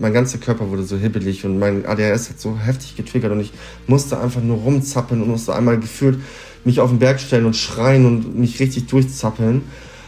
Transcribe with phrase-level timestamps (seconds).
[0.00, 3.52] mein ganzer Körper wurde so hibbelig und mein ADHS hat so heftig getriggert und ich
[3.86, 6.18] musste einfach nur rumzappeln und musste einmal gefühlt
[6.64, 9.62] mich auf den Berg stellen und schreien und mich richtig durchzappeln.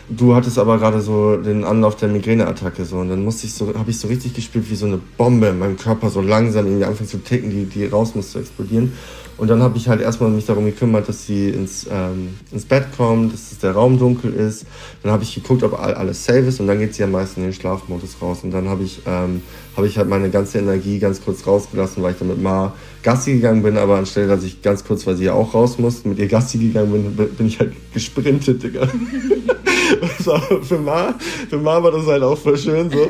[0.09, 3.75] Du hattest aber gerade so den Anlauf der Migräneattacke so und dann musste ich so,
[3.75, 6.85] habe ich so richtig gespielt wie so eine Bombe in meinem Körper so langsam irgendwie
[6.85, 8.93] anfangen zu ticken, die, die raus musste explodieren.
[9.38, 12.87] Und dann habe ich halt erstmal mich darum gekümmert, dass sie ins, ähm, ins Bett
[12.96, 14.66] kommt, dass der Raum dunkel ist.
[15.03, 17.47] Dann habe ich geguckt, ob alles safe ist und dann geht sie am meisten in
[17.47, 18.41] den Schlafmodus raus.
[18.42, 19.42] Und dann habe ich, ähm,
[19.77, 23.33] hab ich halt meine ganze Energie ganz kurz rausgelassen, weil ich dann mit Ma Gassi
[23.33, 26.19] gegangen bin, aber anstelle, dass ich ganz kurz, weil sie ja auch raus musste, mit
[26.19, 28.87] ihr Gassi gegangen bin, bin ich halt gesprintet, Digga.
[30.62, 31.15] für, Ma,
[31.49, 33.09] für Ma war das halt auch voll schön so.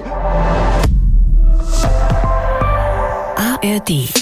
[3.62, 4.22] ARD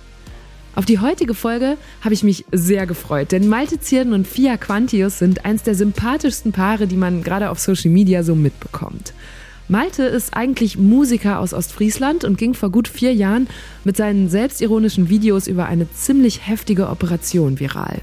[0.73, 5.19] Auf die heutige Folge habe ich mich sehr gefreut, denn Malte Zierden und Fia Quantius
[5.19, 9.13] sind eins der sympathischsten Paare, die man gerade auf Social Media so mitbekommt.
[9.67, 13.47] Malte ist eigentlich Musiker aus Ostfriesland und ging vor gut vier Jahren
[13.83, 18.01] mit seinen selbstironischen Videos über eine ziemlich heftige Operation viral.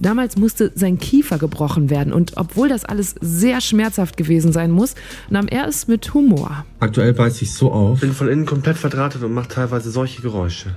[0.00, 4.94] Damals musste sein Kiefer gebrochen werden und obwohl das alles sehr schmerzhaft gewesen sein muss,
[5.28, 6.64] nahm er es mit Humor.
[6.78, 8.00] Aktuell beiß ich so auf.
[8.00, 10.76] Bin von innen komplett verdrahtet und mache teilweise solche Geräusche.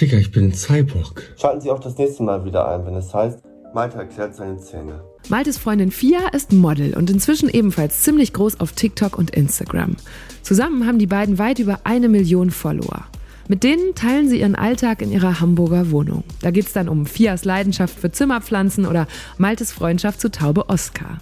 [0.00, 1.22] Digga, ich bin ein Cyborg.
[1.40, 3.38] Schalten Sie auch das nächste Mal wieder ein, wenn es heißt,
[3.72, 5.02] Malte erklärt seine Zähne.
[5.30, 9.96] Maltes Freundin Fia ist Model und inzwischen ebenfalls ziemlich groß auf TikTok und Instagram.
[10.42, 13.06] Zusammen haben die beiden weit über eine Million Follower.
[13.48, 16.24] Mit denen teilen sie ihren Alltag in ihrer Hamburger Wohnung.
[16.42, 19.06] Da geht es dann um Fias Leidenschaft für Zimmerpflanzen oder
[19.38, 21.20] Maltes Freundschaft zu Taube Oskar.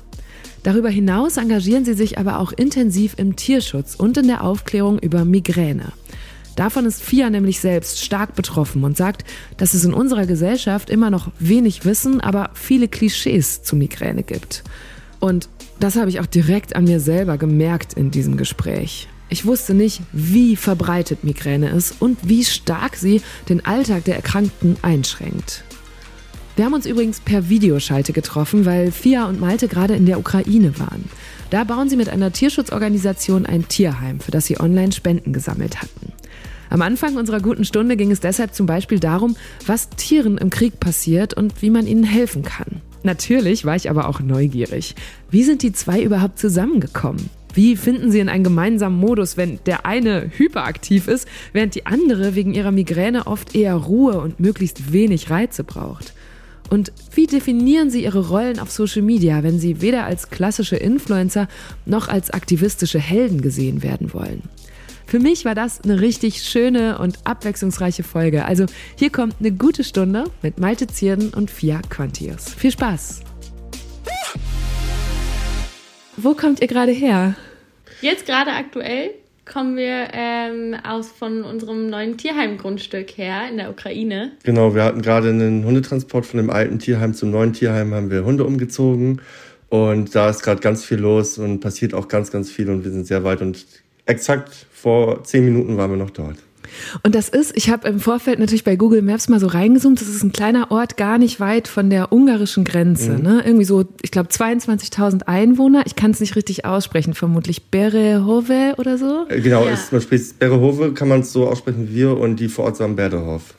[0.64, 5.24] Darüber hinaus engagieren sie sich aber auch intensiv im Tierschutz und in der Aufklärung über
[5.24, 5.92] Migräne.
[6.56, 9.24] Davon ist Fia nämlich selbst stark betroffen und sagt,
[9.56, 14.62] dass es in unserer Gesellschaft immer noch wenig Wissen, aber viele Klischees zu Migräne gibt.
[15.18, 15.48] Und
[15.80, 19.08] das habe ich auch direkt an mir selber gemerkt in diesem Gespräch.
[19.28, 24.76] Ich wusste nicht, wie verbreitet Migräne ist und wie stark sie den Alltag der Erkrankten
[24.82, 25.64] einschränkt.
[26.56, 30.78] Wir haben uns übrigens per Videoschalte getroffen, weil Fia und Malte gerade in der Ukraine
[30.78, 31.08] waren.
[31.50, 36.13] Da bauen sie mit einer Tierschutzorganisation ein Tierheim, für das sie online Spenden gesammelt hatten.
[36.70, 39.36] Am Anfang unserer guten Stunde ging es deshalb zum Beispiel darum,
[39.66, 42.80] was Tieren im Krieg passiert und wie man ihnen helfen kann.
[43.02, 44.94] Natürlich war ich aber auch neugierig.
[45.30, 47.28] Wie sind die zwei überhaupt zusammengekommen?
[47.52, 52.34] Wie finden sie in einen gemeinsamen Modus, wenn der eine hyperaktiv ist, während die andere
[52.34, 56.14] wegen ihrer Migräne oft eher Ruhe und möglichst wenig Reize braucht?
[56.70, 61.46] Und wie definieren Sie Ihre Rollen auf Social Media, wenn Sie weder als klassische Influencer
[61.84, 64.42] noch als aktivistische Helden gesehen werden wollen?
[65.06, 68.44] Für mich war das eine richtig schöne und abwechslungsreiche Folge.
[68.44, 68.66] Also
[68.98, 72.54] hier kommt eine gute Stunde mit Malte Zierden und Fia Quantius.
[72.54, 73.22] Viel Spaß!
[76.16, 77.34] Wo kommt ihr gerade her?
[78.00, 79.10] Jetzt gerade aktuell
[79.44, 84.32] kommen wir ähm, aus von unserem neuen Tierheimgrundstück her in der Ukraine.
[84.42, 88.24] Genau, wir hatten gerade einen Hundetransport von dem alten Tierheim zum neuen Tierheim, haben wir
[88.24, 89.20] Hunde umgezogen
[89.68, 92.90] und da ist gerade ganz viel los und passiert auch ganz, ganz viel und wir
[92.90, 93.66] sind sehr weit und
[94.06, 96.36] exakt vor zehn Minuten waren wir noch dort.
[97.02, 100.08] Und das ist, ich habe im Vorfeld natürlich bei Google Maps mal so reingezoomt, das
[100.08, 103.12] ist ein kleiner Ort gar nicht weit von der ungarischen Grenze.
[103.12, 103.22] Mhm.
[103.22, 103.42] Ne?
[103.44, 105.84] Irgendwie so, ich glaube, 22.000 Einwohner.
[105.86, 109.26] Ich kann es nicht richtig aussprechen, vermutlich Berehove oder so.
[109.28, 109.72] Äh, genau, ja.
[109.72, 112.76] ist, man spricht Berehove, kann man es so aussprechen wie wir und die vor Ort
[112.76, 113.54] sagen Berdehof.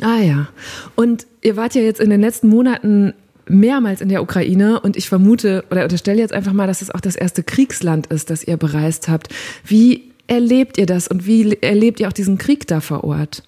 [0.00, 0.48] Ah ja.
[0.96, 3.14] Und ihr wart ja jetzt in den letzten Monaten
[3.48, 7.00] mehrmals in der Ukraine und ich vermute oder unterstelle jetzt einfach mal, dass es auch
[7.00, 9.28] das erste Kriegsland ist, das ihr bereist habt.
[9.64, 13.42] Wie erlebt ihr das und wie erlebt ihr auch diesen Krieg da vor Ort?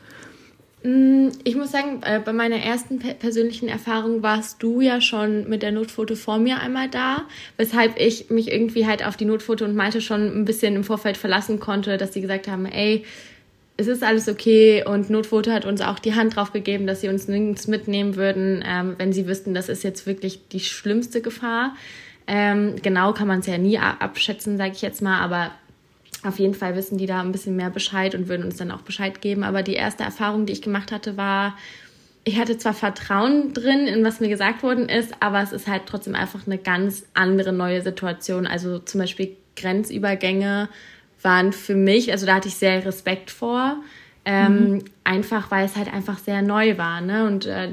[0.84, 5.62] Mm, ich muss sagen, äh, bei meiner ersten persönlichen Erfahrung warst du ja schon mit
[5.62, 7.22] der Notfoto vor mir einmal da,
[7.56, 11.16] weshalb ich mich irgendwie halt auf die Notfoto und Malte schon ein bisschen im Vorfeld
[11.16, 13.04] verlassen konnte, dass sie gesagt haben, ey,
[13.76, 17.08] es ist alles okay und Notfoto hat uns auch die Hand drauf gegeben, dass sie
[17.08, 21.74] uns nirgends mitnehmen würden, ähm, wenn sie wüssten, das ist jetzt wirklich die schlimmste Gefahr.
[22.26, 25.50] Ähm, genau kann man es ja nie abschätzen, sage ich jetzt mal, aber
[26.22, 28.80] auf jeden Fall wissen die da ein bisschen mehr Bescheid und würden uns dann auch
[28.80, 29.42] Bescheid geben.
[29.42, 31.56] Aber die erste Erfahrung, die ich gemacht hatte, war,
[32.22, 35.82] ich hatte zwar Vertrauen drin, in was mir gesagt worden ist, aber es ist halt
[35.84, 38.46] trotzdem einfach eine ganz andere neue Situation.
[38.46, 40.70] Also zum Beispiel Grenzübergänge
[41.24, 43.82] waren für mich, also da hatte ich sehr Respekt vor.
[44.26, 44.84] Ähm, mhm.
[45.04, 47.02] Einfach, weil es halt einfach sehr neu war.
[47.02, 47.26] Ne?
[47.26, 47.68] Und äh,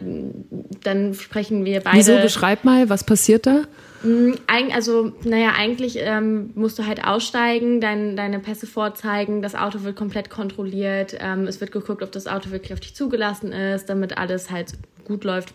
[0.83, 1.97] dann sprechen wir beide.
[1.97, 2.17] Wieso?
[2.17, 3.63] Beschreib mal, was passiert da?
[4.03, 4.33] Mm,
[4.73, 9.95] also, naja, eigentlich ähm, musst du halt aussteigen, dein, deine Pässe vorzeigen, das Auto wird
[9.95, 14.17] komplett kontrolliert, ähm, es wird geguckt, ob das Auto wirklich auf dich zugelassen ist, damit
[14.17, 14.73] alles halt
[15.05, 15.53] gut läuft.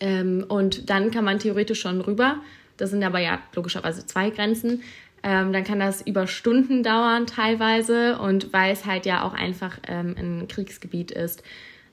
[0.00, 2.36] Ähm, und dann kann man theoretisch schon rüber.
[2.76, 4.82] Das sind aber ja logischerweise zwei Grenzen.
[5.26, 9.78] Ähm, dann kann das über Stunden dauern teilweise und weil es halt ja auch einfach
[9.88, 11.42] ähm, ein Kriegsgebiet ist,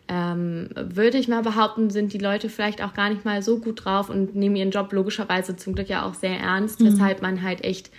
[0.10, 3.86] ähm, würde ich mal behaupten, sind die Leute vielleicht auch gar nicht mal so gut
[3.86, 6.88] drauf und nehmen ihren Job logischerweise zum Glück ja auch sehr ernst, mhm.
[6.88, 7.90] weshalb man halt echt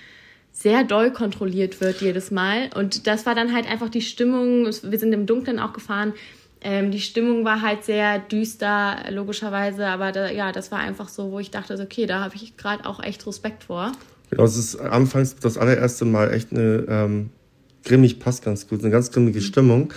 [0.52, 2.68] sehr doll kontrolliert wird jedes Mal.
[2.74, 4.66] Und das war dann halt einfach die Stimmung.
[4.66, 6.12] Wir sind im Dunkeln auch gefahren.
[6.60, 9.86] Ähm, die Stimmung war halt sehr düster, logischerweise.
[9.86, 12.84] Aber da, ja, das war einfach so, wo ich dachte, okay, da habe ich gerade
[12.84, 13.92] auch echt Respekt vor.
[14.32, 17.30] Genau, es ist anfangs das allererste Mal echt eine ähm,
[17.84, 19.42] grimmig, passt ganz gut, eine ganz grimmige.
[19.42, 19.92] Stimmung.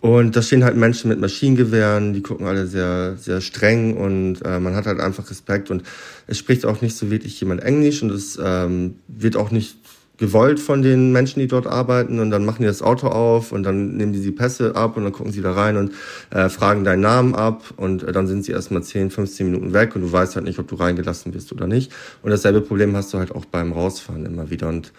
[0.00, 4.60] Und da stehen halt Menschen mit Maschinengewehren, die gucken alle sehr, sehr streng und äh,
[4.60, 5.82] man hat halt einfach Respekt und
[6.28, 9.76] es spricht auch nicht so wirklich jemand Englisch und es ähm, wird auch nicht
[10.20, 13.64] gewollt von den Menschen, die dort arbeiten und dann machen die das Auto auf und
[13.64, 15.92] dann nehmen die die Pässe ab und dann gucken sie da rein und
[16.30, 19.96] äh, fragen deinen Namen ab und äh, dann sind sie erstmal 10, 15 Minuten weg
[19.96, 21.90] und du weißt halt nicht, ob du reingelassen wirst oder nicht.
[22.22, 24.92] Und dasselbe Problem hast du halt auch beim Rausfahren immer wieder und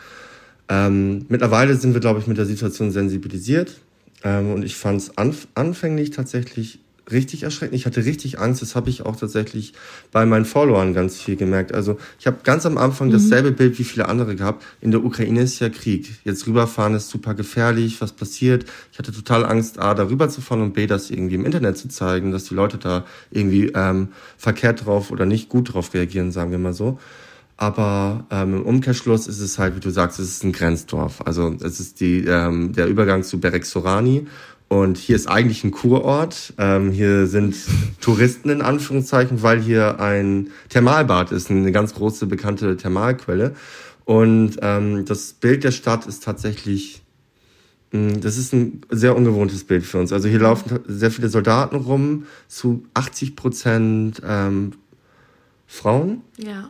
[0.69, 3.79] ähm, mittlerweile sind wir, glaube ich, mit der Situation sensibilisiert.
[4.23, 6.79] Ähm, und ich fand es anf anfänglich tatsächlich
[7.11, 7.75] richtig erschreckend.
[7.75, 8.61] Ich hatte richtig Angst.
[8.61, 9.73] Das habe ich auch tatsächlich
[10.11, 11.73] bei meinen Followern ganz viel gemerkt.
[11.73, 13.13] Also ich habe ganz am Anfang mhm.
[13.13, 14.63] dasselbe Bild wie viele andere gehabt.
[14.81, 16.09] In der Ukraine ist ja Krieg.
[16.23, 18.01] Jetzt rüberfahren ist super gefährlich.
[18.01, 18.65] Was passiert?
[18.91, 21.87] Ich hatte total Angst, A, darüber zu fahren und B, das irgendwie im Internet zu
[21.87, 26.51] zeigen, dass die Leute da irgendwie ähm, verkehrt drauf oder nicht gut drauf reagieren, sagen
[26.51, 26.99] wir mal so.
[27.61, 31.21] Aber ähm, im Umkehrschluss ist es halt, wie du sagst, es ist ein Grenzdorf.
[31.25, 34.25] Also es ist die, ähm, der Übergang zu Berek Sorani.
[34.71, 36.53] Und hier ist eigentlich ein Kurort.
[36.57, 37.57] Ähm, hier sind
[37.99, 43.53] Touristen in Anführungszeichen, weil hier ein Thermalbad ist, eine ganz große bekannte Thermalquelle.
[44.05, 47.03] Und ähm, das Bild der Stadt ist tatsächlich,
[47.91, 50.13] hm, das ist ein sehr ungewohntes Bild für uns.
[50.13, 54.71] Also hier laufen sehr viele Soldaten rum, zu 80 Prozent ähm,
[55.67, 56.21] Frauen.
[56.37, 56.69] Ja.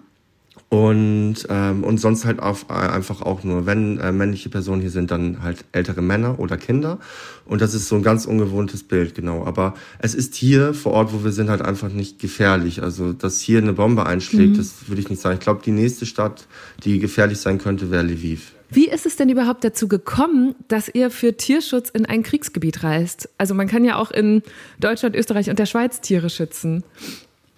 [0.69, 4.89] Und, ähm, und sonst halt auf, äh, einfach auch nur, wenn äh, männliche Personen hier
[4.89, 6.99] sind, dann halt ältere Männer oder Kinder.
[7.45, 9.45] Und das ist so ein ganz ungewohntes Bild, genau.
[9.45, 12.83] Aber es ist hier vor Ort, wo wir sind, halt einfach nicht gefährlich.
[12.83, 14.57] Also, dass hier eine Bombe einschlägt, mhm.
[14.57, 15.35] das würde ich nicht sagen.
[15.35, 16.47] Ich glaube, die nächste Stadt,
[16.85, 18.53] die gefährlich sein könnte, wäre Lviv.
[18.69, 23.27] Wie ist es denn überhaupt dazu gekommen, dass ihr für Tierschutz in ein Kriegsgebiet reist?
[23.37, 24.43] Also man kann ja auch in
[24.79, 26.85] Deutschland, Österreich und der Schweiz Tiere schützen.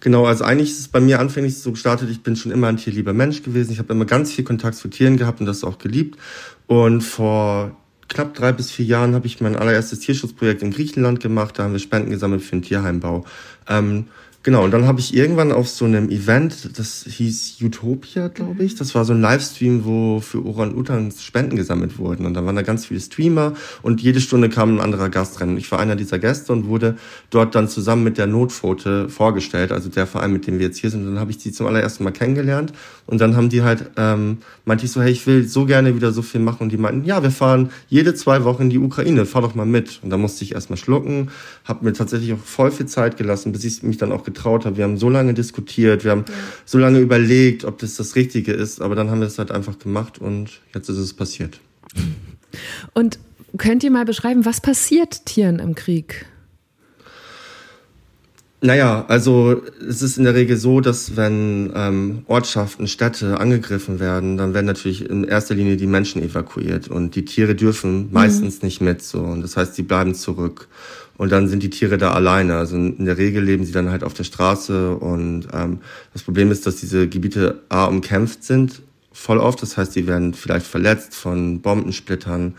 [0.03, 2.75] Genau, also eigentlich ist es bei mir anfänglich so gestartet, ich bin schon immer ein
[2.75, 3.71] tierlieber Mensch gewesen.
[3.71, 6.19] Ich habe immer ganz viel Kontakt zu Tieren gehabt und das auch geliebt.
[6.67, 7.77] Und vor
[8.09, 11.57] knapp drei bis vier Jahren habe ich mein allererstes Tierschutzprojekt in Griechenland gemacht.
[11.57, 13.23] Da haben wir Spenden gesammelt für einen Tierheimbau.
[13.69, 14.07] Ähm,
[14.45, 18.75] Genau, und dann habe ich irgendwann auf so einem Event, das hieß Utopia, glaube ich.
[18.75, 22.25] Das war so ein Livestream, wo für Orang-Utans Spenden gesammelt wurden.
[22.25, 23.53] Und da waren da ganz viele Streamer
[23.83, 25.55] und jede Stunde kam ein anderer Gast rein.
[25.55, 26.97] Ich war einer dieser Gäste und wurde
[27.29, 30.89] dort dann zusammen mit der Notpfote vorgestellt, also der Verein, mit dem wir jetzt hier
[30.89, 31.07] sind.
[31.07, 32.73] Und dann habe ich die zum allerersten Mal kennengelernt.
[33.05, 36.13] Und dann haben die halt, ähm, meinte ich so, hey, ich will so gerne wieder
[36.13, 36.63] so viel machen.
[36.63, 39.65] Und die meinten, ja, wir fahren jede zwei Wochen in die Ukraine, fahr doch mal
[39.65, 39.99] mit.
[40.03, 41.29] Und da musste ich erstmal schlucken,
[41.65, 44.77] habe mir tatsächlich auch voll viel Zeit gelassen, bis ich mich dann auch getraut habe.
[44.77, 46.33] Wir haben so lange diskutiert, wir haben ja.
[46.65, 49.79] so lange überlegt, ob das das Richtige ist, aber dann haben wir es halt einfach
[49.79, 51.59] gemacht und jetzt ist es passiert.
[52.93, 53.19] Und
[53.57, 56.25] könnt ihr mal beschreiben, was passiert Tieren im Krieg?
[58.65, 64.37] Naja, also es ist in der Regel so, dass wenn ähm, Ortschaften, Städte angegriffen werden,
[64.37, 68.65] dann werden natürlich in erster Linie die Menschen evakuiert und die Tiere dürfen meistens mhm.
[68.65, 70.69] nicht mit so und das heißt, sie bleiben zurück
[71.17, 72.55] und dann sind die Tiere da alleine.
[72.55, 75.79] Also in der Regel leben sie dann halt auf der Straße und ähm,
[76.13, 79.61] das Problem ist, dass diese Gebiete A umkämpft sind, voll oft.
[79.61, 82.53] Das heißt, sie werden vielleicht verletzt von Bombensplittern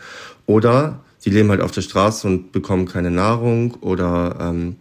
[0.45, 4.75] oder sie leben halt auf der Straße und bekommen keine Nahrung oder ähm,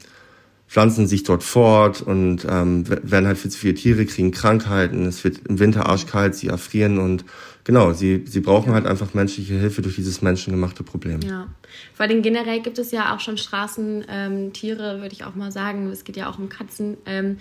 [0.74, 5.22] pflanzen sich dort fort und ähm, werden halt viel zu viele Tiere, kriegen Krankheiten, es
[5.22, 7.24] wird im Winter arschkalt, sie erfrieren und
[7.62, 8.74] genau, sie, sie brauchen ja.
[8.74, 11.20] halt einfach menschliche Hilfe durch dieses menschengemachte Problem.
[11.20, 11.46] Ja,
[11.94, 15.88] vor allem generell gibt es ja auch schon Straßentiere, ähm, würde ich auch mal sagen.
[15.90, 16.96] Es geht ja auch um Katzen.
[17.06, 17.36] Ähm,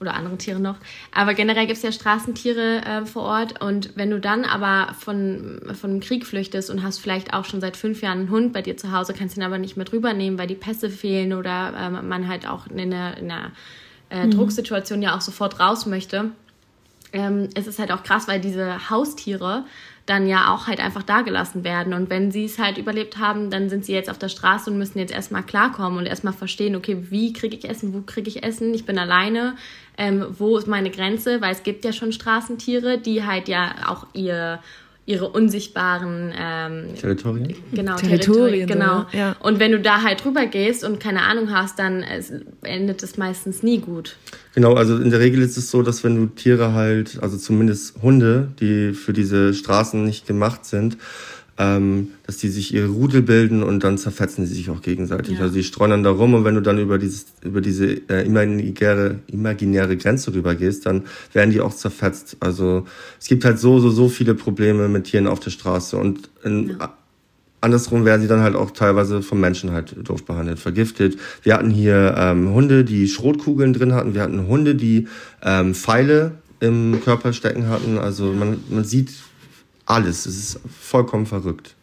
[0.00, 0.76] oder andere Tiere noch.
[1.12, 3.62] Aber generell gibt es ja Straßentiere äh, vor Ort.
[3.62, 7.60] Und wenn du dann aber von, von einem Krieg flüchtest und hast vielleicht auch schon
[7.60, 10.12] seit fünf Jahren einen Hund bei dir zu Hause, kannst ihn aber nicht mehr drüber
[10.12, 13.52] nehmen, weil die Pässe fehlen oder äh, man halt auch in einer, in einer
[14.10, 14.32] äh, mhm.
[14.32, 16.30] Drucksituation ja auch sofort raus möchte
[17.12, 19.64] ähm, es ist halt auch krass, weil diese Haustiere
[20.08, 21.92] dann ja auch halt einfach da gelassen werden.
[21.92, 24.78] Und wenn sie es halt überlebt haben, dann sind sie jetzt auf der Straße und
[24.78, 28.42] müssen jetzt erstmal klarkommen und erstmal verstehen, okay, wie kriege ich Essen, wo kriege ich
[28.42, 29.56] Essen, ich bin alleine,
[29.98, 34.06] ähm, wo ist meine Grenze, weil es gibt ja schon Straßentiere, die halt ja auch
[34.14, 34.60] ihr
[35.08, 37.54] ihre unsichtbaren ähm, Territorien.
[37.72, 38.66] Genau, Territorien.
[38.66, 39.06] Genau.
[39.12, 39.36] Ja.
[39.40, 42.04] Und wenn du da halt drüber gehst und keine Ahnung hast, dann
[42.62, 44.16] endet es meistens nie gut.
[44.54, 48.02] Genau, also in der Regel ist es so, dass wenn du Tiere halt, also zumindest
[48.02, 50.98] Hunde, die für diese Straßen nicht gemacht sind,
[51.58, 55.34] ähm, dass die sich ihre Rudel bilden und dann zerfetzen sie sich auch gegenseitig.
[55.38, 55.42] Ja.
[55.42, 58.24] Also die streuen dann da rum und wenn du dann über dieses über diese äh,
[58.24, 62.36] imaginäre imaginäre Grenze rübergehst, dann werden die auch zerfetzt.
[62.40, 62.86] Also
[63.18, 66.76] es gibt halt so so so viele Probleme mit Tieren auf der Straße und in,
[66.78, 66.96] ja.
[67.60, 71.18] andersrum werden sie dann halt auch teilweise vom Menschen halt doof behandelt, vergiftet.
[71.42, 74.14] Wir hatten hier ähm, Hunde, die Schrotkugeln drin hatten.
[74.14, 75.08] Wir hatten Hunde, die
[75.42, 77.98] ähm, Pfeile im Körper stecken hatten.
[77.98, 79.10] Also man, man sieht
[79.88, 80.26] alles.
[80.26, 81.74] Es ist vollkommen verrückt.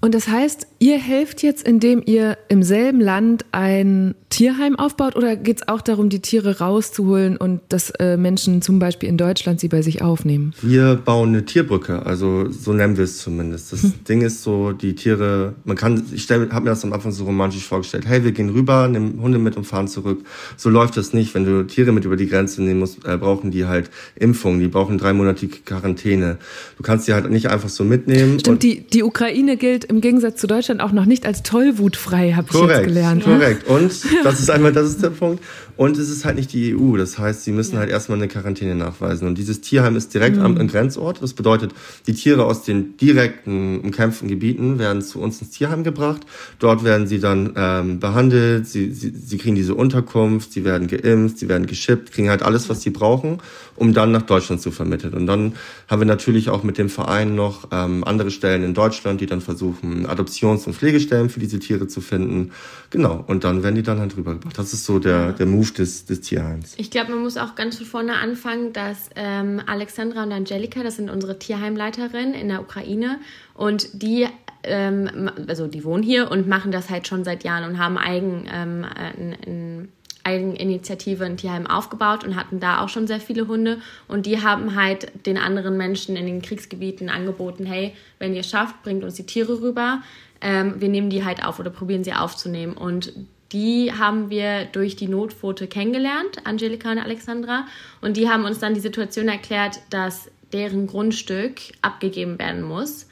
[0.00, 5.36] Und das heißt, ihr helft jetzt, indem ihr im selben Land ein Tierheim aufbaut oder
[5.36, 9.58] geht es auch darum, die Tiere rauszuholen und dass äh, Menschen zum Beispiel in Deutschland
[9.58, 10.52] sie bei sich aufnehmen?
[10.60, 13.72] Wir bauen eine Tierbrücke, also so nennen wir es zumindest.
[13.72, 14.04] Das hm.
[14.06, 17.64] Ding ist so, die Tiere, man kann, ich habe mir das am Anfang so romantisch
[17.64, 20.24] vorgestellt, hey, wir gehen rüber, nehmen Hunde mit und fahren zurück.
[20.56, 21.34] So läuft das nicht.
[21.34, 24.68] Wenn du Tiere mit über die Grenze nehmen musst, äh, brauchen die halt Impfungen, die
[24.68, 26.38] brauchen dreimonatige Quarantäne.
[26.76, 28.38] Du kannst die halt nicht einfach so mitnehmen.
[28.40, 32.48] Stimmt, die, die Ukraine gilt im Gegensatz zu Deutschland auch noch nicht als tollwutfrei, habe
[32.50, 33.24] ich jetzt gelernt.
[33.24, 33.92] Korrekt, und
[34.24, 35.42] das ist einmal, das ist der Punkt.
[35.78, 36.96] Und es ist halt nicht die EU.
[36.96, 37.78] Das heißt, sie müssen ja.
[37.78, 39.28] halt erstmal eine Quarantäne nachweisen.
[39.28, 40.42] Und dieses Tierheim ist direkt mhm.
[40.42, 41.22] am, am Grenzort.
[41.22, 41.72] Das bedeutet,
[42.08, 46.22] die Tiere aus den direkten umkämpften Gebieten werden zu uns ins Tierheim gebracht.
[46.58, 48.66] Dort werden sie dann ähm, behandelt.
[48.66, 50.52] Sie, sie, sie kriegen diese Unterkunft.
[50.52, 51.38] Sie werden geimpft.
[51.38, 52.10] Sie werden geschippt.
[52.10, 53.38] Kriegen halt alles, was sie brauchen,
[53.76, 55.14] um dann nach Deutschland zu vermitteln.
[55.14, 55.52] Und dann
[55.86, 59.40] haben wir natürlich auch mit dem Verein noch ähm, andere Stellen in Deutschland, die dann
[59.40, 62.50] versuchen, Adoptions- und Pflegestellen für diese Tiere zu finden.
[62.90, 63.22] Genau.
[63.28, 64.58] Und dann werden die dann halt rübergebracht.
[64.58, 66.74] Das ist so der, der Move des, des Tierheims.
[66.76, 70.96] Ich glaube, man muss auch ganz von vorne anfangen, dass ähm, Alexandra und Angelika, das
[70.96, 73.18] sind unsere Tierheimleiterinnen in der Ukraine
[73.54, 74.26] und die
[74.64, 78.46] ähm, also die wohnen hier und machen das halt schon seit Jahren und haben eigen,
[78.52, 79.88] ähm, ein, ein
[80.24, 83.80] Eigeninitiative ein Tierheim aufgebaut und hatten da auch schon sehr viele Hunde.
[84.08, 88.82] Und die haben halt den anderen Menschen in den Kriegsgebieten angeboten, hey, wenn ihr schafft,
[88.82, 90.02] bringt uns die Tiere rüber.
[90.40, 92.74] Ähm, wir nehmen die halt auf oder probieren sie aufzunehmen.
[92.74, 93.12] Und
[93.52, 97.66] die haben wir durch die Notpfote kennengelernt, Angelika und Alexandra.
[98.00, 103.06] Und die haben uns dann die Situation erklärt, dass deren Grundstück abgegeben werden muss.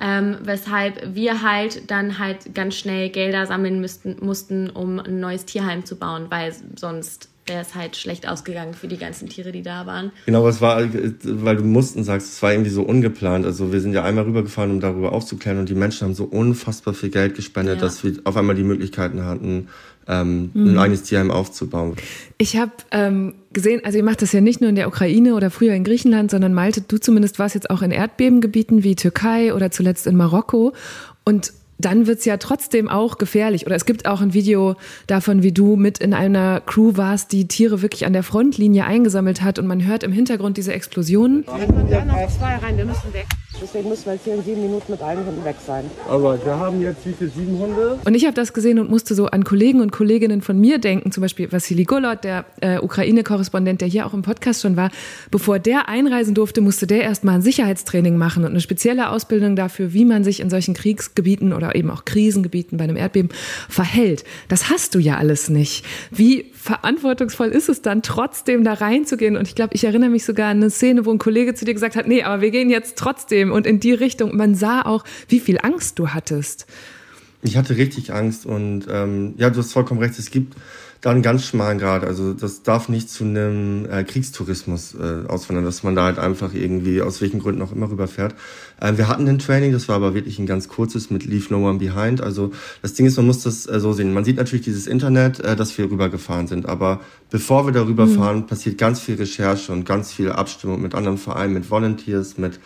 [0.00, 5.44] Ähm, weshalb wir halt dann halt ganz schnell Gelder sammeln müssten, mussten, um ein neues
[5.44, 9.62] Tierheim zu bauen, weil sonst wäre es halt schlecht ausgegangen für die ganzen Tiere, die
[9.62, 10.12] da waren.
[10.26, 10.80] Genau, es war,
[11.24, 13.44] weil du mussten sagst, es war irgendwie so ungeplant.
[13.44, 16.94] Also wir sind ja einmal rübergefahren, um darüber aufzuklären und die Menschen haben so unfassbar
[16.94, 17.80] viel Geld gespendet, ja.
[17.80, 19.68] dass wir auf einmal die Möglichkeiten hatten,
[20.06, 20.70] ähm, mhm.
[20.70, 21.96] ein eigenes Tierheim aufzubauen.
[22.38, 25.50] Ich habe ähm, gesehen, also ihr macht das ja nicht nur in der Ukraine oder
[25.50, 29.70] früher in Griechenland, sondern Malte, du zumindest warst jetzt auch in Erdbebengebieten wie Türkei oder
[29.70, 30.74] zuletzt in Marokko.
[31.24, 31.52] Und
[31.84, 33.66] dann wird's ja trotzdem auch gefährlich.
[33.66, 37.48] Oder es gibt auch ein Video davon, wie du mit in einer Crew warst, die
[37.48, 41.44] Tiere wirklich an der Frontlinie eingesammelt hat und man hört im Hintergrund diese Explosionen.
[41.44, 43.26] Da kommen ja noch zwei rein, wir müssen weg.
[43.60, 45.84] Deswegen müssen wir jetzt hier in sieben Minuten mit allen Hunden weg sein.
[46.08, 47.98] Aber wir haben jetzt wie viele sieben Hunde?
[48.04, 51.12] Und ich habe das gesehen und musste so an Kollegen und Kolleginnen von mir denken,
[51.12, 54.90] zum Beispiel Vassili Golot, der äh, Ukraine-Korrespondent, der hier auch im Podcast schon war.
[55.30, 59.92] Bevor der einreisen durfte, musste der erstmal ein Sicherheitstraining machen und eine spezielle Ausbildung dafür,
[59.92, 63.30] wie man sich in solchen Kriegsgebieten oder eben auch Krisengebieten bei einem Erdbeben
[63.68, 64.24] verhält.
[64.48, 65.84] Das hast du ja alles nicht.
[66.10, 69.36] Wie verantwortungsvoll ist es dann trotzdem da reinzugehen?
[69.36, 71.74] Und ich glaube, ich erinnere mich sogar an eine Szene, wo ein Kollege zu dir
[71.74, 74.36] gesagt hat, nee, aber wir gehen jetzt trotzdem und in die Richtung.
[74.36, 76.66] Man sah auch, wie viel Angst du hattest.
[77.42, 80.18] Ich hatte richtig Angst und ähm, ja, du hast vollkommen recht.
[80.18, 80.54] Es gibt
[81.02, 82.04] da einen ganz schmalen Grad.
[82.04, 86.54] Also das darf nicht zu einem äh, Kriegstourismus äh, auswandern, dass man da halt einfach
[86.54, 88.36] irgendwie aus welchen Gründen auch immer rüberfährt.
[88.80, 91.68] Äh, wir hatten ein Training, das war aber wirklich ein ganz kurzes mit Leave No
[91.68, 92.20] One Behind.
[92.20, 94.14] Also das Ding ist, man muss das äh, so sehen.
[94.14, 98.14] Man sieht natürlich dieses Internet, äh, dass wir rübergefahren sind, aber bevor wir darüber mhm.
[98.14, 102.60] fahren, passiert ganz viel Recherche und ganz viel Abstimmung mit anderen Vereinen, mit Volunteers, mit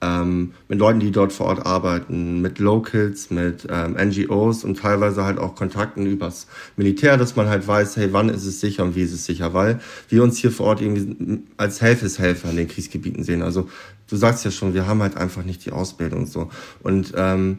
[0.00, 5.24] ähm, mit Leuten, die dort vor Ort arbeiten, mit Locals, mit ähm, NGOs und teilweise
[5.24, 8.94] halt auch Kontakten übers Militär, dass man halt weiß, hey, wann ist es sicher und
[8.94, 12.68] wie ist es sicher, weil wir uns hier vor Ort irgendwie als Helfeshelfer in den
[12.68, 13.42] Kriegsgebieten sehen.
[13.42, 13.68] Also
[14.08, 16.50] du sagst ja schon, wir haben halt einfach nicht die Ausbildung und so.
[16.82, 17.58] Und ähm,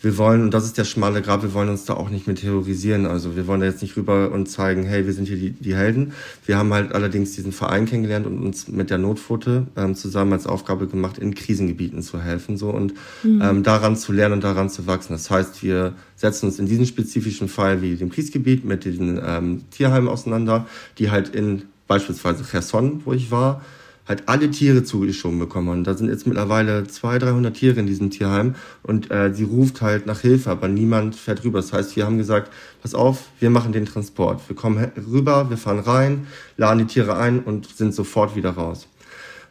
[0.00, 2.40] wir wollen, und das ist der schmale Grab, wir wollen uns da auch nicht mit
[2.40, 3.06] terrorisieren.
[3.06, 5.74] Also wir wollen da jetzt nicht rüber und zeigen, hey, wir sind hier die, die
[5.74, 6.12] Helden.
[6.46, 10.46] Wir haben halt allerdings diesen Verein kennengelernt und uns mit der Notfote ähm, zusammen als
[10.46, 13.42] Aufgabe gemacht, in Krisengebieten zu helfen so und mhm.
[13.42, 15.14] ähm, daran zu lernen und daran zu wachsen.
[15.14, 19.62] Das heißt, wir setzen uns in diesem spezifischen Fall wie dem Kriegsgebiet mit diesen ähm,
[19.70, 20.66] Tierheimen auseinander,
[20.98, 23.62] die halt in beispielsweise Cherson, wo ich war,
[24.08, 25.68] halt alle Tiere zugeschoben bekommen.
[25.68, 29.82] Und da sind jetzt mittlerweile 200, 300 Tiere in diesem Tierheim und äh, sie ruft
[29.82, 31.60] halt nach Hilfe, aber niemand fährt rüber.
[31.60, 32.50] Das heißt, wir haben gesagt,
[32.82, 34.40] pass auf, wir machen den Transport.
[34.48, 38.88] Wir kommen rüber, wir fahren rein, laden die Tiere ein und sind sofort wieder raus.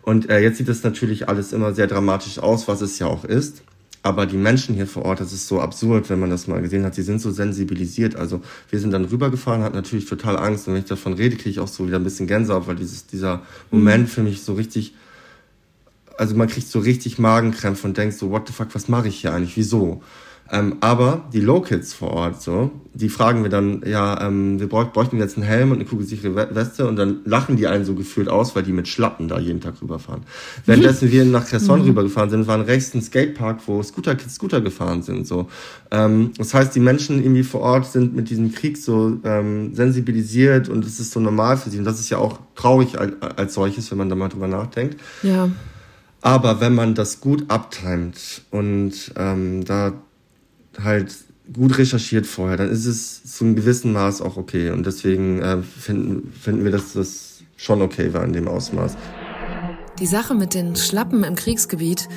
[0.01, 3.25] Und äh, jetzt sieht das natürlich alles immer sehr dramatisch aus, was es ja auch
[3.25, 3.61] ist.
[4.07, 6.85] Aber die Menschen hier vor Ort, das ist so absurd, wenn man das mal gesehen
[6.85, 6.95] hat.
[6.95, 8.15] Sie sind so sensibilisiert.
[8.15, 10.65] Also wir sind dann rübergefahren, hatten natürlich total Angst.
[10.65, 13.05] Und wenn ich davon rede, kriege ich auch so wieder ein bisschen Gänsehaut, weil dieses,
[13.05, 14.07] dieser Moment mhm.
[14.07, 14.93] für mich so richtig,
[16.17, 19.19] also man kriegt so richtig Magenkrämpfe und denkt so, what the fuck, was mache ich
[19.19, 19.57] hier eigentlich?
[19.57, 20.01] Wieso?
[20.51, 25.19] Ähm, aber die Locals vor Ort, so, die fragen wir dann, ja, ähm, wir bräuchten
[25.19, 28.55] jetzt einen Helm und eine kugelsichere Weste und dann lachen die einen so gefühlt aus,
[28.55, 30.23] weil die mit Schlappen da jeden Tag rüberfahren.
[30.65, 31.87] Währenddessen wir nach Cresson mhm.
[31.87, 35.47] rübergefahren sind, waren rechts ein Skatepark, wo Scooter-Kids Scooter gefahren sind, so.
[35.91, 40.69] Ähm, das heißt, die Menschen irgendwie vor Ort sind mit diesem Krieg so ähm, sensibilisiert
[40.69, 43.53] und es ist so normal für sie und das ist ja auch traurig als, als
[43.53, 44.99] solches, wenn man da mal drüber nachdenkt.
[45.23, 45.49] Ja.
[46.21, 49.93] Aber wenn man das gut abtimet und ähm, da
[50.83, 51.15] halt
[51.53, 54.71] gut recherchiert vorher, dann ist es zu einem gewissen Maß auch okay.
[54.71, 58.95] Und deswegen äh, finden, finden wir, dass das schon okay war in dem Ausmaß.
[59.99, 62.07] Die Sache mit den Schlappen im Kriegsgebiet,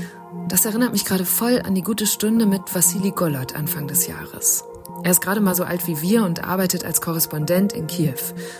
[0.49, 4.65] das erinnert mich gerade voll an die gute Stunde mit Vassili Golot Anfang des Jahres.
[5.03, 8.19] Er ist gerade mal so alt wie wir und arbeitet als Korrespondent in Kiew.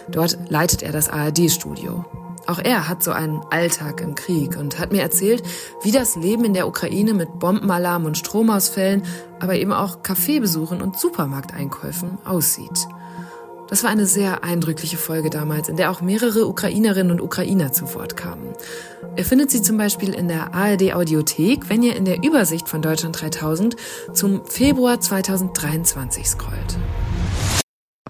[0.09, 2.05] Dort leitet er das ARD-Studio.
[2.47, 5.43] Auch er hat so einen Alltag im Krieg und hat mir erzählt,
[5.83, 9.03] wie das Leben in der Ukraine mit Bombenalarm und Stromausfällen,
[9.39, 12.87] aber eben auch Kaffeebesuchen und Supermarkteinkäufen aussieht.
[13.71, 17.95] Das war eine sehr eindrückliche Folge damals, in der auch mehrere Ukrainerinnen und Ukrainer zu
[17.95, 18.53] Wort kamen.
[19.17, 22.83] Ihr findet sie zum Beispiel in der ARD Audiothek, wenn ihr in der Übersicht von
[22.83, 23.77] Deutschland 3000
[24.13, 26.79] zum Februar 2023 scrollt.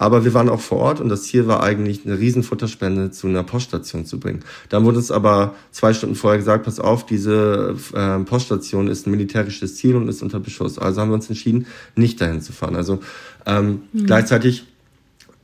[0.01, 3.27] Aber wir waren auch vor Ort und das Ziel war eigentlich, eine riesen Futterspende zu
[3.27, 4.41] einer Poststation zu bringen.
[4.71, 9.11] Dann wurde uns aber zwei Stunden vorher gesagt, pass auf, diese äh, Poststation ist ein
[9.11, 10.79] militärisches Ziel und ist unter Beschuss.
[10.79, 12.77] Also haben wir uns entschieden, nicht dahin zu fahren.
[12.77, 13.01] Also
[13.45, 14.07] ähm, mhm.
[14.07, 14.65] gleichzeitig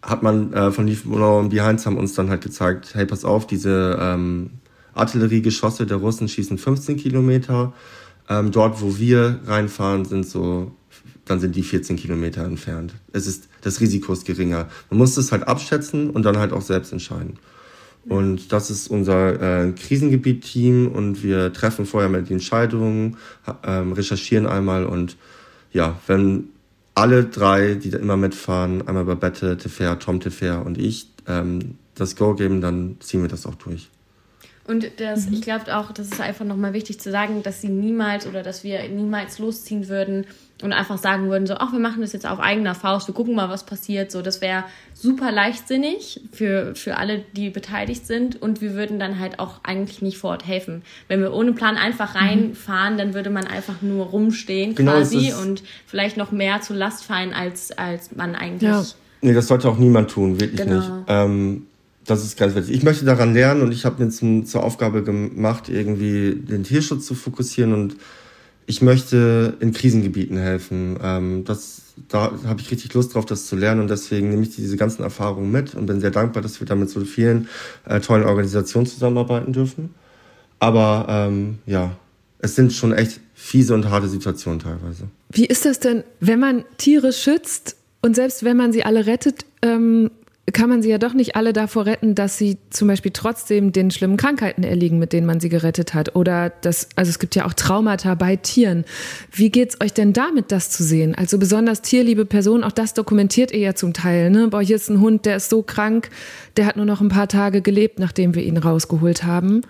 [0.01, 3.47] hat man äh, von Liefenau und Behinds haben uns dann halt gezeigt, hey, pass auf,
[3.47, 4.53] diese ähm,
[4.95, 7.75] Artilleriegeschosse der Russen schießen 15 Kilometer.
[8.31, 10.73] Ähm, dort, wo wir reinfahren, sind so
[11.27, 12.95] dann sind die 14 Kilometer entfernt.
[13.13, 14.69] Es ist, das Risiko ist geringer.
[14.91, 17.39] Man muss es halt abschätzen und dann halt auch selbst entscheiden.
[18.09, 23.17] Und das ist unser äh, Krisengebiet-Team und wir treffen vorher mal die Entscheidungen,
[23.65, 25.17] ähm, recherchieren einmal und
[25.73, 26.51] ja, wenn
[26.95, 31.77] alle drei, die da immer mitfahren, einmal bei Bette, Tefer, Tom Tefer und ich, ähm,
[31.97, 33.91] das Go geben, dann ziehen wir das auch durch.
[34.67, 35.35] Und das, mhm.
[35.35, 38.63] ich glaube auch, das ist einfach nochmal wichtig zu sagen, dass sie niemals oder dass
[38.63, 40.27] wir niemals losziehen würden,
[40.63, 43.35] und einfach sagen würden, so, ach, wir machen das jetzt auf eigener Faust, wir gucken
[43.35, 44.11] mal, was passiert.
[44.11, 44.65] So, das wäre
[44.95, 48.41] super leichtsinnig für, für alle, die beteiligt sind.
[48.41, 50.83] Und wir würden dann halt auch eigentlich nicht vor Ort helfen.
[51.09, 52.21] Wenn wir ohne Plan einfach mhm.
[52.21, 57.05] reinfahren, dann würde man einfach nur rumstehen genau, quasi und vielleicht noch mehr zur Last
[57.05, 58.71] fallen, als, als man eigentlich.
[58.71, 58.83] Ja.
[59.21, 60.77] Nee, das sollte auch niemand tun, wirklich genau.
[60.77, 60.91] nicht.
[61.09, 61.67] Ähm,
[62.07, 62.75] das ist ganz wichtig.
[62.75, 67.05] Ich möchte daran lernen und ich habe mir zum, zur Aufgabe gemacht, irgendwie den Tierschutz
[67.05, 67.97] zu fokussieren und
[68.67, 70.99] ich möchte in Krisengebieten helfen.
[71.03, 74.55] Ähm, das, da habe ich richtig Lust drauf, das zu lernen und deswegen nehme ich
[74.55, 77.49] diese ganzen Erfahrungen mit und bin sehr dankbar, dass wir da mit so vielen
[77.85, 79.95] äh, tollen Organisationen zusammenarbeiten dürfen.
[80.59, 81.97] Aber ähm, ja,
[82.39, 85.05] es sind schon echt fiese und harte Situationen teilweise.
[85.31, 89.45] Wie ist das denn, wenn man Tiere schützt und selbst wenn man sie alle rettet,
[89.63, 90.11] ähm,
[90.53, 93.91] kann man sie ja doch nicht alle davor retten, dass sie zum Beispiel trotzdem den
[93.91, 96.15] schlimmen Krankheiten erliegen, mit denen man sie gerettet hat.
[96.15, 98.85] Oder das, also es gibt ja auch Traumata bei Tieren.
[99.33, 101.17] Wie geht's euch denn damit, das zu sehen?
[101.17, 104.31] Also besonders tierliebe Personen, auch das dokumentiert ihr ja zum Teil.
[104.31, 104.49] Ne?
[104.49, 106.11] Boah, hier ist ein Hund, der ist so krank,
[106.57, 109.63] der hat nur noch ein paar Tage gelebt, nachdem wir ihn rausgeholt haben.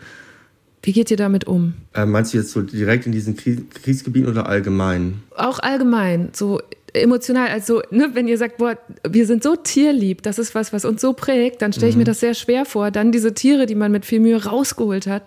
[0.82, 1.74] Wie geht ihr damit um?
[1.94, 5.22] Äh, meinst du jetzt so direkt in diesen Kriegsgebieten oder allgemein?
[5.34, 6.28] Auch allgemein.
[6.32, 6.60] So
[6.96, 8.76] emotional, also ne, wenn ihr sagt, boah,
[9.08, 12.00] wir sind so tierlieb, das ist was, was uns so prägt, dann stelle ich mhm.
[12.00, 15.22] mir das sehr schwer vor, dann diese Tiere, die man mit viel Mühe rausgeholt hat,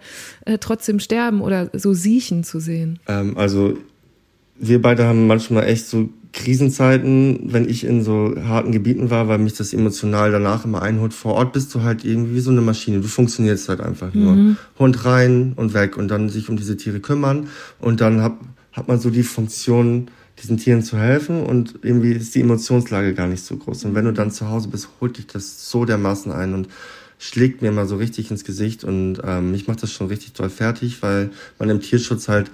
[0.45, 2.99] äh, trotzdem sterben oder so siechen zu sehen.
[3.07, 3.77] Ähm, also
[4.59, 9.39] wir beide haben manchmal echt so Krisenzeiten, wenn ich in so harten Gebieten war, weil
[9.39, 11.13] mich das emotional danach immer einholt.
[11.13, 12.99] Vor Ort bist du halt irgendwie wie so eine Maschine.
[12.99, 14.33] Du funktionierst halt einfach nur.
[14.35, 14.57] Mhm.
[14.77, 17.47] Hund rein und weg und dann sich um diese Tiere kümmern.
[17.79, 18.39] Und dann hab,
[18.73, 23.27] hat man so die Funktion, diesen Tieren zu helfen und irgendwie ist die Emotionslage gar
[23.27, 23.85] nicht so groß.
[23.85, 26.67] Und wenn du dann zu Hause bist, holt dich das so dermaßen ein und
[27.17, 30.49] schlägt mir mal so richtig ins Gesicht und ähm, mich macht das schon richtig doll
[30.49, 32.49] fertig, weil man im Tierschutz halt,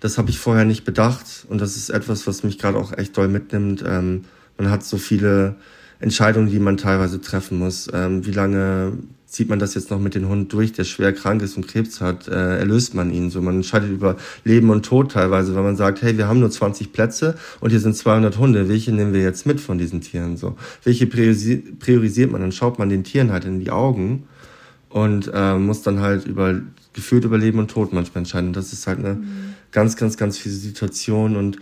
[0.00, 3.16] das habe ich vorher nicht bedacht und das ist etwas, was mich gerade auch echt
[3.16, 3.84] doll mitnimmt.
[3.86, 4.24] Ähm,
[4.56, 5.56] man hat so viele
[6.00, 7.88] Entscheidungen, die man teilweise treffen muss.
[7.92, 8.94] Ähm, wie lange
[9.28, 12.00] zieht man das jetzt noch mit dem Hund durch, der schwer krank ist und Krebs
[12.00, 13.28] hat, äh, erlöst man ihn.
[13.28, 16.50] So, man entscheidet über Leben und Tod teilweise, weil man sagt, hey, wir haben nur
[16.50, 18.70] 20 Plätze und hier sind 200 Hunde.
[18.70, 20.38] Welche nehmen wir jetzt mit von diesen Tieren?
[20.38, 22.40] So, welche priorisiert man?
[22.40, 24.24] Dann schaut man den Tieren halt in die Augen
[24.88, 26.58] und äh, muss dann halt über
[26.94, 28.48] gefühlt über Leben und Tod manchmal entscheiden.
[28.48, 29.54] Und das ist halt eine mhm.
[29.72, 31.58] ganz, ganz, ganz fiese Situation und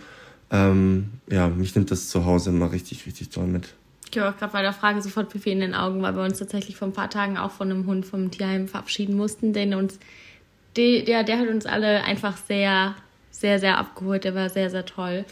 [0.51, 3.73] ähm, ja, mich nimmt das zu Hause immer richtig, richtig toll mit.
[4.09, 6.39] Ich habe auch gerade bei der Frage sofort Pipi in den Augen, weil wir uns
[6.39, 9.99] tatsächlich vor ein paar Tagen auch von einem Hund vom Tierheim verabschieden mussten, den uns,
[10.75, 12.95] der, der, der hat uns alle einfach sehr,
[13.31, 14.23] sehr, sehr abgeholt.
[14.23, 15.25] Der war sehr, sehr toll.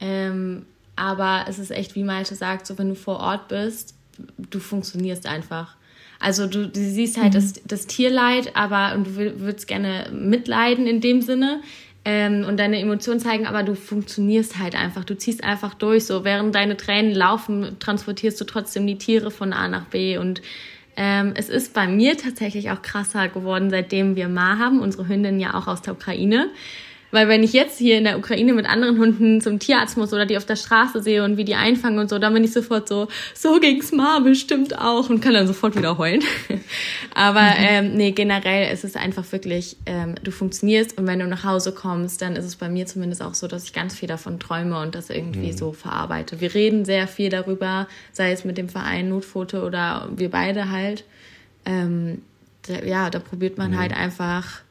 [0.00, 3.94] Ähm, aber es ist echt, wie Malte sagt, so wenn du vor Ort bist,
[4.38, 5.76] du funktionierst einfach.
[6.18, 7.38] Also du, du siehst halt mhm.
[7.38, 11.62] das, das Tierleid, aber und du würdest gerne mitleiden in dem Sinne
[12.04, 16.06] ähm, und deine Emotionen zeigen, aber du funktionierst halt einfach, du ziehst einfach durch.
[16.06, 20.40] So während deine Tränen laufen, transportierst du trotzdem die Tiere von A nach B und
[20.96, 25.40] ähm, es ist bei mir tatsächlich auch krasser geworden, seitdem wir Ma haben, unsere Hündin
[25.40, 26.50] ja auch aus der Ukraine.
[27.10, 30.26] Weil wenn ich jetzt hier in der Ukraine mit anderen Hunden zum Tierarzt muss oder
[30.26, 32.88] die auf der Straße sehe und wie die einfangen und so, dann bin ich sofort
[32.88, 36.22] so, so ging's Ma bestimmt auch und kann dann sofort wieder heulen.
[37.14, 37.56] Aber mhm.
[37.58, 41.72] ähm, nee, generell ist es einfach wirklich, ähm, du funktionierst und wenn du nach Hause
[41.72, 44.80] kommst, dann ist es bei mir zumindest auch so, dass ich ganz viel davon träume
[44.80, 45.56] und das irgendwie mhm.
[45.56, 46.40] so verarbeite.
[46.40, 51.04] Wir reden sehr viel darüber, sei es mit dem Verein Notfoto oder wir beide halt.
[51.64, 52.22] Ähm,
[52.84, 53.78] ja, da probiert man mhm.
[53.78, 54.62] halt einfach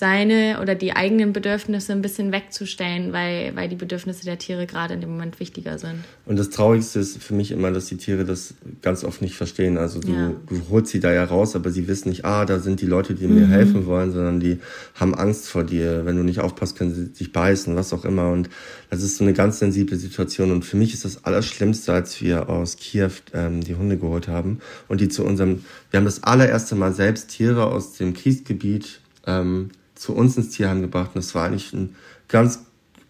[0.00, 4.94] seine oder die eigenen Bedürfnisse ein bisschen wegzustellen, weil, weil die Bedürfnisse der Tiere gerade
[4.94, 5.96] in dem Moment wichtiger sind.
[6.24, 9.76] Und das Traurigste ist für mich immer, dass die Tiere das ganz oft nicht verstehen.
[9.76, 10.32] Also du, ja.
[10.48, 13.14] du holst sie da ja raus, aber sie wissen nicht, ah, da sind die Leute,
[13.14, 13.34] die mhm.
[13.34, 14.58] mir helfen wollen, sondern die
[14.94, 16.06] haben Angst vor dir.
[16.06, 18.30] Wenn du nicht aufpasst, können sie dich beißen, was auch immer.
[18.30, 18.48] Und
[18.88, 20.50] das ist so eine ganz sensible Situation.
[20.50, 24.60] Und für mich ist das Allerschlimmste, als wir aus Kiew ähm, die Hunde geholt haben
[24.88, 29.68] und die zu unserem, wir haben das allererste Mal selbst Tiere aus dem Kriegsgebiet ähm,
[30.00, 31.10] zu uns ins Tierheim gebracht.
[31.14, 31.94] Und das war eigentlich ein
[32.28, 32.60] ganz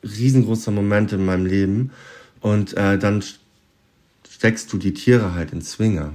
[0.03, 1.93] riesengroßer Moment in meinem Leben.
[2.41, 3.23] Und äh, dann
[4.29, 6.13] steckst du die Tiere halt in Zwinger.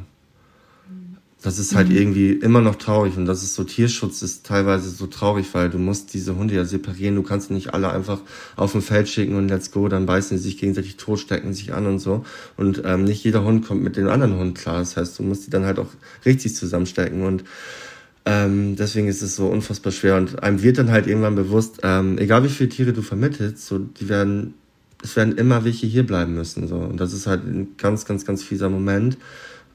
[1.42, 1.96] Das ist halt mhm.
[1.96, 5.78] irgendwie immer noch traurig und das ist so, Tierschutz ist teilweise so traurig, weil du
[5.78, 8.22] musst diese Hunde ja separieren, du kannst nicht alle einfach
[8.56, 11.72] auf dem Feld schicken und let's go, dann beißen sie sich gegenseitig tot, stecken sich
[11.72, 12.26] an und so.
[12.58, 15.46] Und ähm, nicht jeder Hund kommt mit dem anderen Hund klar, das heißt, du musst
[15.46, 15.90] die dann halt auch
[16.26, 17.44] richtig zusammenstecken und
[18.26, 22.18] ähm, deswegen ist es so unfassbar schwer und einem wird dann halt irgendwann bewusst, ähm,
[22.18, 24.56] egal wie viele Tiere du vermittelst, so die werden,
[25.04, 28.26] es werden immer welche hier bleiben müssen so und das ist halt ein ganz, ganz,
[28.26, 29.18] ganz fieser Moment,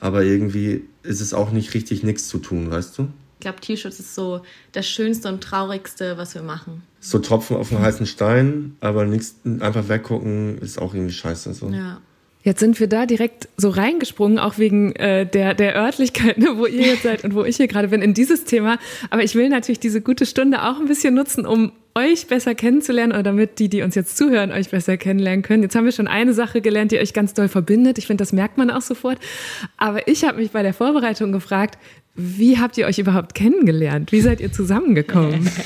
[0.01, 3.09] aber irgendwie ist es auch nicht richtig nichts zu tun, weißt du?
[3.39, 6.83] Ich glaube, Tierschutz ist so das Schönste und Traurigste, was wir machen.
[7.01, 11.71] So Tropfen auf einen heißen Stein, aber nichts einfach weggucken ist auch irgendwie scheiße so.
[11.71, 12.03] Ja.
[12.43, 16.65] Jetzt sind wir da direkt so reingesprungen, auch wegen äh, der, der Örtlichkeit, ne, wo
[16.65, 18.79] ihr jetzt seid und wo ich hier gerade bin, in dieses Thema.
[19.11, 23.13] Aber ich will natürlich diese gute Stunde auch ein bisschen nutzen, um euch besser kennenzulernen
[23.13, 25.63] oder damit die, die uns jetzt zuhören, euch besser kennenlernen können.
[25.63, 27.99] Jetzt haben wir schon eine Sache gelernt, die euch ganz doll verbindet.
[27.99, 29.19] Ich finde, das merkt man auch sofort.
[29.77, 31.79] Aber ich habe mich bei der Vorbereitung gefragt,
[32.15, 34.13] wie habt ihr euch überhaupt kennengelernt?
[34.13, 35.51] Wie seid ihr zusammengekommen?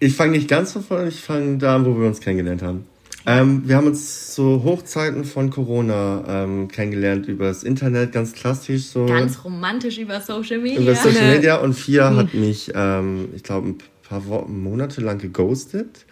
[0.00, 2.84] Ich fange nicht ganz von vorne, ich fange da an, wo wir uns kennengelernt haben.
[3.26, 8.84] Ähm, wir haben uns zu Hochzeiten von Corona ähm, kennengelernt über das Internet, ganz klassisch
[8.86, 9.06] so.
[9.06, 10.80] Ganz romantisch über Social Media.
[10.80, 12.16] Über Social Media und Fia hm.
[12.16, 16.04] hat mich, ähm, ich glaube, ein paar Wochen, Monate lang geghostet.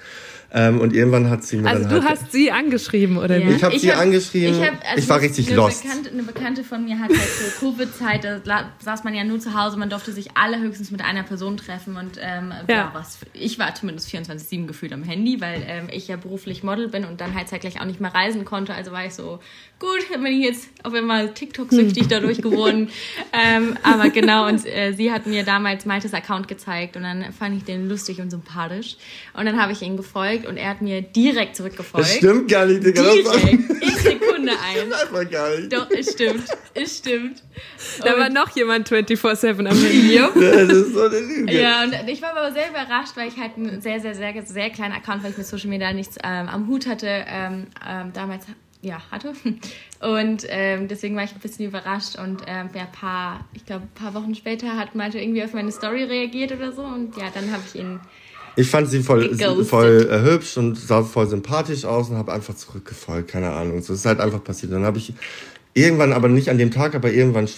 [0.54, 3.38] Ähm, und irgendwann hat sie mir also dann Also du halt hast sie angeschrieben, oder
[3.38, 3.48] ja.
[3.48, 3.52] wie?
[3.54, 4.54] Ich habe sie hab, angeschrieben.
[4.54, 5.82] Ich, hab, also ich war richtig eine lost.
[5.82, 9.54] Bekannte, eine Bekannte von mir hat halt zur Covid-Zeit, da saß man ja nur zu
[9.54, 11.96] Hause, man durfte sich alle höchstens mit einer Person treffen.
[11.96, 12.74] Und ähm, ja.
[12.74, 16.88] ja was, ich war zumindest 24-7 gefühlt am Handy, weil ähm, ich ja beruflich Model
[16.88, 18.74] bin und dann halt zeitgleich auch nicht mehr reisen konnte.
[18.74, 19.40] Also war ich so,
[19.78, 22.90] gut, bin ich jetzt auf einmal TikTok-süchtig dadurch geworden.
[23.32, 27.56] ähm, aber genau, und äh, sie hat mir damals Maltes Account gezeigt und dann fand
[27.56, 28.96] ich den lustig und sympathisch.
[29.32, 32.06] Und dann habe ich ihn gefolgt und er hat mir direkt zurückgefolgt.
[32.06, 33.02] Das stimmt gar nicht, Digga.
[33.02, 34.90] Direkt, in Sekunde ein.
[34.90, 35.72] Das stimmt einfach gar nicht.
[35.72, 37.42] Doch, es stimmt, es stimmt.
[38.00, 40.16] Da und war noch jemand 24-7 am Handy.
[40.34, 41.60] das ist so eine Lüge.
[41.60, 44.70] Ja, und ich war aber sehr überrascht, weil ich halt einen sehr, sehr, sehr, sehr
[44.70, 48.46] kleinen Account, weil ich mit Social Media nichts ähm, am Hut hatte, ähm, ähm, damals
[48.82, 49.32] ja, hatte.
[50.00, 52.18] Und ähm, deswegen war ich ein bisschen überrascht.
[52.18, 55.70] Und ähm, ja, paar, ich glaube, ein paar Wochen später hat Malte irgendwie auf meine
[55.70, 56.82] Story reagiert oder so.
[56.82, 58.00] Und ja, dann habe ich ihn
[58.56, 59.34] ich fand sie voll,
[59.64, 63.82] voll äh, hübsch und sah voll sympathisch aus und habe einfach zurückgefolgt, keine Ahnung.
[63.82, 64.72] So ist halt einfach passiert.
[64.72, 65.14] Dann habe ich
[65.74, 67.48] irgendwann, aber nicht an dem Tag, aber irgendwann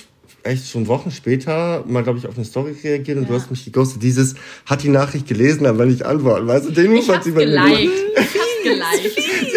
[0.44, 3.30] echt schon Wochen später mal, glaube ich, auf eine Story reagiert und ja.
[3.30, 4.02] du hast mich geghostet.
[4.02, 4.34] Dieses
[4.66, 6.46] hat die Nachricht gelesen, aber nicht antworten.
[6.46, 8.16] Weißt du, den Move hat sie bei mir geliked.
[8.16, 9.52] hat geliked,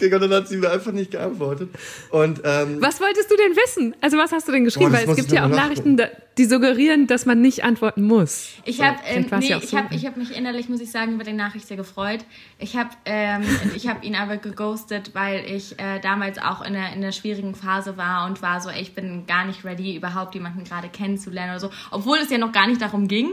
[0.00, 1.70] Digga, und dann hat sie mir einfach nicht geantwortet.
[2.10, 3.94] Und, ähm, was wolltest du denn wissen?
[4.00, 4.90] Also was hast du denn geschrieben?
[4.90, 6.00] Boah, Weil es gibt ja auch Nachrichten,
[6.38, 8.50] die suggerieren, dass man nicht antworten muss.
[8.64, 11.32] Ich habe ähm, nee, ich hab, ich hab mich innerlich, muss ich sagen, über die
[11.32, 12.20] Nachricht sehr gefreut.
[12.58, 13.42] Ich habe ähm,
[13.88, 17.96] hab ihn aber geghostet, weil ich äh, damals auch in einer, in einer schwierigen Phase
[17.96, 21.60] war und war so, ey, ich bin gar nicht ready, überhaupt jemanden gerade kennenzulernen oder
[21.60, 21.70] so.
[21.90, 23.30] Obwohl es ja noch gar nicht darum ging.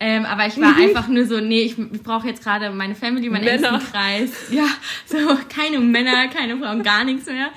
[0.00, 3.28] Ähm, aber ich war einfach nur so, nee, ich, ich brauche jetzt gerade meine Family,
[3.28, 3.74] meinen Männer.
[3.74, 4.30] engsten Kreis.
[4.50, 4.66] Ja,
[5.06, 5.16] so
[5.48, 7.50] keine Männer, keine Frauen, gar nichts mehr.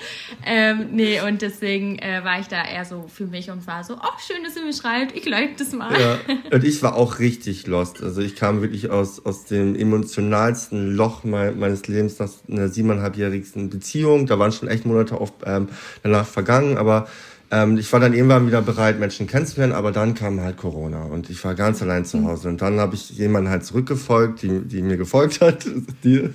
[0.44, 3.94] Ähm, nee, und deswegen äh, war ich da eher so für mich und war so,
[3.94, 5.92] oh, schön, dass ihr mir schreibt, ich like das mal.
[5.98, 6.18] Ja,
[6.50, 8.02] und ich war auch richtig lost.
[8.02, 13.70] Also ich kam wirklich aus, aus dem emotionalsten Loch me meines Lebens nach einer siebeneinhalbjährigen
[13.70, 14.26] Beziehung.
[14.26, 15.68] Da waren schon echt Monate auf, ähm,
[16.02, 17.08] danach vergangen, aber
[17.52, 21.28] ähm, ich war dann irgendwann wieder bereit, Menschen kennenzulernen, aber dann kam halt Corona und
[21.28, 22.48] ich war ganz allein zu Hause.
[22.48, 25.66] Und dann habe ich jemanden halt zurückgefolgt, die, die mir gefolgt hat.
[26.02, 26.30] Die,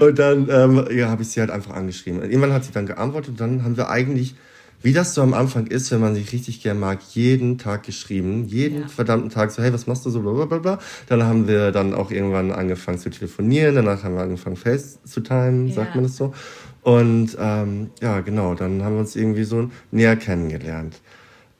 [0.00, 2.22] und dann ähm, ja, habe ich sie halt einfach angeschrieben.
[2.22, 4.34] Irgendwann hat sie dann geantwortet und dann haben wir eigentlich,
[4.82, 8.46] wie das so am Anfang ist, wenn man sich richtig gern mag, jeden Tag geschrieben.
[8.46, 8.88] Jeden ja.
[8.88, 10.78] verdammten Tag so, hey, was machst du so, blablabla.
[11.08, 15.20] Dann haben wir dann auch irgendwann angefangen zu telefonieren, danach haben wir angefangen Face zu
[15.20, 15.74] timen, ja.
[15.74, 16.32] sagt man das so.
[16.82, 21.00] Und ähm, ja, genau, dann haben wir uns irgendwie so näher kennengelernt.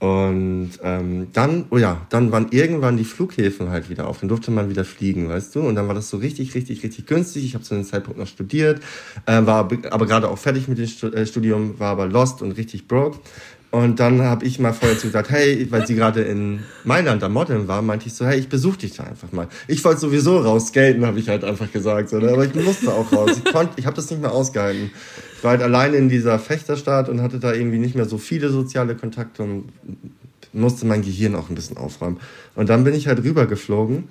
[0.01, 4.21] Und ähm, dann, oh ja, dann waren irgendwann die Flughäfen halt wieder auf.
[4.21, 5.61] Dann durfte man wieder fliegen, weißt du?
[5.61, 7.45] Und dann war das so richtig, richtig, richtig günstig.
[7.45, 8.81] Ich habe zu dem Zeitpunkt noch studiert,
[9.27, 9.59] äh, war
[9.91, 13.19] aber gerade auch fertig mit dem äh, Studium, war aber lost und richtig broke.
[13.71, 17.33] Und dann habe ich mal vorher zu gesagt, hey, weil sie gerade in Mailand am
[17.33, 19.47] Modeln war, meinte ich so, hey, ich besuche dich da einfach mal.
[19.69, 22.33] Ich wollte sowieso raus skaten, habe ich halt einfach gesagt, so, ne?
[22.33, 23.31] aber ich musste auch raus.
[23.45, 24.91] Ich ich habe das nicht mehr ausgehalten.
[25.37, 28.51] Ich war halt alleine in dieser Fechterstadt und hatte da irgendwie nicht mehr so viele
[28.51, 29.69] soziale Kontakte und
[30.53, 32.19] musste mein Gehirn auch ein bisschen aufräumen.
[32.57, 34.09] Und dann bin ich halt rübergeflogen,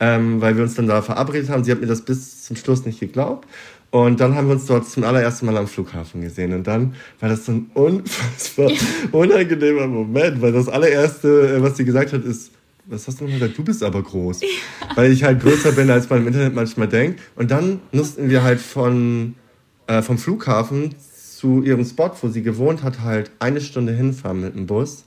[0.00, 1.64] ähm, weil wir uns dann da verabredet haben.
[1.64, 3.48] Sie hat mir das bis zum Schluss nicht geglaubt.
[3.90, 6.52] Und dann haben wir uns dort zum allerersten Mal am Flughafen gesehen.
[6.52, 8.70] Und dann war das so ein unfassbar
[9.12, 12.52] unangenehmer Moment, weil das allererste, äh, was sie gesagt hat, ist,
[12.84, 13.56] was hast du noch gesagt?
[13.56, 14.40] Du bist aber groß.
[14.42, 14.48] Ja.
[14.94, 17.20] Weil ich halt größer bin, als man im Internet manchmal denkt.
[17.36, 19.34] Und dann mussten wir halt von,
[19.86, 20.94] äh, vom Flughafen
[21.38, 25.04] zu ihrem Spot, wo sie gewohnt hat, halt eine Stunde hinfahren mit dem Bus.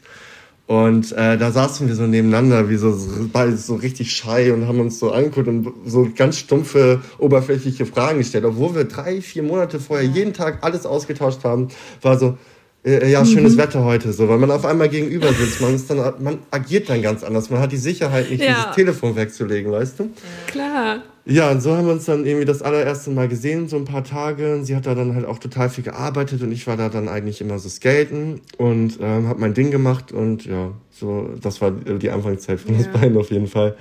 [0.71, 2.97] Und äh, da saßen wir so nebeneinander, wie so,
[3.33, 8.19] beide so richtig schei und haben uns so angeguckt und so ganz stumpfe, oberflächliche Fragen
[8.19, 8.45] gestellt.
[8.45, 11.67] Obwohl wir drei, vier Monate vorher jeden Tag alles ausgetauscht haben,
[12.01, 12.37] war so,
[12.85, 13.57] äh, ja, schönes mhm.
[13.57, 15.59] Wetter heute, so, weil man auf einmal gegenüber sitzt.
[15.59, 17.49] Man, ist dann, man agiert dann ganz anders.
[17.49, 18.53] Man hat die Sicherheit, nicht ja.
[18.53, 20.09] dieses Telefon wegzulegen, weißt du?
[20.47, 21.03] Klar.
[21.25, 24.03] Ja, und so haben wir uns dann irgendwie das allererste Mal gesehen, so ein paar
[24.03, 24.55] Tage.
[24.55, 27.07] Und sie hat da dann halt auch total viel gearbeitet und ich war da dann
[27.07, 31.71] eigentlich immer so skaten und ähm, habe mein Ding gemacht und ja, so, das war
[31.71, 32.79] die Anfangszeit von ja.
[32.79, 33.75] uns beiden auf jeden Fall.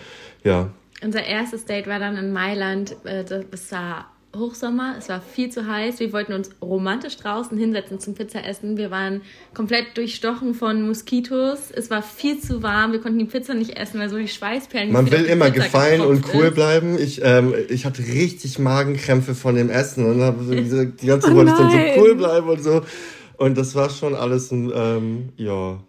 [0.44, 0.70] Ja.
[1.02, 2.96] Unser erstes Date war dann in Mailand.
[3.04, 5.98] Äh, das war Hochsommer, es war viel zu heiß.
[5.98, 8.76] Wir wollten uns romantisch draußen hinsetzen zum Pizza essen.
[8.76, 9.22] Wir waren
[9.54, 11.70] komplett durchstochen von Moskitos.
[11.74, 12.92] Es war viel zu warm.
[12.92, 14.92] Wir konnten die Pizza nicht essen, weil so die Schweißperlen.
[14.92, 16.54] Man will immer Pizza gefallen und cool ist.
[16.54, 16.96] bleiben.
[16.96, 21.34] Ich, ähm, ich hatte richtig Magenkrämpfe von dem Essen und habe so die ganze Zeit
[21.34, 22.82] oh wollte ich dann so cool bleiben und so.
[23.36, 25.80] Und das war schon alles ein, ähm, ja,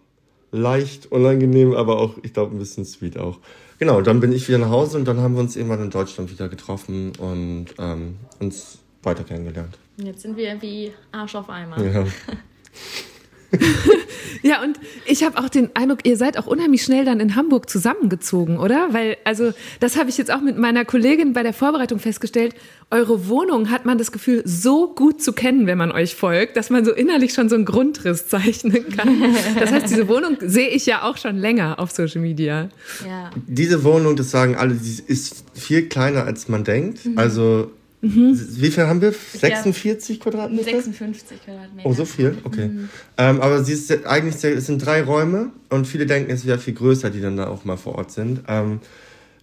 [0.50, 3.38] leicht unangenehm, aber auch, ich glaube, ein bisschen sweet auch.
[3.82, 6.30] Genau, dann bin ich wieder nach Hause und dann haben wir uns irgendwann in Deutschland
[6.30, 9.76] wieder getroffen und ähm, uns weiter kennengelernt.
[9.96, 11.84] Jetzt sind wir wie Arsch auf einmal.
[11.84, 12.04] Ja.
[14.42, 17.68] ja, und ich habe auch den Eindruck, ihr seid auch unheimlich schnell dann in Hamburg
[17.68, 18.88] zusammengezogen, oder?
[18.92, 22.54] Weil, also, das habe ich jetzt auch mit meiner Kollegin bei der Vorbereitung festgestellt.
[22.90, 26.70] Eure Wohnung hat man das Gefühl, so gut zu kennen, wenn man euch folgt, dass
[26.70, 29.34] man so innerlich schon so einen Grundriss zeichnen kann.
[29.58, 32.68] Das heißt, diese Wohnung sehe ich ja auch schon länger auf Social Media.
[33.06, 33.30] Ja.
[33.46, 37.04] Diese Wohnung, das sagen alle, die ist viel kleiner, als man denkt.
[37.04, 37.18] Mhm.
[37.18, 37.70] Also
[38.02, 38.36] Mhm.
[38.56, 39.12] Wie viel haben wir?
[39.12, 40.64] 46 ja, Quadratmeter?
[40.64, 41.88] 56 Quadratmeter.
[41.88, 42.36] Oh, so viel?
[42.42, 42.66] Okay.
[42.66, 42.88] Mhm.
[43.16, 46.58] Ähm, aber sie ist eigentlich, sehr, es sind drei Räume und viele denken, es wäre
[46.58, 48.40] viel größer, die dann da auch mal vor Ort sind.
[48.48, 48.80] Ähm,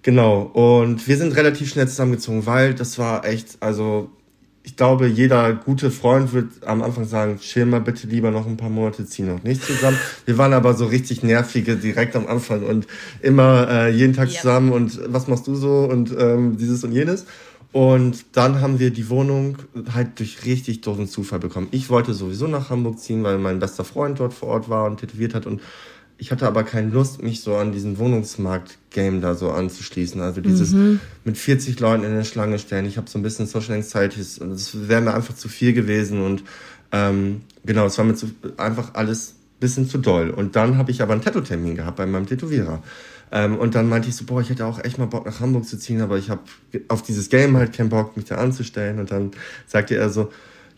[0.01, 0.41] genau.
[0.41, 4.11] Und wir sind relativ schnell zusammengezogen, weil das war echt, also
[4.63, 8.57] ich glaube, jeder gute Freund wird am Anfang sagen, chill mal bitte lieber noch ein
[8.57, 9.97] paar Monate, zieh noch nicht zusammen.
[10.25, 12.87] Wir waren aber so richtig nervige direkt am Anfang und
[13.21, 14.41] immer äh, jeden Tag ja.
[14.41, 17.25] zusammen und was machst du so und ähm, dieses und jenes.
[17.71, 19.57] Und dann haben wir die Wohnung
[19.93, 21.67] halt durch richtig doofen Zufall bekommen.
[21.71, 24.99] Ich wollte sowieso nach Hamburg ziehen, weil mein bester Freund dort vor Ort war und
[24.99, 25.45] tätowiert hat.
[25.45, 25.61] Und
[26.17, 30.19] ich hatte aber keine Lust, mich so an diesen Wohnungsmarkt-Game da so anzuschließen.
[30.19, 30.99] Also dieses mhm.
[31.23, 32.85] mit 40 Leuten in der Schlange stellen.
[32.85, 36.21] Ich habe so ein bisschen Social Anxiety und das wäre mir einfach zu viel gewesen
[36.21, 36.43] und
[36.91, 40.29] ähm, genau, es war mir zu, einfach alles bisschen zu doll.
[40.29, 42.81] Und dann habe ich aber einen Tattoo-Termin gehabt bei meinem Tätowierer.
[43.31, 45.65] Ähm, und dann meinte ich so, boah, ich hätte auch echt mal Bock nach Hamburg
[45.65, 46.41] zu ziehen, aber ich habe
[46.87, 48.99] auf dieses Game halt keinen Bock, mich da anzustellen.
[48.99, 49.31] Und dann
[49.67, 50.29] sagte er so,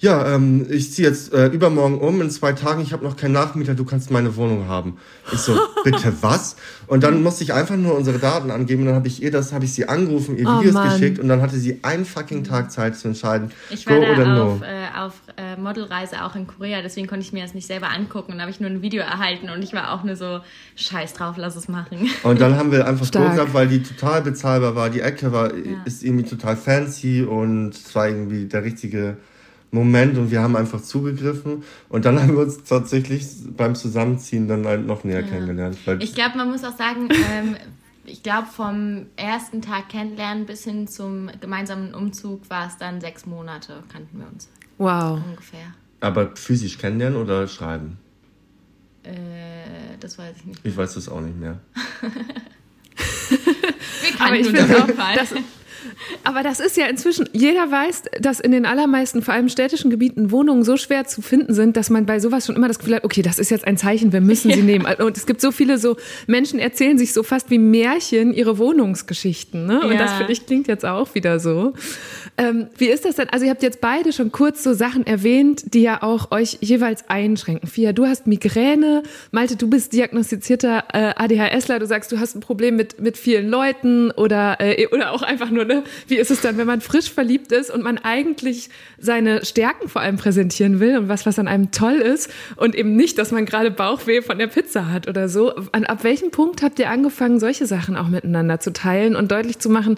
[0.02, 3.34] ja, ähm, ich ziehe jetzt äh, übermorgen um in zwei Tagen, ich habe noch keinen
[3.34, 4.98] Nachmieter, du kannst meine Wohnung haben.
[5.32, 6.56] Ich so, bitte was?
[6.88, 9.54] Und dann musste ich einfach nur unsere Daten angeben und dann habe ich ihr das,
[9.54, 10.90] habe ich sie angerufen, ihr oh, Videos Mann.
[10.90, 14.12] geschickt und dann hatte sie einen fucking Tag Zeit zu entscheiden, ich war go da
[14.14, 14.66] oder auf, no.
[14.66, 18.34] Äh, auf äh, Modelreise auch in Korea, deswegen konnte ich mir das nicht selber angucken
[18.34, 20.40] und habe ich nur ein Video erhalten und ich war auch nur so,
[20.76, 22.10] scheiß drauf, lass es machen.
[22.24, 25.54] Und dann haben wir einfach Go gehabt, weil die total bezahlbar war, die Ecke war,
[25.54, 25.84] ja.
[25.86, 29.18] ist irgendwie total fancy und es war irgendwie der richtige
[29.71, 34.65] Moment und wir haben einfach zugegriffen und dann haben wir uns tatsächlich beim Zusammenziehen dann
[34.65, 35.27] halt noch näher ja.
[35.27, 35.77] kennengelernt.
[35.99, 37.55] ich glaube, man muss auch sagen, ähm,
[38.05, 43.25] ich glaube, vom ersten Tag kennenlernen bis hin zum gemeinsamen Umzug war es dann sechs
[43.25, 44.49] Monate, kannten wir uns.
[44.77, 45.21] Wow.
[45.25, 45.73] Ungefähr.
[45.99, 47.97] Aber physisch kennenlernen oder schreiben?
[49.03, 49.12] Äh,
[49.99, 50.60] das weiß ich nicht.
[50.63, 51.60] Ich weiß das auch nicht mehr.
[54.01, 55.15] wir kannten uns auf jeden Fall.
[56.24, 60.32] Aber das ist ja inzwischen, jeder weiß, dass in den allermeisten, vor allem städtischen Gebieten,
[60.32, 63.04] Wohnungen so schwer zu finden sind, dass man bei sowas schon immer das Gefühl hat,
[63.04, 64.65] okay, das ist jetzt ein Zeichen, wir müssen sie ja.
[64.65, 64.86] nehmen.
[64.86, 69.65] Und es gibt so viele so, Menschen erzählen sich so fast wie Märchen ihre Wohnungsgeschichten.
[69.65, 69.82] Ne?
[69.82, 70.00] Und ja.
[70.00, 71.74] das finde ich klingt jetzt auch wieder so.
[72.38, 73.30] Ähm, wie ist das denn?
[73.30, 77.10] Also ihr habt jetzt beide schon kurz so Sachen erwähnt, die ja auch euch jeweils
[77.10, 77.67] einschränken.
[77.67, 82.39] Fia, du hast Migräne, Malte, du bist diagnostizierter äh, ADHSler, du sagst, du hast ein
[82.39, 85.84] Problem mit, mit vielen Leuten oder, äh, oder auch einfach nur ne?
[86.08, 90.02] Wie ist es dann, wenn man frisch verliebt ist und man eigentlich seine Stärken vor
[90.02, 93.46] allem präsentieren will und was, was an einem toll ist und eben nicht, dass man
[93.46, 95.54] gerade Bauchweh von der Pizza hat oder so.
[95.74, 99.60] An, ab welchem Punkt habt ihr angefangen, solche Sachen auch miteinander zu teilen und deutlich
[99.60, 99.98] zu machen,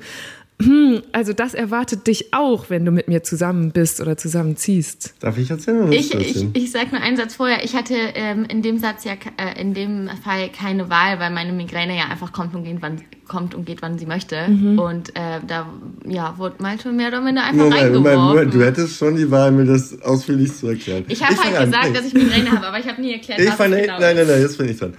[0.61, 5.15] hm, also das erwartet dich auch, wenn du mit mir zusammen bist oder zusammenziehst.
[5.19, 5.83] Darf ich erzählen?
[5.83, 7.63] Oder ich, ich, ich sag nur einen Satz vorher.
[7.63, 11.53] Ich hatte ähm, in dem Satz ja äh, in dem Fall keine Wahl, weil meine
[11.53, 14.47] Migräne ja einfach kommt und geht, wann kommt und geht, wann sie möchte.
[14.47, 14.79] Mhm.
[14.79, 15.67] Und äh, da
[16.07, 18.21] ja, wurde Malte mehr oder minder einfach Moment, reingeworfen.
[18.21, 21.05] Moment, du hättest schon die Wahl, mir das ausführlich zu erklären.
[21.07, 21.93] Ich habe halt gesagt, an.
[21.93, 24.27] dass ich Migräne habe, aber ich habe nie erklärt, ich was fand, genau Nein, nein,
[24.27, 24.93] nein, jetzt bin ich dran.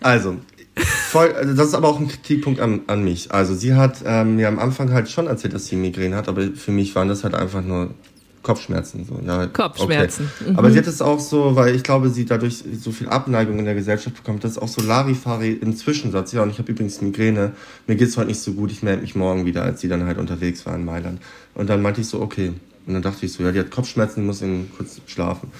[0.00, 0.36] Also,
[0.76, 3.30] Voll, also das ist aber auch ein Kritikpunkt an, an mich.
[3.32, 6.42] Also sie hat ähm, mir am Anfang halt schon erzählt, dass sie Migräne hat, aber
[6.54, 7.94] für mich waren das halt einfach nur
[8.42, 9.04] Kopfschmerzen.
[9.04, 9.20] So.
[9.26, 10.30] Ja, Kopfschmerzen.
[10.40, 10.50] Okay.
[10.50, 10.58] Mhm.
[10.58, 13.64] Aber sie hat es auch so, weil ich glaube, sie dadurch so viel Abneigung in
[13.64, 16.32] der Gesellschaft bekommt, das ist auch so Larifari im Zwischensatz.
[16.32, 17.52] Ja, und ich habe übrigens Migräne,
[17.86, 20.18] mir geht's heute nicht so gut, ich melde mich morgen wieder, als sie dann halt
[20.18, 21.20] unterwegs war in Mailand.
[21.54, 22.52] Und dann meinte ich so, okay.
[22.86, 25.50] Und dann dachte ich so, ja, die hat Kopfschmerzen, die muss eben kurz schlafen.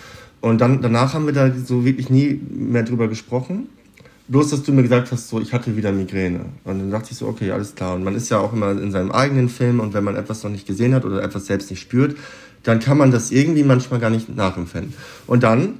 [0.40, 3.68] Und dann danach haben wir da so wirklich nie mehr drüber gesprochen.
[4.26, 6.46] Bloß, dass du mir gesagt hast, so, ich hatte wieder Migräne.
[6.64, 7.94] Und dann dachte ich so, okay, alles klar.
[7.94, 10.50] Und man ist ja auch immer in seinem eigenen Film und wenn man etwas noch
[10.50, 12.16] nicht gesehen hat oder etwas selbst nicht spürt,
[12.62, 14.94] dann kann man das irgendwie manchmal gar nicht nachempfinden.
[15.26, 15.74] Und dann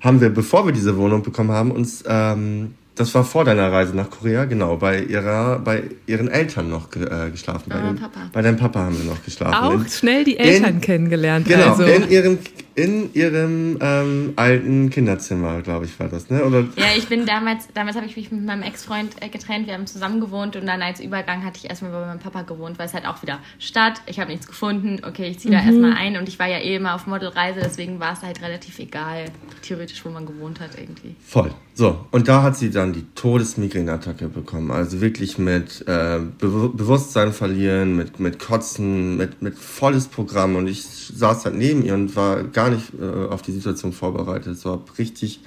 [0.00, 3.94] haben wir, bevor wir diese Wohnung bekommen haben, uns ähm, das war vor deiner Reise
[3.96, 7.64] nach Korea, genau, bei ihrer, bei ihren Eltern noch ge, äh, geschlafen.
[7.68, 8.20] Bei, bei, Papa.
[8.32, 9.54] bei deinem Papa haben wir noch geschlafen.
[9.54, 11.46] Auch in, schnell die Eltern in, kennengelernt.
[11.46, 11.84] Genau, also.
[11.84, 12.38] in ihrem,
[12.74, 16.44] in ihrem ähm, alten Kinderzimmer, glaube ich, war das, ne?
[16.44, 16.60] Oder?
[16.76, 19.86] Ja, ich bin damals, damals habe ich mich mit meinem Ex-Freund äh, getrennt, wir haben
[19.86, 22.94] zusammen gewohnt und dann als Übergang hatte ich erstmal bei meinem Papa gewohnt, weil es
[22.94, 25.68] halt auch wieder Stadt, ich habe nichts gefunden, okay, ich ziehe da mhm.
[25.68, 28.78] erstmal ein und ich war ja eh immer auf Modelreise, deswegen war es halt relativ
[28.78, 29.26] egal,
[29.62, 31.16] theoretisch, wo man gewohnt hat irgendwie.
[31.26, 31.50] Voll.
[31.74, 34.70] So, und da hat sie dann die Todesmigräneattacke bekommen.
[34.70, 40.56] Also wirklich mit äh, Be Bewusstsein verlieren, mit, mit Kotzen, mit, mit volles Programm.
[40.56, 44.58] Und ich saß halt neben ihr und war gar nicht äh, auf die Situation vorbereitet.
[44.58, 45.40] So, hab richtig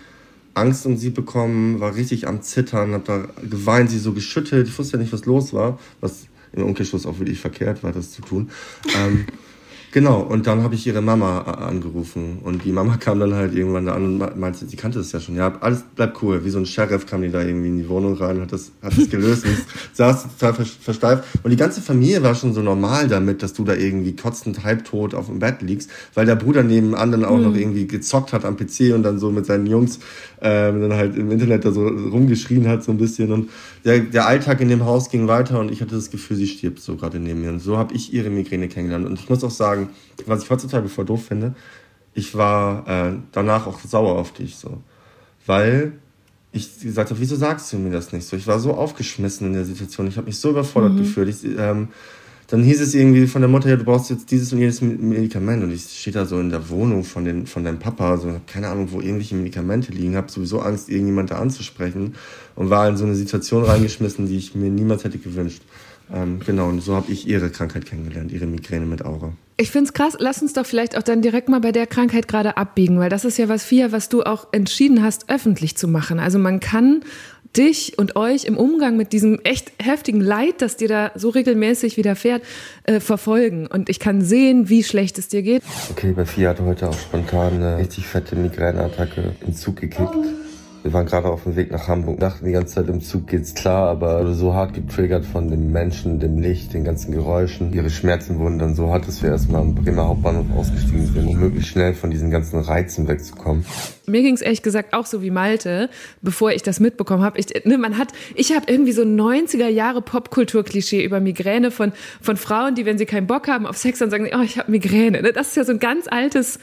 [0.54, 4.68] Angst um sie bekommen, war richtig am Zittern, hab da geweint, sie so geschüttelt.
[4.68, 8.12] Ich wusste ja nicht, was los war, was im Umkehrschluss auch wirklich verkehrt war, das
[8.12, 8.50] zu tun.
[8.98, 9.26] Ähm,
[9.94, 13.88] Genau, und dann habe ich ihre Mama angerufen und die Mama kam dann halt irgendwann
[13.88, 15.36] da an und meinte, sie kannte das ja schon.
[15.36, 16.46] Ja, alles bleibt cool.
[16.46, 18.98] Wie so ein Sheriff kam die da irgendwie in die Wohnung rein, hat das, hat
[18.98, 19.58] das gelöst und
[19.94, 21.26] saß total versteift.
[21.44, 25.14] Und die ganze Familie war schon so normal damit, dass du da irgendwie kotzend halbtot
[25.14, 27.44] auf dem Bett liegst, weil der Bruder nebenan dann auch mhm.
[27.44, 30.00] noch irgendwie gezockt hat am PC und dann so mit seinen Jungs
[30.42, 33.50] ähm, dann halt im Internet da so rumgeschrien hat so ein bisschen und
[33.86, 36.80] der, der Alltag in dem Haus ging weiter und ich hatte das Gefühl, sie stirbt
[36.80, 39.52] so gerade neben mir und so habe ich ihre Migräne kennengelernt und ich muss auch
[39.52, 39.90] sagen,
[40.26, 41.56] was ich heutzutage voll doof finde,
[42.14, 44.82] ich war äh, danach auch sauer auf dich so,
[45.46, 45.94] weil
[46.52, 48.36] ich gesagt habe, wieso sagst du mir das nicht so?
[48.36, 50.98] Ich war so aufgeschmissen in der Situation, ich habe mich so überfordert mhm.
[50.98, 51.30] gefühlt.
[51.30, 51.90] Ich, ähm,
[52.52, 55.64] dann hieß es irgendwie von der Mutter, ja, du brauchst jetzt dieses und jenes Medikament.
[55.64, 58.68] Und ich stehe da so in der Wohnung von, den, von deinem Papa, so keine
[58.68, 62.16] Ahnung, wo irgendwelche Medikamente liegen, habe sowieso Angst, irgendjemand da anzusprechen
[62.56, 65.62] und war in so eine Situation reingeschmissen, die ich mir niemals hätte gewünscht.
[66.14, 69.32] Ähm, genau, und so habe ich ihre Krankheit kennengelernt, ihre Migräne mit Aura.
[69.56, 72.28] Ich finde es krass, lass uns doch vielleicht auch dann direkt mal bei der Krankheit
[72.28, 75.88] gerade abbiegen, weil das ist ja was, Fia, was du auch entschieden hast, öffentlich zu
[75.88, 76.20] machen.
[76.20, 77.04] Also man kann
[77.58, 81.98] dich und euch im Umgang mit diesem echt heftigen Leid, das dir da so regelmäßig
[81.98, 82.44] widerfährt,
[82.84, 83.68] äh, verfolgen.
[83.68, 85.64] Und ich kann sehen, wie schlecht es dir geht.
[85.90, 90.16] Okay, bei Fia hatte heute auch spontan eine richtig fette Migräneattacke in Zug gekickt.
[90.84, 93.54] Wir waren gerade auf dem Weg nach Hamburg, dachten die ganze Zeit im Zug geht's
[93.54, 97.72] klar, aber so hart getriggert von dem Menschen, dem Licht, den ganzen Geräuschen.
[97.72, 101.40] Ihre Schmerzen wurden dann so hart, dass wir erstmal am Bremer Hauptbahnhof ausgestiegen sind, um
[101.40, 103.64] möglichst schnell von diesen ganzen Reizen wegzukommen.
[104.08, 105.88] Mir ging's ehrlich gesagt auch so wie Malte,
[106.24, 107.38] bevor ich das mitbekommen habe.
[107.38, 112.38] Ich, ne, man hat, ich habe irgendwie so 90er Jahre Popkultur-Klischee über Migräne von, von
[112.38, 115.22] Frauen, die, wenn sie keinen Bock haben auf Sex, dann sagen, oh, ich habe Migräne.
[115.22, 115.32] Ne?
[115.32, 116.58] Das ist ja so ein ganz altes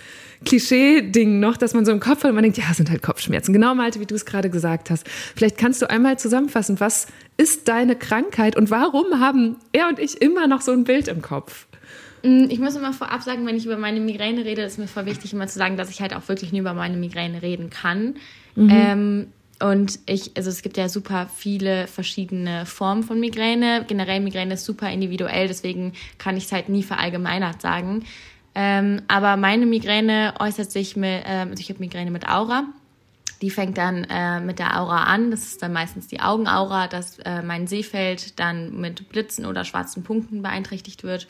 [0.44, 3.52] Klischee-Ding noch, dass man so im Kopf hat und man denkt, ja, sind halt Kopfschmerzen.
[3.52, 5.06] Genau, Malte, wie du es gerade gesagt hast.
[5.08, 10.20] Vielleicht kannst du einmal zusammenfassen, was ist deine Krankheit und warum haben er und ich
[10.22, 11.66] immer noch so ein Bild im Kopf?
[12.22, 15.06] Mm, ich muss immer vorab sagen, wenn ich über meine Migräne rede, ist mir voll
[15.06, 18.16] wichtig, immer zu sagen, dass ich halt auch wirklich nur über meine Migräne reden kann.
[18.54, 18.70] Mhm.
[18.70, 19.26] Ähm,
[19.60, 23.84] und ich, also es gibt ja super viele verschiedene Formen von Migräne.
[23.88, 28.04] Generell Migräne ist super individuell, deswegen kann ich es halt nie verallgemeinert sagen.
[28.60, 32.64] Ähm, aber meine Migräne äußert sich mit, äh, also ich habe Migräne mit Aura.
[33.40, 35.30] Die fängt dann äh, mit der Aura an.
[35.30, 40.02] Das ist dann meistens die Augenaura, dass äh, mein Sehfeld dann mit Blitzen oder schwarzen
[40.02, 41.28] Punkten beeinträchtigt wird.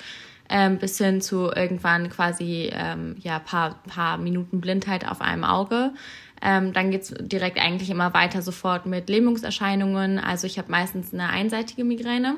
[0.49, 5.93] Ähm, bis hin zu irgendwann quasi ähm, ja paar, paar Minuten Blindheit auf einem Auge.
[6.41, 10.19] Ähm, dann geht's direkt eigentlich immer weiter sofort mit Lähmungserscheinungen.
[10.19, 12.37] Also ich habe meistens eine einseitige Migräne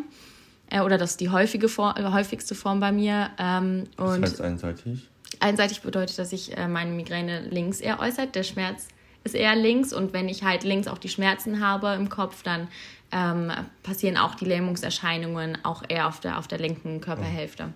[0.71, 3.31] äh, oder das ist die häufige Form, äh, häufigste Form bei mir.
[3.39, 5.09] Ähm, und das heißt einseitig?
[5.41, 8.35] Einseitig bedeutet, dass sich äh, meine Migräne links eher äußert.
[8.35, 8.89] Der Schmerz
[9.25, 12.69] ist eher links und wenn ich halt links auch die Schmerzen habe im Kopf, dann
[13.13, 13.53] ähm,
[13.83, 17.73] passieren auch die Lähmungserscheinungen auch eher auf der, auf der linken Körperhälfte.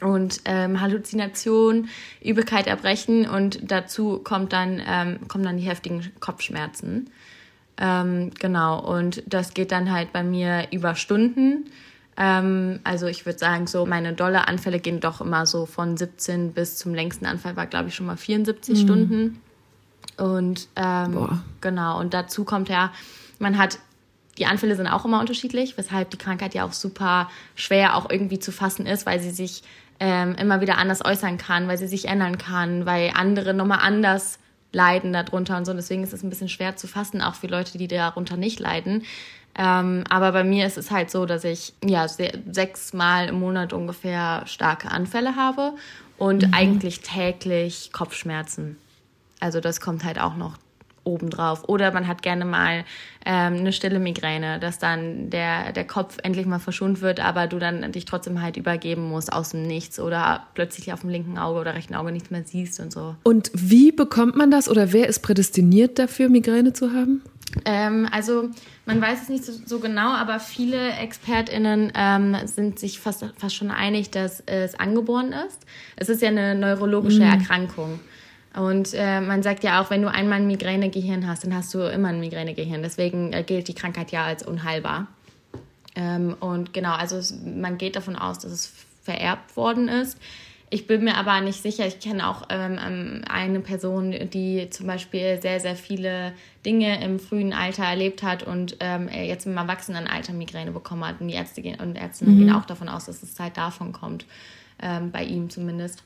[0.00, 1.88] Und ähm, Halluzination,
[2.22, 7.10] Übelkeit, Erbrechen und dazu kommt dann, ähm, kommen dann die heftigen Kopfschmerzen.
[7.78, 11.66] Ähm, genau, und das geht dann halt bei mir über Stunden.
[12.16, 16.52] Ähm, also ich würde sagen, so meine dolle Anfälle gehen doch immer so von 17
[16.52, 18.82] bis zum längsten Anfall war, glaube ich, schon mal 74 mhm.
[18.82, 19.40] Stunden.
[20.18, 22.92] Und ähm, genau, und dazu kommt ja,
[23.38, 23.78] man hat,
[24.38, 28.38] die Anfälle sind auch immer unterschiedlich, weshalb die Krankheit ja auch super schwer auch irgendwie
[28.38, 29.62] zu fassen ist, weil sie sich
[30.00, 34.38] ähm, immer wieder anders äußern kann, weil sie sich ändern kann, weil andere nochmal anders
[34.72, 35.72] leiden darunter und so.
[35.72, 39.04] Deswegen ist es ein bisschen schwer zu fassen, auch für Leute, die darunter nicht leiden.
[39.56, 44.42] Ähm, aber bei mir ist es halt so, dass ich ja sechsmal im Monat ungefähr
[44.46, 45.74] starke Anfälle habe
[46.16, 46.54] und mhm.
[46.54, 48.76] eigentlich täglich Kopfschmerzen.
[49.40, 50.56] Also das kommt halt auch noch
[51.04, 51.68] obendrauf.
[51.68, 52.84] Oder man hat gerne mal
[53.24, 57.58] ähm, eine stille Migräne, dass dann der, der Kopf endlich mal verschont wird, aber du
[57.58, 61.60] dann dich trotzdem halt übergeben musst aus dem Nichts oder plötzlich auf dem linken Auge
[61.60, 63.16] oder rechten Auge nichts mehr siehst und so.
[63.24, 67.22] Und wie bekommt man das oder wer ist prädestiniert dafür, Migräne zu haben?
[67.64, 68.50] Ähm, also
[68.86, 73.54] man weiß es nicht so, so genau, aber viele ExpertInnen ähm, sind sich fast, fast
[73.54, 75.66] schon einig, dass es angeboren ist.
[75.96, 77.30] Es ist ja eine neurologische mhm.
[77.30, 78.00] Erkrankung.
[78.54, 81.80] Und äh, man sagt ja auch, wenn du einmal ein Migränegehirn hast, dann hast du
[81.90, 82.82] immer ein Migränegehirn.
[82.82, 85.06] Deswegen äh, gilt die Krankheit ja als unheilbar.
[85.94, 88.72] Ähm, und genau, also es, man geht davon aus, dass es
[89.02, 90.18] vererbt worden ist.
[90.72, 91.86] Ich bin mir aber nicht sicher.
[91.86, 96.32] Ich kenne auch ähm, ähm, eine Person, die zum Beispiel sehr, sehr viele
[96.64, 101.20] Dinge im frühen Alter erlebt hat und ähm, jetzt im Erwachsenenalter Migräne bekommen hat.
[101.20, 102.38] Und die Ärzte gehen, und Ärztinnen mhm.
[102.38, 104.24] gehen auch davon aus, dass es halt davon kommt,
[104.80, 106.04] ähm, bei ihm zumindest.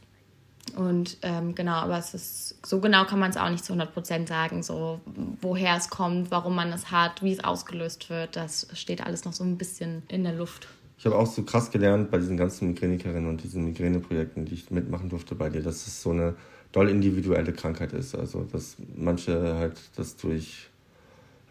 [0.74, 4.26] Und ähm, genau, aber es ist so genau kann man es auch nicht zu 100%
[4.26, 5.00] sagen, so
[5.40, 8.34] woher es kommt, warum man es hat, wie es ausgelöst wird.
[8.34, 10.66] Das steht alles noch so ein bisschen in der Luft.
[10.98, 14.70] Ich habe auch so krass gelernt bei diesen ganzen Migränikerinnen und diesen Migräneprojekten, die ich
[14.70, 16.34] mitmachen durfte bei dir, dass es so eine
[16.72, 18.14] doll individuelle Krankheit ist.
[18.14, 20.70] Also, dass manche halt das durch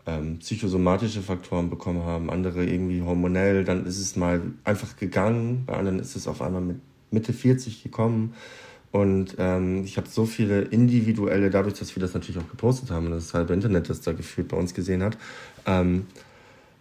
[0.08, 5.76] ähm, psychosomatische Faktoren bekommen haben, andere irgendwie hormonell, dann ist es mal einfach gegangen, bei
[5.76, 6.78] anderen ist es auf einmal mit
[7.12, 8.34] Mitte 40 gekommen.
[8.92, 13.08] Und ähm, ich habe so viele individuelle, dadurch, dass wir das natürlich auch gepostet haben
[13.08, 15.18] und das halbe Internet das da gefühlt bei uns gesehen hat,
[15.66, 16.08] ähm,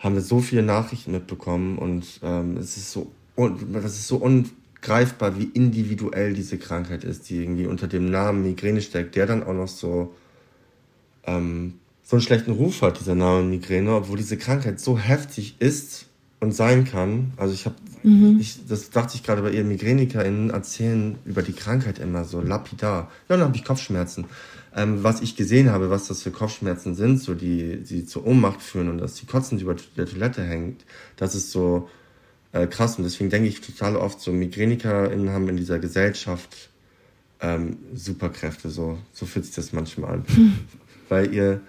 [0.05, 3.11] haben wir so viele Nachrichten mitbekommen und ähm, es ist so,
[3.73, 8.83] das ist so ungreifbar, wie individuell diese Krankheit ist, die irgendwie unter dem Namen Migräne
[8.83, 10.15] steckt, der dann auch noch so,
[11.27, 16.07] ähm, so einen schlechten Ruf hat, dieser Name Migräne, obwohl diese Krankheit so heftig ist
[16.39, 17.33] und sein kann.
[17.39, 18.45] Also ich habe, mhm.
[18.69, 23.11] das dachte ich gerade bei ihr, MigränikerInnen erzählen über die Krankheit immer so lapidar.
[23.31, 24.27] Ja, dann habe ich Kopfschmerzen.
[24.77, 28.61] Ähm, was ich gesehen habe, was das für Kopfschmerzen sind, so die, die zur Ohnmacht
[28.61, 30.85] führen und dass die kotzend über der Toilette hängt,
[31.17, 31.89] das ist so
[32.53, 32.97] äh, krass.
[32.97, 36.71] Und deswegen denke ich total oft, so MigränikerInnen haben in dieser Gesellschaft
[37.41, 38.71] ähm, Superkräfte.
[38.71, 40.25] So, so fühlt sich das manchmal an.
[40.35, 40.53] Hm.
[41.09, 41.61] Weil ihr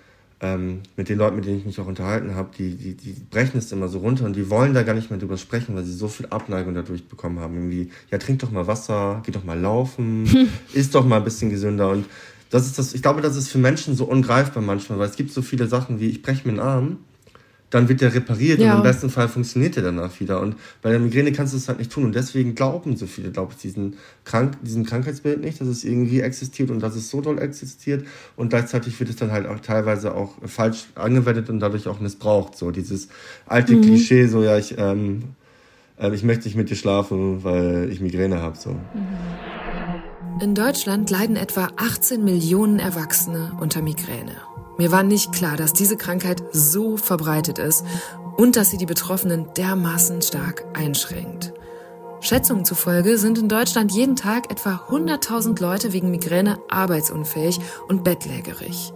[0.42, 3.58] ähm, mit den Leuten, mit denen ich mich auch unterhalten habe, die, die, die brechen
[3.58, 5.94] es immer so runter und die wollen da gar nicht mehr drüber sprechen, weil sie
[5.94, 7.56] so viel Abneigung dadurch bekommen haben.
[7.56, 10.50] Irgendwie, ja, trink doch mal Wasser, geh doch mal laufen, hm.
[10.74, 11.90] isst doch mal ein bisschen gesünder.
[11.90, 12.06] Und
[12.50, 15.32] das ist das, ich glaube, das ist für Menschen so ungreifbar manchmal, weil es gibt
[15.32, 16.98] so viele Sachen wie, ich breche mir einen Arm
[17.76, 18.72] dann wird der repariert ja.
[18.72, 20.40] und im besten Fall funktioniert der danach wieder.
[20.40, 22.06] Und bei der Migräne kannst du es halt nicht tun.
[22.06, 26.22] Und deswegen glauben so viele, glaube ich, diesen, Krank diesem Krankheitsbild nicht, dass es irgendwie
[26.22, 28.06] existiert und dass es so doll existiert.
[28.38, 32.56] Und gleichzeitig wird es dann halt auch teilweise auch falsch angewendet und dadurch auch missbraucht.
[32.56, 33.10] So dieses
[33.46, 33.82] alte mhm.
[33.82, 35.24] Klischee, so ja, ich, ähm,
[36.00, 38.58] äh, ich möchte nicht mit dir schlafen, weil ich Migräne habe.
[38.58, 38.76] So.
[40.42, 44.36] In Deutschland leiden etwa 18 Millionen Erwachsene unter Migräne.
[44.78, 47.86] Mir war nicht klar, dass diese Krankheit so verbreitet ist
[48.36, 51.54] und dass sie die Betroffenen dermaßen stark einschränkt.
[52.20, 58.92] Schätzungen zufolge sind in Deutschland jeden Tag etwa 100.000 Leute wegen Migräne arbeitsunfähig und bettlägerig.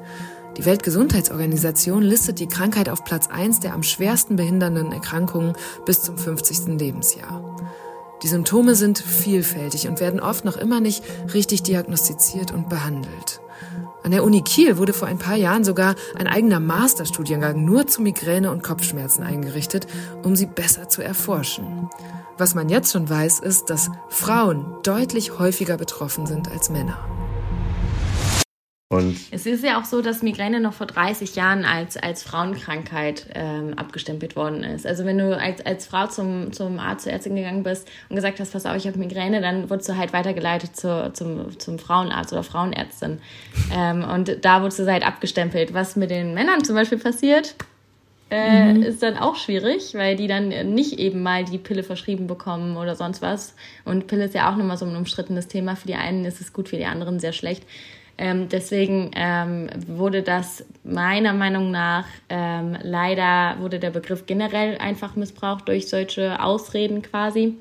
[0.57, 5.53] Die Weltgesundheitsorganisation listet die Krankheit auf Platz 1 der am schwersten behindernden Erkrankungen
[5.85, 6.77] bis zum 50.
[6.77, 7.55] Lebensjahr.
[8.22, 11.03] Die Symptome sind vielfältig und werden oft noch immer nicht
[11.34, 13.39] richtig diagnostiziert und behandelt.
[14.03, 18.01] An der Uni Kiel wurde vor ein paar Jahren sogar ein eigener Masterstudiengang nur zu
[18.01, 19.88] Migräne und Kopfschmerzen eingerichtet,
[20.24, 21.89] um sie besser zu erforschen.
[22.38, 26.97] Was man jetzt schon weiß, ist, dass Frauen deutlich häufiger betroffen sind als Männer.
[28.91, 33.27] Und es ist ja auch so, dass Migräne noch vor 30 Jahren als, als Frauenkrankheit
[33.35, 34.87] ähm, abgestempelt worden ist.
[34.87, 38.39] Also wenn du als, als Frau zum, zum Arzt, zur Ärztin gegangen bist und gesagt
[38.39, 42.33] hast, pass auf, ich habe Migräne, dann wurdest du halt weitergeleitet zur, zum, zum Frauenarzt
[42.33, 43.19] oder Frauenärztin.
[43.71, 45.75] Ähm, und da wurdest du halt abgestempelt.
[45.75, 47.53] Was mit den Männern zum Beispiel passiert,
[48.31, 48.81] äh, mhm.
[48.81, 52.95] ist dann auch schwierig, weil die dann nicht eben mal die Pille verschrieben bekommen oder
[52.95, 53.53] sonst was.
[53.85, 55.75] Und Pille ist ja auch nochmal so ein umstrittenes Thema.
[55.75, 57.63] Für die einen ist es gut, für die anderen sehr schlecht.
[58.22, 65.15] Ähm, deswegen ähm, wurde das meiner Meinung nach ähm, leider wurde der Begriff generell einfach
[65.15, 67.55] missbraucht durch solche Ausreden quasi.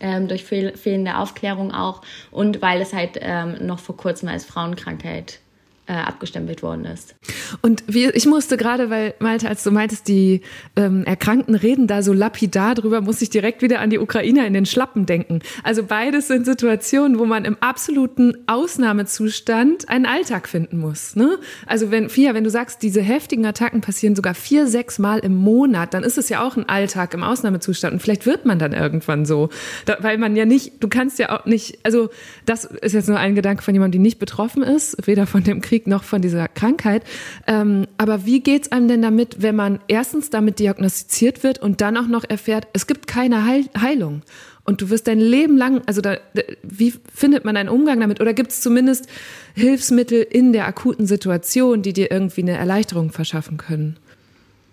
[0.00, 4.44] Ähm, durch fehl fehlende Aufklärung auch und weil es halt ähm, noch vor kurzem als
[4.44, 5.40] Frauenkrankheit
[5.88, 7.14] äh, abgestempelt worden ist.
[7.62, 10.42] Und wie, ich musste gerade, weil Malte, als du meintest, die
[10.76, 14.52] ähm, Erkrankten reden da so lapidar drüber, muss ich direkt wieder an die Ukrainer in
[14.52, 15.40] den Schlappen denken.
[15.64, 21.16] Also beides sind Situationen, wo man im absoluten Ausnahmezustand einen Alltag finden muss.
[21.16, 21.38] Ne?
[21.66, 25.36] Also wenn, Fia, wenn du sagst, diese heftigen Attacken passieren sogar vier, sechs Mal im
[25.36, 27.94] Monat, dann ist es ja auch ein Alltag im Ausnahmezustand.
[27.94, 29.48] Und vielleicht wird man dann irgendwann so.
[29.86, 32.10] Da, weil man ja nicht, du kannst ja auch nicht, also
[32.44, 35.62] das ist jetzt nur ein Gedanke von jemandem, die nicht betroffen ist, weder von dem
[35.62, 37.04] Krieg Krieg noch von dieser Krankheit.
[37.46, 41.80] Ähm, aber wie geht es einem denn damit, wenn man erstens damit diagnostiziert wird und
[41.80, 44.22] dann auch noch erfährt, es gibt keine Heil Heilung?
[44.64, 46.18] Und du wirst dein Leben lang, also da,
[46.62, 48.20] wie findet man einen Umgang damit?
[48.20, 49.06] Oder gibt es zumindest
[49.54, 53.96] Hilfsmittel in der akuten Situation, die dir irgendwie eine Erleichterung verschaffen können?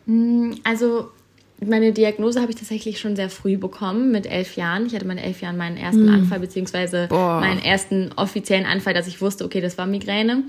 [0.06, 1.12] Mm, also
[1.66, 4.86] meine Diagnose habe ich tatsächlich schon sehr früh bekommen, mit elf Jahren.
[4.86, 6.14] Ich hatte mit elf Jahren meinen ersten mm.
[6.14, 7.40] Anfall, beziehungsweise Boah.
[7.40, 10.44] meinen ersten offiziellen Anfall, dass ich wusste, okay, das war Migräne.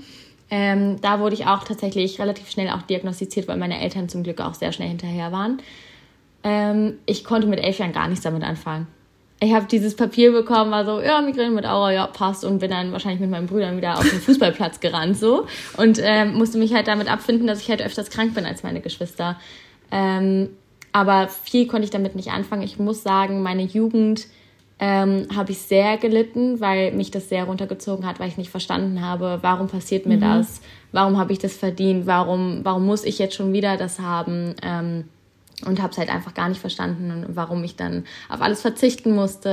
[0.49, 4.39] Ähm, da wurde ich auch tatsächlich relativ schnell auch diagnostiziert, weil meine Eltern zum Glück
[4.39, 5.61] auch sehr schnell hinterher waren.
[6.43, 8.87] Ähm, ich konnte mit elf Jahren gar nichts damit anfangen.
[9.39, 12.43] Ich habe dieses Papier bekommen, war so, ja, Migräne mit Aura, ja, passt.
[12.43, 15.45] Und bin dann wahrscheinlich mit meinen Brüdern wieder auf den Fußballplatz gerannt, so.
[15.75, 18.81] Und ähm, musste mich halt damit abfinden, dass ich halt öfters krank bin als meine
[18.81, 19.39] Geschwister.
[19.91, 20.49] Ähm,
[20.91, 22.63] aber viel konnte ich damit nicht anfangen.
[22.63, 24.25] Ich muss sagen, meine Jugend
[24.79, 29.01] ähm, habe ich sehr gelitten, weil mich das sehr runtergezogen hat, weil ich nicht verstanden
[29.01, 30.21] habe, warum passiert mir mhm.
[30.21, 30.61] das,
[30.91, 34.55] warum habe ich das verdient, warum, warum muss ich jetzt schon wieder das haben.
[34.61, 35.05] Ähm,
[35.65, 39.49] und habe es halt einfach gar nicht verstanden, warum ich dann auf alles verzichten musste,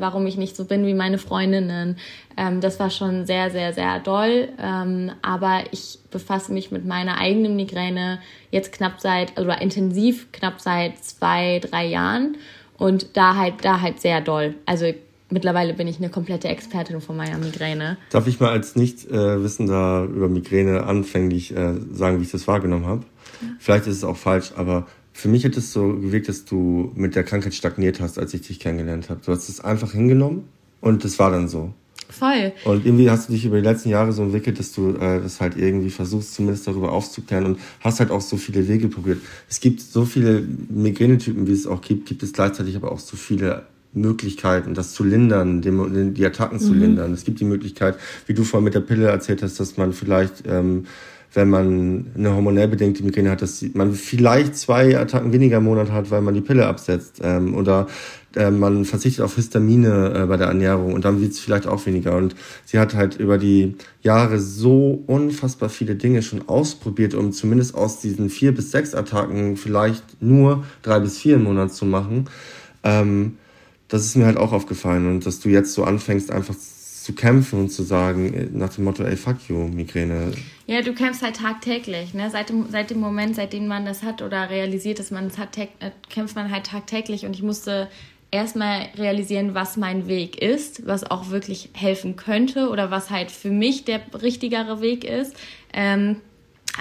[0.00, 1.96] warum ich nicht so bin wie meine Freundinnen.
[2.36, 4.48] Ähm, das war schon sehr, sehr, sehr doll.
[4.60, 8.18] Ähm, aber ich befasse mich mit meiner eigenen Migräne
[8.50, 12.36] jetzt knapp seit, oder intensiv knapp seit zwei, drei Jahren
[12.84, 14.56] und da halt, da halt sehr doll.
[14.66, 14.92] Also
[15.30, 17.96] mittlerweile bin ich eine komplette Expertin von meiner Migräne.
[18.10, 23.04] Darf ich mal als Nicht-Wissender über Migräne anfänglich äh, sagen, wie ich das wahrgenommen habe?
[23.40, 23.48] Ja.
[23.58, 27.14] Vielleicht ist es auch falsch, aber für mich hat es so gewirkt, dass du mit
[27.14, 29.20] der Krankheit stagniert hast, als ich dich kennengelernt habe.
[29.24, 30.46] Du hast es einfach hingenommen
[30.82, 31.72] und das war dann so.
[32.08, 32.52] Voll.
[32.64, 35.40] Und irgendwie hast du dich über die letzten Jahre so entwickelt, dass du äh, das
[35.40, 39.18] halt irgendwie versuchst, zumindest darüber aufzuklären und hast halt auch so viele Wege probiert.
[39.48, 43.16] Es gibt so viele Migränetypen, wie es auch gibt, gibt es gleichzeitig aber auch so
[43.16, 46.80] viele Möglichkeiten, das zu lindern, die Attacken zu mhm.
[46.80, 47.12] lindern.
[47.12, 47.96] Es gibt die Möglichkeit,
[48.26, 50.86] wie du vorhin mit der Pille erzählt hast, dass man vielleicht, ähm,
[51.32, 55.90] wenn man eine hormonell bedingte Migräne hat, dass man vielleicht zwei Attacken weniger im Monat
[55.90, 57.20] hat, weil man die Pille absetzt.
[57.22, 57.86] Ähm, oder
[58.36, 61.84] äh, man verzichtet auf Histamine äh, bei der Ernährung und dann wird es vielleicht auch
[61.86, 62.16] weniger.
[62.16, 67.74] Und sie hat halt über die Jahre so unfassbar viele Dinge schon ausprobiert, um zumindest
[67.74, 72.28] aus diesen vier bis sechs Attacken vielleicht nur drei bis vier im Monat zu machen.
[72.82, 73.38] Ähm,
[73.88, 76.54] das ist mir halt auch aufgefallen und dass du jetzt so anfängst, einfach
[77.04, 80.32] zu kämpfen und zu sagen, äh, nach dem Motto, ey, fuck you, Migräne.
[80.66, 82.30] Ja, du kämpfst halt tagtäglich, ne?
[82.30, 85.58] Seit dem, seit dem Moment, seitdem man das hat oder realisiert, dass man es hat,
[85.58, 85.66] äh,
[86.08, 87.88] kämpft man halt tagtäglich und ich musste
[88.34, 93.50] erstmal realisieren, was mein Weg ist, was auch wirklich helfen könnte oder was halt für
[93.50, 95.36] mich der richtigere Weg ist.
[95.72, 96.20] Ähm,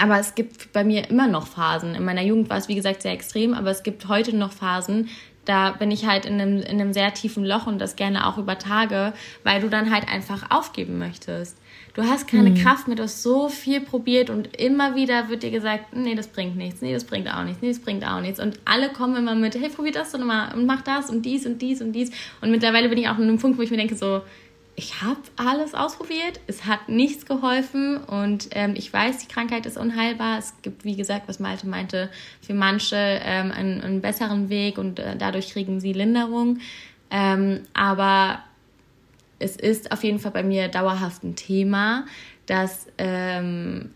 [0.01, 1.93] aber es gibt bei mir immer noch Phasen.
[1.93, 5.09] In meiner Jugend war es, wie gesagt, sehr extrem, aber es gibt heute noch Phasen,
[5.45, 8.37] da bin ich halt in einem, in einem sehr tiefen Loch und das gerne auch
[8.37, 11.57] über Tage, weil du dann halt einfach aufgeben möchtest.
[11.93, 12.55] Du hast keine mhm.
[12.55, 16.27] Kraft mehr, du hast so viel probiert und immer wieder wird dir gesagt, nee, das
[16.27, 18.39] bringt nichts, nee, das bringt auch nichts, nee, das bringt auch nichts.
[18.39, 21.45] Und alle kommen immer mit, hey, probier das doch nochmal und mach das und dies
[21.45, 22.11] und dies und dies.
[22.41, 24.21] Und mittlerweile bin ich auch an einem Punkt, wo ich mir denke, so,
[24.75, 29.77] ich habe alles ausprobiert, es hat nichts geholfen und ähm, ich weiß, die Krankheit ist
[29.77, 30.39] unheilbar.
[30.39, 32.09] Es gibt, wie gesagt, was Malte meinte,
[32.41, 36.57] für manche ähm, einen, einen, besseren Weg und äh, dadurch kriegen sie Linderung.
[37.11, 38.39] Ähm, aber
[39.39, 42.05] es ist auf jeden Fall bei mir dauerhaft ein Thema,
[42.45, 43.91] dass ähm,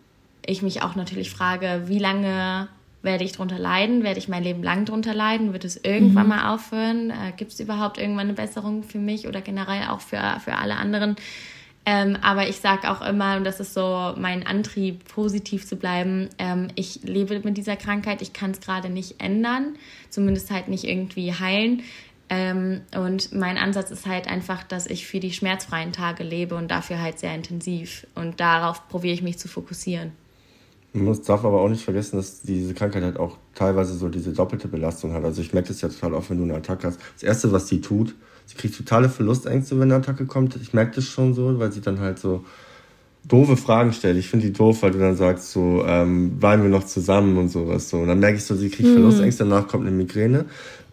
[0.45, 2.69] ich mich auch natürlich frage, wie lange
[3.03, 4.03] werde ich drunter leiden?
[4.03, 5.53] Werde ich mein Leben lang drunter leiden?
[5.53, 6.29] Wird es irgendwann mhm.
[6.29, 7.09] mal aufhören?
[7.11, 10.75] Äh, Gibt es überhaupt irgendwann eine Besserung für mich oder generell auch für, für alle
[10.75, 11.15] anderen?
[11.89, 16.27] Ähm, aber ich sage auch immer, und das ist so mein Antrieb, positiv zu bleiben,
[16.37, 19.77] ähm, ich lebe mit dieser Krankheit, ich kann es gerade nicht ändern,
[20.09, 21.83] zumindest halt nicht irgendwie heilen.
[22.29, 26.69] Ähm, und mein Ansatz ist halt einfach, dass ich für die schmerzfreien Tage lebe und
[26.69, 28.05] dafür halt sehr intensiv.
[28.15, 30.11] Und darauf probiere ich mich zu fokussieren.
[30.93, 34.33] Man muss, darf aber auch nicht vergessen, dass diese Krankheit halt auch teilweise so diese
[34.33, 35.23] doppelte Belastung hat.
[35.23, 36.99] Also ich merke das ja total oft, wenn du eine Attacke hast.
[37.13, 38.15] Das Erste, was sie tut,
[38.45, 40.55] sie kriegt totale Verlustängste, wenn eine Attacke kommt.
[40.55, 42.43] Ich merke das schon so, weil sie dann halt so
[43.27, 44.17] doofe Fragen stellt.
[44.17, 47.49] Ich finde die doof, weil du dann sagst so, ähm, waren wir noch zusammen und
[47.49, 47.97] sowas so.
[47.97, 48.93] Und dann merke ich so, sie kriegt mhm.
[48.93, 50.45] Verlustängste, danach kommt eine Migräne.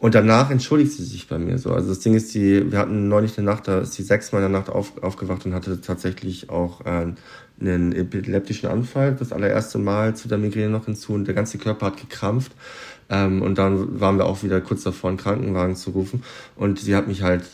[0.05, 1.73] Und danach entschuldigt sie sich bei mir so.
[1.73, 4.53] Also das Ding ist, die, wir hatten neulich eine Nacht, da ist sie sechsmal in
[4.53, 7.15] der Nacht auf, aufgewacht und hatte tatsächlich auch äh,
[7.59, 11.87] einen epileptischen Anfall, das allererste Mal zu der Migräne noch hinzu und der ganze Körper
[11.87, 12.53] hat gekrampft.
[13.09, 16.23] Ähm, und dann waren wir auch wieder kurz davor, einen Krankenwagen zu rufen.
[16.55, 17.45] Und sie hat mich halt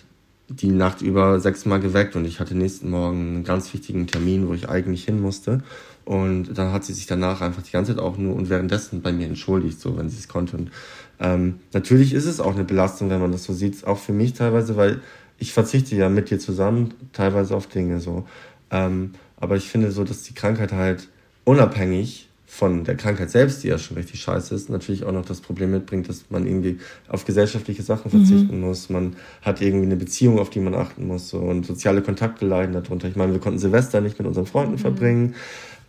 [0.48, 4.54] die Nacht über sechsmal geweckt und ich hatte nächsten Morgen einen ganz wichtigen Termin, wo
[4.54, 5.62] ich eigentlich hin musste.
[6.04, 9.12] Und dann hat sie sich danach einfach die ganze Zeit auch nur und währenddessen bei
[9.12, 10.56] mir entschuldigt, so wenn sie es konnte.
[10.56, 10.72] Und
[11.20, 14.32] ähm, natürlich ist es auch eine Belastung, wenn man das so sieht, auch für mich
[14.32, 15.00] teilweise, weil
[15.38, 18.26] ich verzichte ja mit dir zusammen teilweise auf Dinge so.
[18.70, 21.08] Ähm, aber ich finde so, dass die Krankheit halt
[21.44, 25.40] unabhängig von der Krankheit selbst, die ja schon richtig scheiße ist, natürlich auch noch das
[25.40, 28.66] Problem mitbringt, dass man irgendwie auf gesellschaftliche Sachen verzichten mhm.
[28.66, 28.90] muss.
[28.90, 31.28] Man hat irgendwie eine Beziehung, auf die man achten muss.
[31.28, 33.08] So, und soziale Kontakte leiden darunter.
[33.08, 34.78] Ich meine, wir konnten Silvester nicht mit unseren Freunden mhm.
[34.78, 35.34] verbringen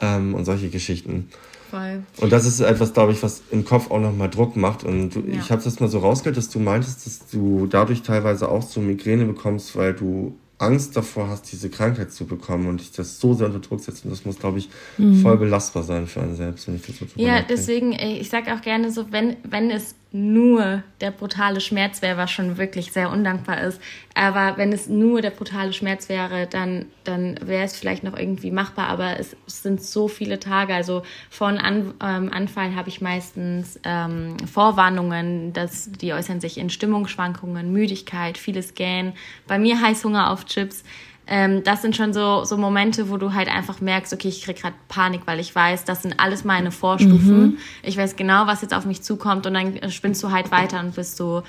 [0.01, 1.29] ähm, und solche Geschichten.
[1.71, 2.03] Voll.
[2.17, 4.83] Und das ist etwas, glaube ich, was im Kopf auch nochmal Druck macht.
[4.83, 5.39] Und du, ja.
[5.39, 8.81] ich habe das mal so rausgehört, dass du meintest, dass du dadurch teilweise auch so
[8.81, 13.33] Migräne bekommst, weil du Angst davor hast, diese Krankheit zu bekommen und dich das so
[13.33, 14.03] sehr unter Druck setzt.
[14.03, 15.21] Und das muss, glaube ich, mhm.
[15.21, 17.53] voll belastbar sein für einen selbst, wenn ich das so Ja, nachdenke.
[17.55, 22.31] deswegen, ich sage auch gerne so, wenn, wenn es nur der brutale Schmerz wäre, was
[22.31, 23.81] schon wirklich sehr undankbar ist.
[24.13, 28.51] Aber wenn es nur der brutale Schmerz wäre, dann, dann wäre es vielleicht noch irgendwie
[28.51, 28.89] machbar.
[28.89, 30.73] Aber es, es sind so viele Tage.
[30.75, 36.69] Also von An, ähm, Anfall habe ich meistens ähm, Vorwarnungen, dass die äußern sich in
[36.69, 39.13] Stimmungsschwankungen, Müdigkeit, vieles Gähnen.
[39.47, 40.83] Bei mir Heißhunger auf Chips
[41.31, 44.61] ähm, das sind schon so, so Momente, wo du halt einfach merkst, okay, ich krieg
[44.61, 47.41] gerade Panik, weil ich weiß, das sind alles meine Vorstufen.
[47.41, 47.57] Mhm.
[47.83, 50.93] Ich weiß genau, was jetzt auf mich zukommt und dann spinnst du halt weiter und
[50.93, 51.43] bist so,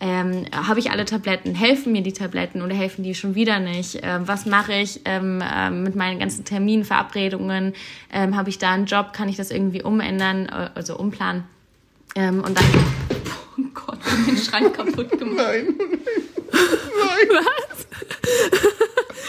[0.00, 1.54] ähm, habe ich alle Tabletten?
[1.54, 4.00] Helfen mir die Tabletten oder helfen die schon wieder nicht?
[4.02, 7.74] Ähm, was mache ich ähm, äh, mit meinen ganzen Terminen, Verabredungen?
[8.12, 9.12] Ähm, habe ich da einen Job?
[9.12, 11.44] Kann ich das irgendwie umändern, äh, also umplanen?
[12.16, 12.64] Ähm, und dann,
[13.66, 15.36] oh Gott, ich hab den Schrank kaputt gemacht.
[15.36, 15.76] Nein,
[16.50, 17.30] nein.
[17.30, 17.86] Was?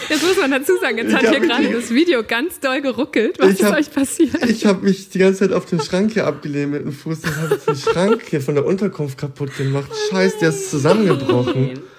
[0.08, 3.38] Jetzt muss man dazu sagen, jetzt hat hier gerade das Video ganz doll geruckelt.
[3.38, 4.44] Was ist hab, euch passiert?
[4.46, 7.36] Ich habe mich die ganze Zeit auf den Schrank hier abgelehnt mit dem Fuß und
[7.36, 9.90] habe den Schrank hier von der Unterkunft kaputt gemacht.
[9.90, 11.80] Oh Scheiße, der ist zusammengebrochen.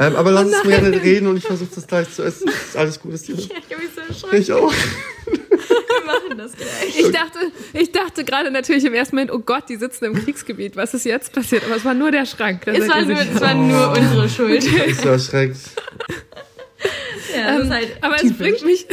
[0.00, 2.48] Ähm, aber lass oh uns gerne reden und ich versuche das gleich zu essen.
[2.48, 3.34] Ist alles gut, ist dir.
[3.38, 4.36] Ich habe mich so erschrocken.
[4.36, 4.72] Ich auch.
[5.26, 6.98] Wir machen das gleich.
[6.98, 7.38] Ich dachte,
[7.72, 10.76] ich dachte gerade natürlich im ersten Moment, oh Gott, die sitzen im Kriegsgebiet.
[10.76, 11.64] Was ist jetzt passiert?
[11.64, 12.66] Aber es war nur der Schrank.
[12.66, 14.64] Es war, nur, es war nur unsere Schuld.
[14.64, 15.56] Ich war erschreckt.
[17.34, 18.32] Ja, ähm, halt aber typisch.
[18.32, 18.86] es bringt mich.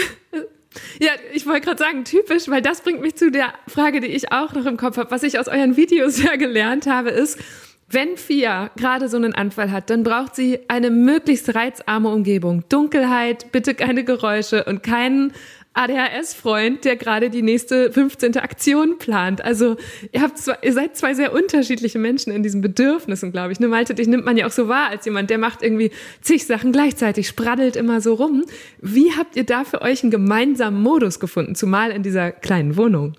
[1.00, 4.32] Ja, ich wollte gerade sagen, typisch, weil das bringt mich zu der Frage, die ich
[4.32, 5.12] auch noch im Kopf habe.
[5.12, 7.40] Was ich aus euren Videos ja gelernt habe, ist,
[7.88, 12.64] wenn Fia gerade so einen Anfall hat, dann braucht sie eine möglichst reizarme Umgebung.
[12.68, 15.34] Dunkelheit, bitte keine Geräusche und keinen
[15.76, 18.38] ADHS-Freund, der gerade die nächste 15.
[18.38, 19.44] Aktion plant.
[19.44, 19.76] Also
[20.12, 23.60] ihr habt zwei, ihr seid zwei sehr unterschiedliche Menschen in diesen Bedürfnissen, glaube ich.
[23.60, 26.46] Ne, Malte, dich nimmt man ja auch so wahr als jemand, der macht irgendwie zig
[26.46, 28.46] Sachen gleichzeitig, spraddelt immer so rum.
[28.82, 33.14] Wie habt ihr da für euch einen gemeinsamen Modus gefunden, zumal in dieser kleinen Wohnung?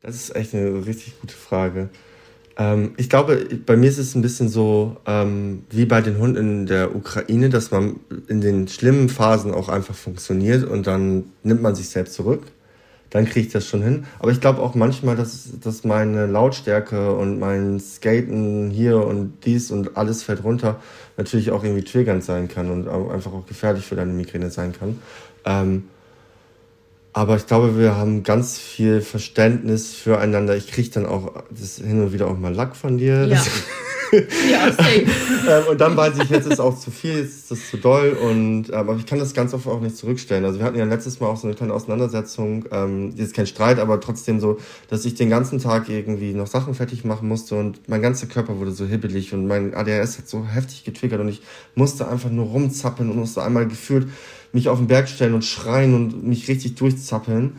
[0.00, 1.90] Das ist echt eine richtig gute Frage.
[2.56, 6.36] Ähm, ich glaube, bei mir ist es ein bisschen so ähm, wie bei den Hunden
[6.36, 11.62] in der Ukraine, dass man in den schlimmen Phasen auch einfach funktioniert und dann nimmt
[11.62, 12.42] man sich selbst zurück.
[13.10, 14.04] Dann kriege ich das schon hin.
[14.18, 19.70] Aber ich glaube auch manchmal, dass, dass meine Lautstärke und mein Skaten hier und dies
[19.70, 20.80] und alles fällt runter
[21.16, 24.98] natürlich auch irgendwie triggernd sein kann und einfach auch gefährlich für deine Migräne sein kann.
[25.44, 25.84] Ähm,
[27.16, 30.54] aber ich glaube, wir haben ganz viel Verständnis füreinander.
[30.54, 33.24] Ich kriege dann auch das hin und wieder auch mal Lack von dir.
[33.24, 33.42] Ja.
[34.50, 35.06] ja, safe.
[35.48, 38.10] ähm, und dann weiß ich, jetzt ist auch zu viel, jetzt ist das zu doll.
[38.22, 40.44] Und, ähm, aber ich kann das ganz oft auch nicht zurückstellen.
[40.44, 43.78] Also wir hatten ja letztes Mal auch so eine kleine Auseinandersetzung, ähm, jetzt kein Streit,
[43.78, 44.58] aber trotzdem so,
[44.90, 48.58] dass ich den ganzen Tag irgendwie noch Sachen fertig machen musste und mein ganzer Körper
[48.58, 51.40] wurde so hibbelig und mein ADHS hat so heftig getriggert und ich
[51.74, 54.06] musste einfach nur rumzappeln und musste einmal gefühlt
[54.52, 57.54] mich auf den Berg stellen und schreien und mich richtig durchzappeln.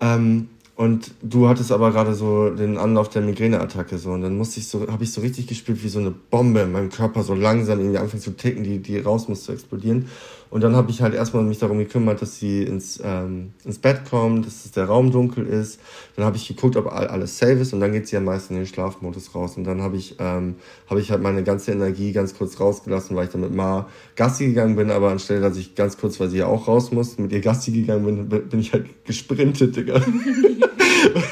[0.00, 4.58] Ähm, und du hattest aber gerade so den Anlauf der Migräneattacke so und dann musste
[4.58, 7.34] ich so, habe ich so richtig gespürt, wie so eine Bombe in meinem Körper so
[7.34, 10.06] langsam irgendwie anfängt zu ticken, die, die raus muss zu explodieren.
[10.52, 14.02] Und dann habe ich halt erstmal mich darum gekümmert, dass sie ins, ähm, ins Bett
[14.04, 15.80] kommt, dass der Raum dunkel ist.
[16.14, 18.60] Dann habe ich geguckt, ob alles safe ist und dann geht sie am meisten in
[18.60, 19.56] den Schlafmodus raus.
[19.56, 20.56] Und dann habe ich, ähm,
[20.90, 24.48] hab ich halt meine ganze Energie ganz kurz rausgelassen, weil ich dann mit Ma Gassi
[24.48, 27.32] gegangen bin, aber anstelle, dass ich ganz kurz, weil sie ja auch raus muss, mit
[27.32, 30.00] ihr Gassi gegangen bin, bin ich halt gesprintet, Digga.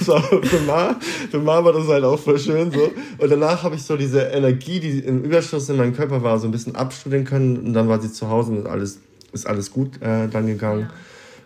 [0.00, 0.98] für, Ma,
[1.30, 2.90] für Ma war das halt auch voll schön so.
[3.18, 6.48] Und danach habe ich so diese Energie, die im Überschuss in meinem Körper war, so
[6.48, 7.58] ein bisschen abstudieren können.
[7.58, 8.98] Und dann war sie zu Hause und alles
[9.32, 10.82] ist alles gut äh, dann gegangen.
[10.82, 10.90] Ja.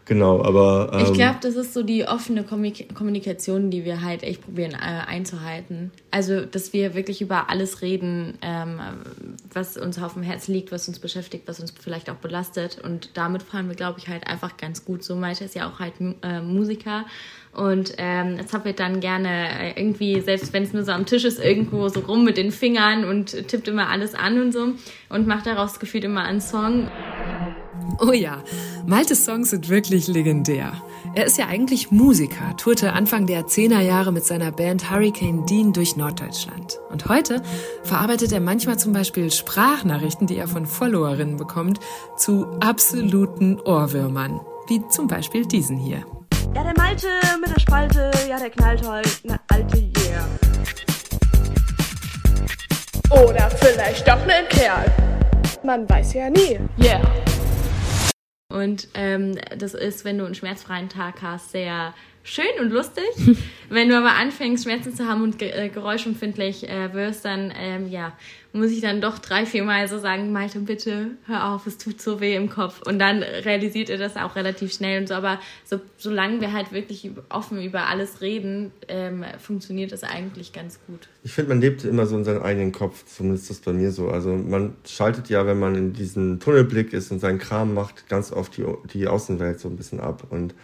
[0.07, 0.91] Genau, aber.
[0.93, 4.77] Ähm, ich glaube, das ist so die offene Kommunikation, die wir halt echt probieren äh,
[4.77, 5.93] einzuhalten.
[6.11, 8.81] Also, dass wir wirklich über alles reden, ähm,
[9.53, 12.79] was uns auf dem Herz liegt, was uns beschäftigt, was uns vielleicht auch belastet.
[12.83, 15.03] Und damit fahren wir, glaube ich, halt einfach ganz gut.
[15.03, 17.07] So Malte ist ja auch halt äh, Musiker.
[17.55, 21.07] Und ähm, jetzt habe ich dann gerne äh, irgendwie, selbst wenn es nur so am
[21.07, 24.73] Tisch ist, irgendwo so rum mit den Fingern und tippt immer alles an und so
[25.09, 26.89] und macht daraus gefühlt immer einen Song.
[28.01, 28.43] Oh ja,
[28.87, 30.73] Maltes Songs sind wirklich legendär.
[31.15, 35.73] Er ist ja eigentlich Musiker, tourte Anfang der 10er Jahre mit seiner Band Hurricane Dean
[35.73, 36.81] durch Norddeutschland.
[36.91, 37.43] Und heute
[37.85, 41.79] verarbeitet er manchmal zum Beispiel Sprachnachrichten, die er von Followerinnen bekommt,
[42.17, 44.41] zu absoluten Ohrwürmern.
[44.67, 46.05] Wie zum Beispiel diesen hier.
[46.55, 47.09] Ja, der Malte
[47.41, 50.27] mit der Spalte, ja, der knallt halt, eine alte Yeah.
[53.11, 54.85] Oder vielleicht doch ein Kerl.
[55.63, 56.59] Man weiß ja nie.
[56.79, 57.01] Yeah.
[58.55, 61.93] Und ähm, das ist, wenn du einen schmerzfreien Tag hast, sehr
[62.25, 63.05] schön und lustig.
[63.69, 68.13] wenn du aber anfängst, Schmerzen zu haben und äh, geräuschempfindlich äh, wirst, dann ähm, ja,
[68.53, 72.01] muss ich dann doch drei, vier Mal so sagen, Malte, bitte hör auf, es tut
[72.01, 72.81] so weh im Kopf.
[72.87, 75.15] Und dann realisiert er das auch relativ schnell und so.
[75.15, 80.81] Aber so, solange wir halt wirklich offen über alles reden, ähm, funktioniert das eigentlich ganz
[80.87, 81.09] gut.
[81.25, 83.93] Ich finde, man lebt immer so in seinem eigenen Kopf, zumindest ist das bei mir
[83.93, 84.09] so.
[84.09, 88.33] Also man schaltet ja, wenn man in diesem Tunnelblick ist und seinen Kram macht, ganz
[88.33, 90.29] oft die, die Außenwelt so ein bisschen ab.
[90.31, 90.55] Und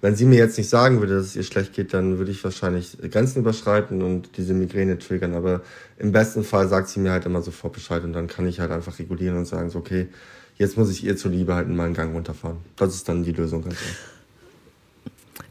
[0.00, 2.42] wenn sie mir jetzt nicht sagen würde, dass es ihr schlecht geht, dann würde ich
[2.42, 5.34] wahrscheinlich Grenzen überschreiten und diese Migräne triggern.
[5.34, 5.60] Aber
[5.98, 8.70] im besten Fall sagt sie mir halt immer sofort Bescheid und dann kann ich halt
[8.70, 10.08] einfach regulieren und sagen, so, okay,
[10.56, 12.58] jetzt muss ich ihr zuliebe halt in meinen Gang runterfahren.
[12.76, 13.76] Das ist dann die Lösung ganz.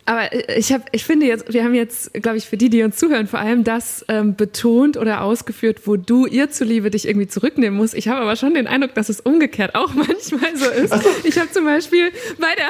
[0.10, 2.96] Aber ich, hab, ich finde jetzt, wir haben jetzt, glaube ich, für die, die uns
[2.96, 7.78] zuhören, vor allem das ähm, betont oder ausgeführt, wo du ihr zuliebe dich irgendwie zurücknehmen
[7.78, 7.94] musst.
[7.94, 10.96] Ich habe aber schon den Eindruck, dass es umgekehrt auch manchmal so ist.
[11.26, 12.70] Ich habe zum Beispiel bei der,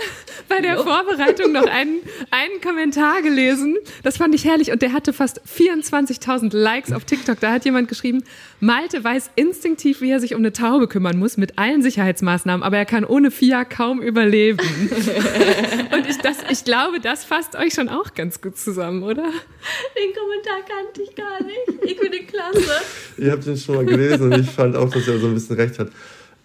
[0.50, 3.78] bei der Vorbereitung noch einen, einen Kommentar gelesen.
[4.04, 7.40] Das fand ich herrlich und der hatte fast 24.000 Likes auf TikTok.
[7.40, 8.22] Da hat jemand geschrieben,
[8.60, 12.78] Malte weiß instinktiv, wie er sich um eine Taube kümmern muss, mit allen Sicherheitsmaßnahmen, aber
[12.78, 14.60] er kann ohne Fia kaum überleben.
[15.94, 19.24] und ich, das, ich glaube, das fasst euch schon auch ganz gut zusammen, oder?
[19.24, 21.84] Den Kommentar kannte ich gar nicht.
[21.92, 22.82] Ich finde klasse.
[23.18, 25.56] Ihr habt den schon mal gelesen und ich fand auch, dass er so ein bisschen
[25.56, 25.90] recht hat.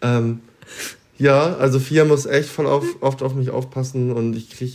[0.03, 0.41] Ähm,
[1.18, 4.74] Ja, also Fia muss echt voll auf, oft auf mich aufpassen und ich krieg.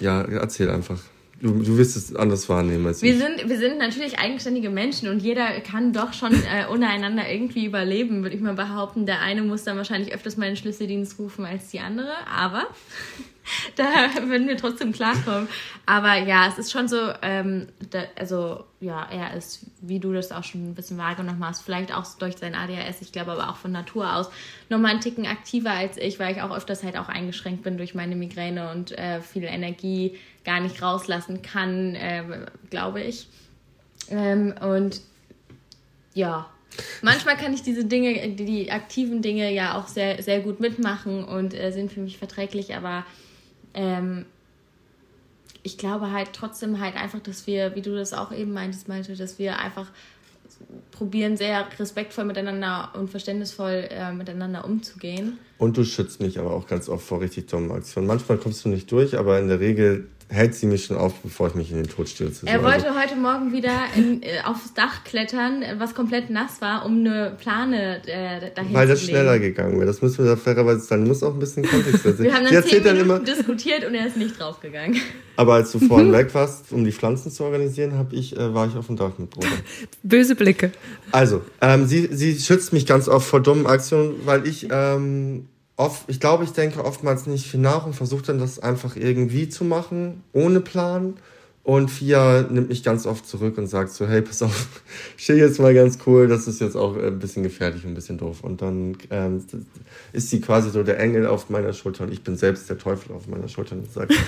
[0.00, 0.98] Ja, erzähl einfach.
[1.40, 3.18] Du, du wirst es anders wahrnehmen als wir ich.
[3.20, 8.22] sind, wir sind natürlich eigenständige Menschen und jeder kann doch schon äh, untereinander irgendwie überleben,
[8.24, 9.06] würde ich mal behaupten.
[9.06, 12.66] Der eine muss dann wahrscheinlich öfters mal den Schlüsseldienst rufen als die andere, aber
[13.76, 13.84] da
[14.28, 15.48] würden wir trotzdem klarkommen.
[15.86, 20.32] Aber ja, es ist schon so, ähm, da, also ja, er ist, wie du das
[20.32, 23.56] auch schon ein bisschen wahrgenommen hast, vielleicht auch durch sein ADHS, ich glaube aber auch
[23.56, 24.30] von Natur aus,
[24.68, 27.94] nochmal einen Ticken aktiver als ich, weil ich auch öfters halt auch eingeschränkt bin durch
[27.94, 33.28] meine Migräne und äh, viel Energie gar nicht rauslassen kann, äh, glaube ich.
[34.10, 35.00] Ähm, und
[36.14, 36.48] ja,
[37.02, 41.54] manchmal kann ich diese Dinge, die, aktiven Dinge ja auch sehr, sehr gut mitmachen und
[41.54, 43.04] äh, sind für mich verträglich, aber
[43.78, 44.26] ähm,
[45.62, 49.14] ich glaube halt trotzdem halt einfach, dass wir, wie du das auch eben meintest, meinte,
[49.14, 49.86] dass wir einfach
[50.90, 55.38] probieren, sehr respektvoll miteinander und verständnisvoll äh, miteinander umzugehen.
[55.58, 58.08] Und du schützt mich aber auch ganz oft vor richtig dummen Aktionen.
[58.08, 61.48] Manchmal kommst du nicht durch, aber in der Regel hält sie mich schon auf, bevor
[61.48, 62.46] ich mich in den Tod stürze.
[62.46, 66.60] Er So, wollte also, heute Morgen wieder in, äh, aufs Dach klettern, was komplett nass
[66.60, 69.86] war, um eine Plane äh, dahin weil zu das schneller gegangen wäre.
[69.86, 71.04] Das müssen wir da fairerweise sagen.
[71.04, 72.18] Du musst auch ein bisschen Kontext erzählen.
[72.24, 75.00] Wir haben dann zehn dann Minuten immer, diskutiert und er ist nicht draufgegangen.
[75.36, 78.68] aber als du vorhin weg warst, um die Pflanzen zu organisieren, hab ich, äh, war
[78.68, 79.48] ich auf dem Dach mit Bruder.
[80.02, 80.72] Böse Blicke.
[81.10, 85.46] Also, ähm, sie, sie schützt mich ganz oft vor dummen Aktionen, weil ich ähm,
[85.78, 89.48] oft, ich glaube, ich denke oftmals nicht viel nach und versuche dann das einfach irgendwie
[89.48, 91.14] zu machen, ohne Plan.
[91.62, 94.80] Und Fia nimmt mich ganz oft zurück und sagt so, hey, pass auf,
[95.18, 97.94] chill jetzt mal ganz cool, das ist jetzt auch äh, ein bisschen gefährlich und ein
[97.94, 98.42] bisschen doof.
[98.42, 99.44] Und dann ähm,
[100.12, 103.12] ist sie quasi so der Engel auf meiner Schulter und ich bin selbst der Teufel
[103.14, 104.18] auf meiner Schulter und sagt so,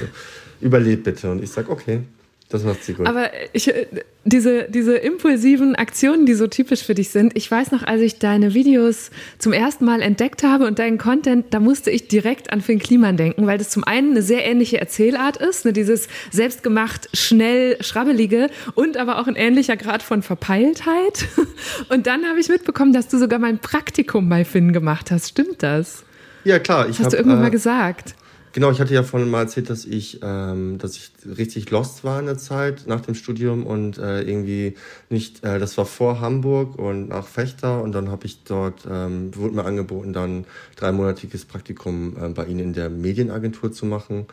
[0.61, 1.31] überleb bitte.
[1.31, 2.03] Und ich sag, okay,
[2.51, 3.07] das macht sie gut.
[3.07, 3.87] Aber ich, äh,
[4.25, 8.19] diese, diese impulsiven Aktionen, die so typisch für dich sind, ich weiß noch, als ich
[8.19, 12.61] deine Videos zum ersten Mal entdeckt habe und deinen Content, da musste ich direkt an
[12.61, 17.09] Finn Kliman denken, weil das zum einen eine sehr ähnliche Erzählart ist, ne, dieses selbstgemacht,
[17.17, 21.29] schnell, schrabbelige und aber auch ein ähnlicher Grad von Verpeiltheit.
[21.89, 25.29] Und dann habe ich mitbekommen, dass du sogar mein Praktikum bei Finn gemacht hast.
[25.29, 26.05] Stimmt das?
[26.45, 26.89] ja, klar.
[26.89, 28.15] Ich hast hab, du irgendwann äh, mal gesagt.
[28.53, 32.19] Genau, ich hatte ja vorhin mal erzählt, dass ich, ähm, dass ich richtig lost war
[32.19, 34.75] in der Zeit nach dem Studium und äh, irgendwie
[35.09, 39.35] nicht, äh, das war vor Hamburg und nach Fechter und dann habe ich dort, ähm,
[39.37, 44.27] wurde mir angeboten, dann dreimonatiges Praktikum äh, bei Ihnen in der Medienagentur zu machen,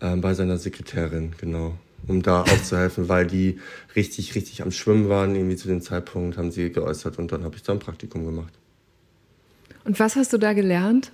[0.00, 1.74] äh, bei seiner Sekretärin, genau,
[2.08, 3.60] um da aufzuhelfen, weil die
[3.94, 7.54] richtig, richtig am Schwimmen waren, irgendwie zu dem Zeitpunkt, haben sie geäußert und dann habe
[7.54, 8.52] ich da ein Praktikum gemacht.
[9.84, 11.12] Und was hast du da gelernt?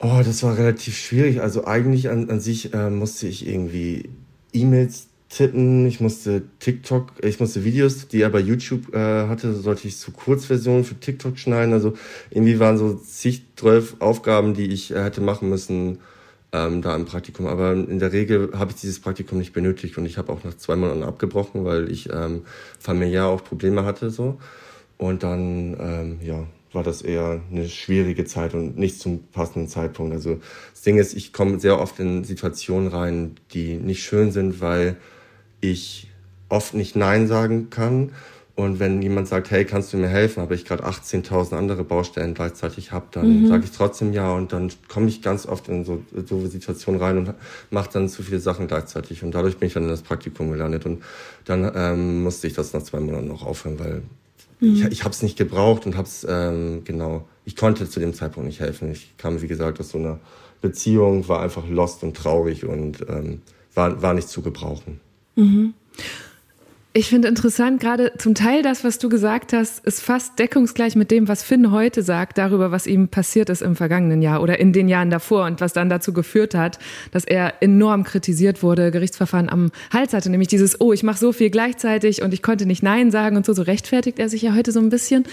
[0.00, 1.40] Oh, das war relativ schwierig.
[1.40, 4.10] Also eigentlich an, an sich äh, musste ich irgendwie
[4.52, 9.88] E-Mails tippen, ich musste TikTok, ich musste Videos, die er bei YouTube äh, hatte, sollte
[9.88, 11.72] ich zu Kurzversionen für TikTok schneiden.
[11.74, 11.94] Also
[12.30, 15.98] irgendwie waren so zig, zwölf Aufgaben, die ich äh, hätte machen müssen
[16.52, 17.46] ähm, da im Praktikum.
[17.46, 20.56] Aber in der Regel habe ich dieses Praktikum nicht benötigt und ich habe auch nach
[20.56, 22.42] zwei Monaten abgebrochen, weil ich ähm,
[22.78, 24.38] familiär auch Probleme hatte so.
[24.96, 30.12] Und dann, ähm, ja, war das eher eine schwierige Zeit und nicht zum passenden Zeitpunkt.
[30.12, 30.38] Also
[30.72, 34.96] das Ding ist, ich komme sehr oft in Situationen rein, die nicht schön sind, weil
[35.60, 36.08] ich
[36.48, 38.12] oft nicht Nein sagen kann.
[38.54, 42.34] Und wenn jemand sagt, hey, kannst du mir helfen, aber ich gerade 18.000 andere Baustellen
[42.34, 46.02] gleichzeitig habe, dann sage ich trotzdem ja und dann komme ich ganz oft in so
[46.26, 47.34] so Situationen rein und
[47.70, 50.86] mache dann zu viele Sachen gleichzeitig und dadurch bin ich dann in das Praktikum gelandet
[50.86, 51.04] und
[51.44, 54.02] dann ähm, musste ich das nach zwei Monaten noch aufhören, weil
[54.60, 57.26] ich, ich habe es nicht gebraucht und habe es ähm, genau.
[57.44, 58.90] Ich konnte zu dem Zeitpunkt nicht helfen.
[58.90, 60.18] Ich kam wie gesagt aus so einer
[60.60, 63.42] Beziehung, war einfach lost und traurig und ähm,
[63.74, 65.00] war war nicht zu gebrauchen.
[66.94, 71.10] Ich finde interessant, gerade zum Teil das, was du gesagt hast, ist fast deckungsgleich mit
[71.10, 74.72] dem, was Finn heute sagt, darüber, was ihm passiert ist im vergangenen Jahr oder in
[74.72, 76.78] den Jahren davor und was dann dazu geführt hat,
[77.10, 81.32] dass er enorm kritisiert wurde, Gerichtsverfahren am Hals hatte, nämlich dieses, oh, ich mache so
[81.32, 84.54] viel gleichzeitig und ich konnte nicht Nein sagen und so, so rechtfertigt er sich ja
[84.54, 85.24] heute so ein bisschen.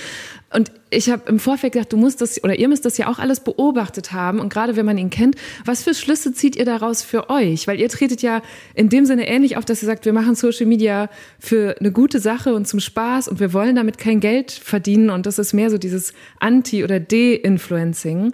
[0.54, 3.20] Und ich habe im Vorfeld gedacht, du musst das oder ihr müsst das ja auch
[3.20, 5.36] alles beobachtet haben und gerade wenn man ihn kennt,
[5.66, 7.68] was für Schlüsse zieht ihr daraus für euch?
[7.68, 8.42] Weil ihr tretet ja
[8.74, 11.10] in dem Sinne ähnlich auf, dass ihr sagt, wir machen Social Media
[11.46, 15.26] für eine gute Sache und zum Spaß und wir wollen damit kein Geld verdienen und
[15.26, 18.34] das ist mehr so dieses Anti- oder De-Influencing.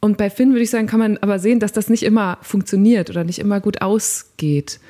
[0.00, 3.10] Und bei Finn würde ich sagen, kann man aber sehen, dass das nicht immer funktioniert
[3.10, 4.80] oder nicht immer gut ausgeht.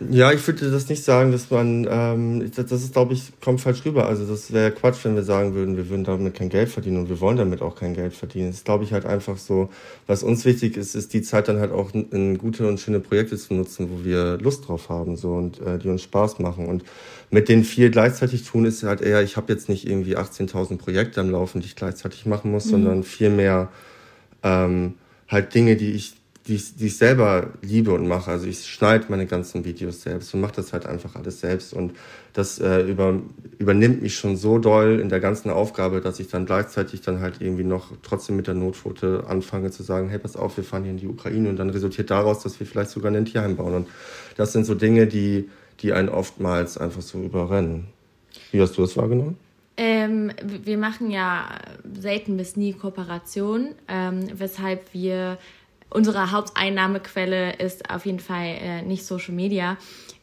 [0.00, 3.60] Ja, ich würde das nicht sagen, dass man, ähm, das das ist, glaube ich, kommt
[3.60, 4.06] falsch rüber.
[4.06, 7.08] Also das wäre Quatsch, wenn wir sagen würden, wir würden damit kein Geld verdienen und
[7.08, 8.46] wir wollen damit auch kein Geld verdienen.
[8.48, 9.70] Das ist, glaube ich, halt einfach so,
[10.06, 13.36] was uns wichtig ist, ist die Zeit dann halt auch in, gute und schöne Projekte
[13.36, 16.66] zu nutzen, wo wir Lust drauf haben so und äh, die uns Spaß machen.
[16.66, 16.84] Und
[17.30, 21.20] mit den viel gleichzeitig tun ist halt eher, ich habe jetzt nicht irgendwie 18.000 Projekte
[21.20, 23.68] am Laufen, die ich gleichzeitig machen muss, sondern viel mehr
[24.44, 24.94] ähm,
[25.26, 26.14] halt Dinge, die ich,
[26.48, 28.30] die ich, die ich selber liebe und mache.
[28.30, 31.74] Also ich schneide meine ganzen Videos selbst und mache das halt einfach alles selbst.
[31.74, 31.92] Und
[32.32, 33.20] das äh, über,
[33.58, 37.40] übernimmt mich schon so doll in der ganzen Aufgabe, dass ich dann gleichzeitig dann halt
[37.40, 40.92] irgendwie noch trotzdem mit der Notfote anfange zu sagen, hey, pass auf, wir fahren hier
[40.92, 43.74] in die Ukraine und dann resultiert daraus, dass wir vielleicht sogar ein Tierheim bauen.
[43.74, 43.88] Und
[44.36, 47.88] das sind so Dinge, die, die einen oftmals einfach so überrennen.
[48.52, 49.36] Wie hast du das wahrgenommen?
[49.80, 51.50] Ähm, wir machen ja
[51.92, 55.38] selten bis nie Kooperation, ähm, weshalb wir
[55.90, 59.76] unsere Haupteinnahmequelle ist auf jeden Fall äh, nicht Social Media.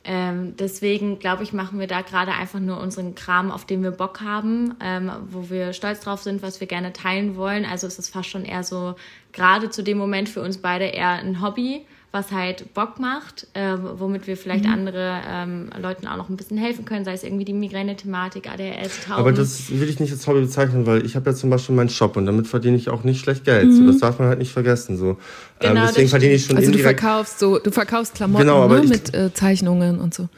[0.03, 3.89] Ähm, deswegen glaube ich, machen wir da gerade einfach nur unseren Kram, auf den wir
[3.89, 7.65] Bock haben, ähm, wo wir stolz drauf sind, was wir gerne teilen wollen.
[7.65, 8.95] Also es ist fast schon eher so,
[9.33, 13.75] gerade zu dem Moment für uns beide eher ein Hobby was halt Bock macht, äh,
[13.77, 14.71] womit wir vielleicht mhm.
[14.71, 19.01] andere ähm, Leuten auch noch ein bisschen helfen können, sei es irgendwie die Migräne-Thematik, ADHS,
[19.05, 19.19] Tauben.
[19.19, 21.89] Aber das will ich nicht als Hobby bezeichnen, weil ich habe ja zum Beispiel meinen
[21.89, 23.67] Shop und damit verdiene ich auch nicht schlecht Geld.
[23.67, 23.75] Mhm.
[23.75, 24.95] So, das darf man halt nicht vergessen.
[24.95, 25.09] So.
[25.09, 25.17] Ähm,
[25.59, 28.81] genau, ähm, deswegen verdiene ich schon Also du verkaufst so, du verkaufst Klamotten genau, ne,
[28.83, 30.29] mit äh, Zeichnungen und so.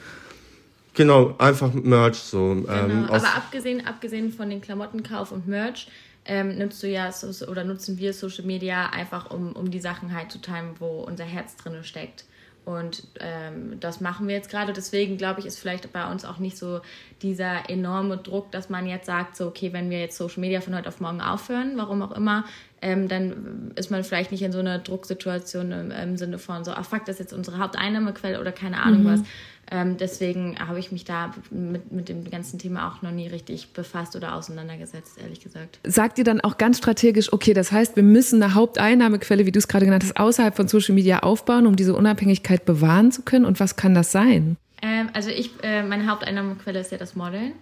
[0.96, 2.56] Genau, einfach Merch so.
[2.56, 5.88] Genau, ähm, aber abgesehen, abgesehen von den Klamottenkauf und Merch
[6.28, 7.10] ähm, nutzt du ja
[7.48, 11.24] oder nutzen wir Social Media einfach, um, um die Sachen halt zu teilen, wo unser
[11.24, 12.26] Herz drin steckt.
[12.68, 14.74] Und ähm, das machen wir jetzt gerade.
[14.74, 16.82] Deswegen glaube ich, ist vielleicht bei uns auch nicht so
[17.22, 20.76] dieser enorme Druck, dass man jetzt sagt, so, okay, wenn wir jetzt Social Media von
[20.76, 22.44] heute auf morgen aufhören, warum auch immer,
[22.82, 26.72] ähm, dann ist man vielleicht nicht in so einer Drucksituation im, im Sinne von so,
[26.72, 29.12] ach fuck, das ist jetzt unsere Haupteinnahmequelle oder keine Ahnung mhm.
[29.12, 29.22] was.
[29.70, 33.74] Ähm, deswegen habe ich mich da mit, mit dem ganzen Thema auch noch nie richtig
[33.74, 35.80] befasst oder auseinandergesetzt, ehrlich gesagt.
[35.84, 39.60] Sagt ihr dann auch ganz strategisch, okay, das heißt, wir müssen eine Haupteinnahmequelle, wie du
[39.60, 43.44] es gerade genannt hast, außerhalb von Social Media aufbauen, um diese Unabhängigkeit bewahren zu können?
[43.44, 44.56] Und was kann das sein?
[44.82, 47.54] Ähm, also ich, äh, meine Haupteinnahmequelle ist ja das Modeln.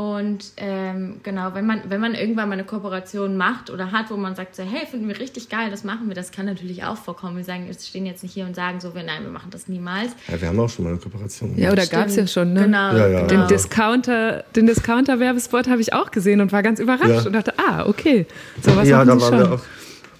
[0.00, 4.16] Und ähm, genau, wenn man, wenn man irgendwann mal eine Kooperation macht oder hat, wo
[4.16, 6.96] man sagt so, hey, finden wir richtig geil, das machen wir, das kann natürlich auch
[6.96, 7.36] vorkommen.
[7.36, 10.12] Wir sagen, wir stehen jetzt nicht hier und sagen so, nein, wir machen das niemals.
[10.28, 11.62] Ja, wir haben auch schon mal eine Kooperation gemacht.
[11.62, 12.62] Ja, oder gab es ja schon, ne?
[12.62, 12.96] Genau.
[12.96, 17.26] Ja, ja, den Discounter, den Discounter-Werbespot habe ich auch gesehen und war ganz überrascht ja.
[17.26, 18.24] und dachte, ah, okay.
[18.62, 19.38] So was ja, da waren schon.
[19.38, 19.60] wir auch.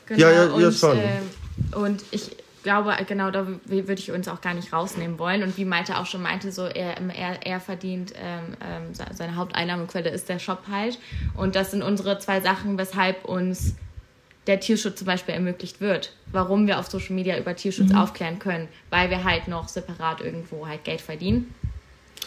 [0.05, 0.99] Genau, ja, ja, und, schon.
[0.99, 5.42] Äh, und ich, glaube, genau da würde ich uns auch gar nicht rausnehmen wollen.
[5.42, 10.11] Und wie Malte auch schon meinte, so er, er, er verdient, ähm, ähm seine Haupteinnahmequelle
[10.11, 10.98] ist der Shop halt.
[11.36, 13.74] Und das sind unsere zwei Sachen, weshalb uns
[14.46, 16.12] der Tierschutz zum Beispiel ermöglicht wird.
[16.32, 17.98] Warum wir auf Social Media über Tierschutz mhm.
[17.98, 21.54] aufklären können, weil wir halt noch separat irgendwo halt Geld verdienen.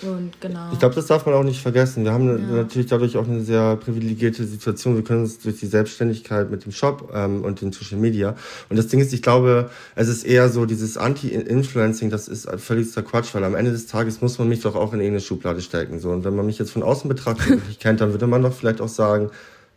[0.02, 0.70] Und genau.
[0.74, 2.04] Ich glaube, das darf man auch nicht vergessen.
[2.04, 2.58] Wir haben ja.
[2.58, 4.96] natürlich dadurch auch eine sehr privilegierte Situation.
[4.96, 8.36] Wir können uns durch die Selbstständigkeit mit dem Shop ähm, und den Social Media.
[8.70, 13.04] Und das Ding ist, ich glaube, es ist eher so dieses Anti-Influencing, das ist völligster
[13.04, 16.00] Quatsch, weil am Ende des Tages muss man mich doch auch in irgendeine Schublade stecken.
[16.00, 16.10] So.
[16.10, 18.54] Und wenn man mich jetzt von außen betrachtet und nicht kennt, dann würde man doch
[18.54, 19.30] vielleicht auch sagen,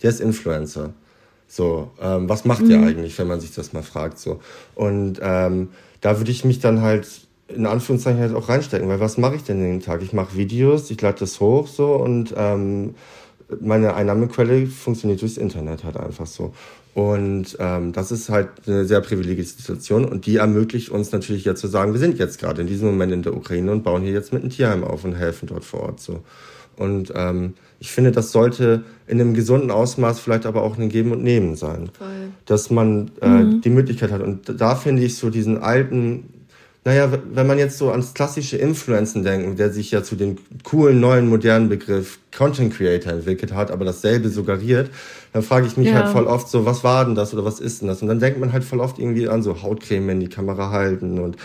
[0.03, 0.93] der ist Influencer.
[1.49, 2.69] So, ähm, was macht mhm.
[2.69, 4.19] der eigentlich, wenn man sich das mal fragt?
[4.19, 4.41] So.
[4.75, 5.69] Und ähm,
[6.01, 7.07] da würde ich mich dann halt
[7.49, 10.03] in Anführungszeichen halt auch reinstecken, weil was mache ich denn den Tag?
[10.03, 12.95] Ich mache Videos, ich lade das hoch so und ähm,
[13.61, 16.53] meine Einnahmequelle funktioniert durchs Internet halt einfach so.
[16.95, 21.61] Und ähm, das ist halt eine sehr privilegierte Situation und die ermöglicht uns natürlich jetzt
[21.61, 24.13] zu sagen, wir sind jetzt gerade in diesem Moment in der Ukraine und bauen hier
[24.13, 26.23] jetzt mit einem Tierheim auf und helfen dort vor Ort so.
[26.77, 31.13] Und ähm, ich finde, das sollte in einem gesunden Ausmaß vielleicht aber auch ein Geben
[31.13, 31.91] und Nehmen sein.
[31.97, 32.09] Voll.
[32.47, 33.61] Dass man äh, mhm.
[33.61, 34.23] die Möglichkeit hat.
[34.23, 36.25] Und da finde ich so diesen alten
[36.87, 41.01] naja, wenn man jetzt so ans klassische Influencen denkt, der sich ja zu dem coolen
[41.01, 44.91] neuen modernen Begriff Content Creator entwickelt hat, aber dasselbe suggeriert,
[45.33, 45.95] dann frage ich mich ja.
[45.95, 48.03] halt voll oft so, was war denn das oder was ist denn das?
[48.03, 51.19] Und dann denkt man halt voll oft irgendwie an so Hautcreme in die Kamera halten
[51.19, 51.37] und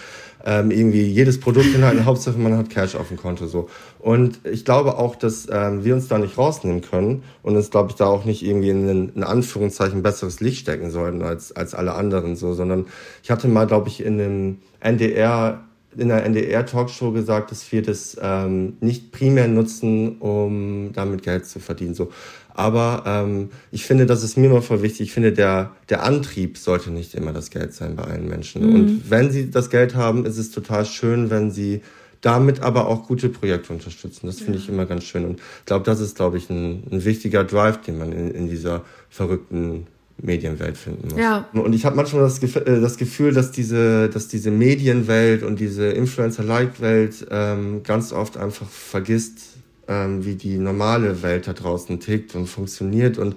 [0.45, 3.69] ähm, irgendwie jedes Produkt inhalten, Hauptsache man hat Cash auf dem Konto so.
[3.99, 7.91] Und ich glaube auch, dass ähm, wir uns da nicht rausnehmen können und uns, glaube
[7.91, 11.93] ich, da auch nicht irgendwie in, in Anführungszeichen besseres Licht stecken sollten als, als alle
[11.93, 12.85] anderen so, sondern
[13.23, 15.61] ich hatte mal, glaube ich, in einem NDR
[15.97, 21.59] in der NDR-Talkshow gesagt, dass wir das ähm, nicht primär nutzen, um damit Geld zu
[21.59, 21.95] verdienen.
[21.95, 22.11] So.
[22.53, 25.01] Aber ähm, ich finde, das ist mir immer voll wichtig.
[25.01, 28.67] Ich finde, der, der Antrieb sollte nicht immer das Geld sein bei allen Menschen.
[28.67, 28.75] Mhm.
[28.75, 31.81] Und wenn sie das Geld haben, ist es total schön, wenn sie
[32.21, 34.27] damit aber auch gute Projekte unterstützen.
[34.27, 35.25] Das finde ich immer ganz schön.
[35.25, 38.47] Und ich glaube, das ist, glaube ich, ein, ein wichtiger Drive, den man in, in
[38.47, 39.87] dieser verrückten
[40.21, 41.19] Medienwelt finden muss.
[41.19, 41.47] Ja.
[41.53, 45.87] Und ich habe manchmal das, äh, das, Gefühl, dass diese, dass diese Medienwelt und diese
[45.87, 49.50] Influencer-like-Welt ähm, ganz oft einfach vergisst,
[49.91, 53.17] ähm, wie die normale Welt da draußen tickt und funktioniert.
[53.17, 53.35] Und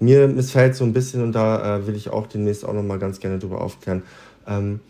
[0.00, 3.20] mir missfällt so ein bisschen, und da äh, will ich auch demnächst auch nochmal ganz
[3.20, 4.02] gerne drüber aufklären,
[4.46, 4.80] ähm,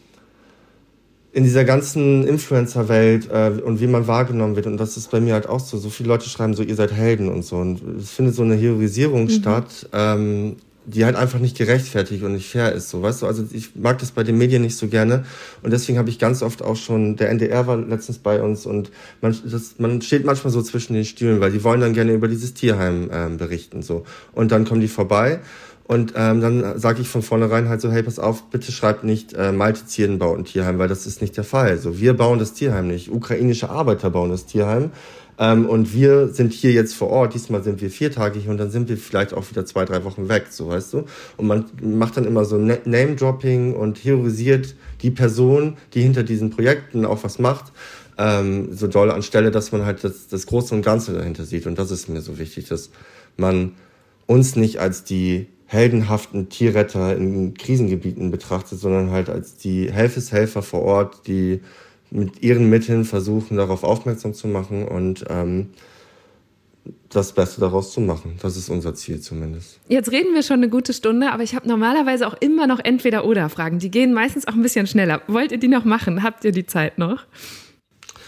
[1.33, 5.35] in dieser ganzen Influencer-Welt äh, und wie man wahrgenommen wird, und das ist bei mir
[5.35, 8.11] halt auch so, so viele Leute schreiben so, ihr seid Helden und so, und es
[8.11, 9.31] findet so eine Heroisierung mhm.
[9.31, 10.57] statt, ähm,
[10.87, 13.27] die halt einfach nicht gerechtfertigt und nicht fair ist, so, weißt du?
[13.27, 15.25] Also ich mag das bei den Medien nicht so gerne
[15.63, 18.91] und deswegen habe ich ganz oft auch schon, der NDR war letztens bei uns und
[19.21, 22.29] man, das, man steht manchmal so zwischen den Stühlen, weil die wollen dann gerne über
[22.29, 24.05] dieses Tierheim ähm, berichten, so.
[24.33, 25.41] Und dann kommen die vorbei
[25.87, 29.35] und ähm, dann sage ich von vornherein halt so, hey, pass auf, bitte schreibt nicht,
[29.35, 31.77] äh, Malte Zieren baut ein Tierheim, weil das ist nicht der Fall.
[31.77, 33.11] So, wir bauen das Tierheim nicht.
[33.11, 34.93] Ukrainische Arbeiter bauen das Tierheim.
[35.39, 38.89] Ähm, und wir sind hier jetzt vor Ort, diesmal sind wir viertagig und dann sind
[38.89, 41.05] wir vielleicht auch wieder zwei, drei Wochen weg, so weißt du.
[41.37, 47.05] Und man macht dann immer so Name-Dropping und heroisiert die Person, die hinter diesen Projekten
[47.05, 47.73] auch was macht,
[48.17, 51.67] ähm, so doll anstelle, dass man halt das, das Große und Ganze dahinter sieht.
[51.67, 52.91] Und das ist mir so wichtig, dass
[53.37, 53.73] man
[54.27, 60.83] uns nicht als die heldenhaften Tierretter in Krisengebieten betrachtet, sondern halt als die Helfeshelfer vor
[60.83, 61.61] Ort, die
[62.15, 65.71] mit ihren Mitteln versuchen, darauf aufmerksam zu machen und ähm,
[67.09, 68.39] das Beste daraus zu machen.
[68.41, 69.81] Das ist unser Ziel zumindest.
[69.89, 73.79] Jetzt reden wir schon eine gute Stunde, aber ich habe normalerweise auch immer noch Entweder-Oder-Fragen.
[73.79, 75.23] Die gehen meistens auch ein bisschen schneller.
[75.27, 76.23] Wollt ihr die noch machen?
[76.23, 77.27] Habt ihr die Zeit noch?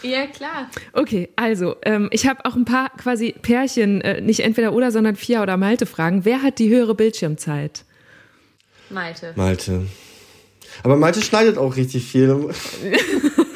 [0.03, 0.69] Ja, klar.
[0.93, 5.15] Okay, also ähm, ich habe auch ein paar quasi Pärchen, äh, nicht entweder oder, sondern
[5.15, 6.25] Fia oder Malte Fragen.
[6.25, 7.83] Wer hat die höhere Bildschirmzeit?
[8.89, 9.33] Malte.
[9.35, 9.85] Malte.
[10.83, 12.49] Aber Malte schneidet auch richtig viel.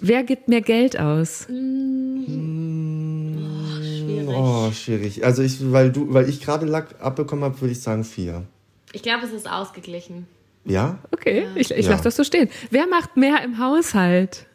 [0.00, 1.46] Wer gibt mehr Geld aus?
[1.48, 3.36] Mm.
[3.38, 4.28] Oh, schwierig.
[4.28, 5.24] Oh, schwierig.
[5.24, 8.44] Also ich, weil du, weil ich gerade Lack abbekommen habe, würde ich sagen vier.
[8.92, 10.26] Ich glaube, es ist ausgeglichen.
[10.64, 10.98] Ja?
[11.10, 11.92] Okay, ich, ich Ja.
[11.92, 12.48] lasse das so stehen.
[12.70, 14.46] Wer macht mehr im Haushalt?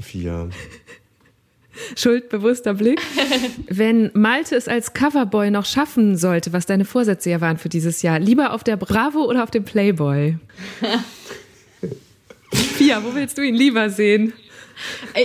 [0.00, 0.50] Vier.
[1.96, 3.00] Schuldbewusster Blick.
[3.68, 8.02] Wenn Malte es als Coverboy noch schaffen sollte, was deine Vorsätze ja waren für dieses
[8.02, 10.38] Jahr, lieber auf der Bravo oder auf dem Playboy?
[12.78, 14.32] Pia, wo willst du ihn lieber sehen?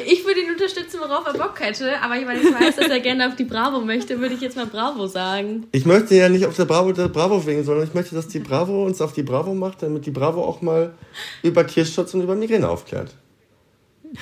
[0.08, 3.00] Ich würde ihn unterstützen, worauf er Bock hätte, aber ich meine, ich weiß, dass er
[3.00, 5.66] gerne auf die Bravo möchte, würde ich jetzt mal Bravo sagen.
[5.72, 8.40] Ich möchte ja nicht auf der Bravo der Bravo wegen, sondern ich möchte, dass die
[8.40, 10.94] Bravo uns auf die Bravo macht, damit die Bravo auch mal
[11.42, 13.16] über Tierschutz und über Migräne aufklärt.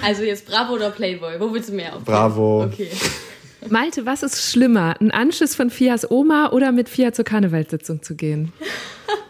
[0.02, 1.40] Also jetzt Bravo oder Playboy?
[1.40, 2.04] Wo willst du mehr auf?
[2.04, 2.64] Bravo.
[2.64, 2.90] Okay.
[3.70, 4.96] Malte, was ist schlimmer?
[5.00, 8.54] Ein Anschiss von Fias Oma oder mit Fia zur Karnevalssitzung zu gehen?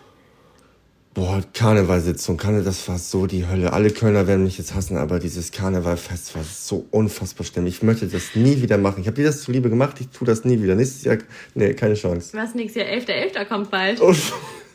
[1.17, 3.73] Boah, Karnevalsitzung, Karne, das war so die Hölle.
[3.73, 7.65] Alle Kölner werden mich jetzt hassen, aber dieses Karnevalfest war so unfassbar schlimm.
[7.65, 9.01] Ich möchte das nie wieder machen.
[9.01, 10.75] Ich habe dir das zuliebe gemacht, ich tue das nie wieder.
[10.75, 11.17] Nächstes Jahr,
[11.55, 12.37] nee, keine Chance.
[12.37, 12.93] Was nächstes Jahr?
[12.93, 13.45] 11.11.
[13.45, 13.99] kommt bald.
[13.99, 14.13] Oh.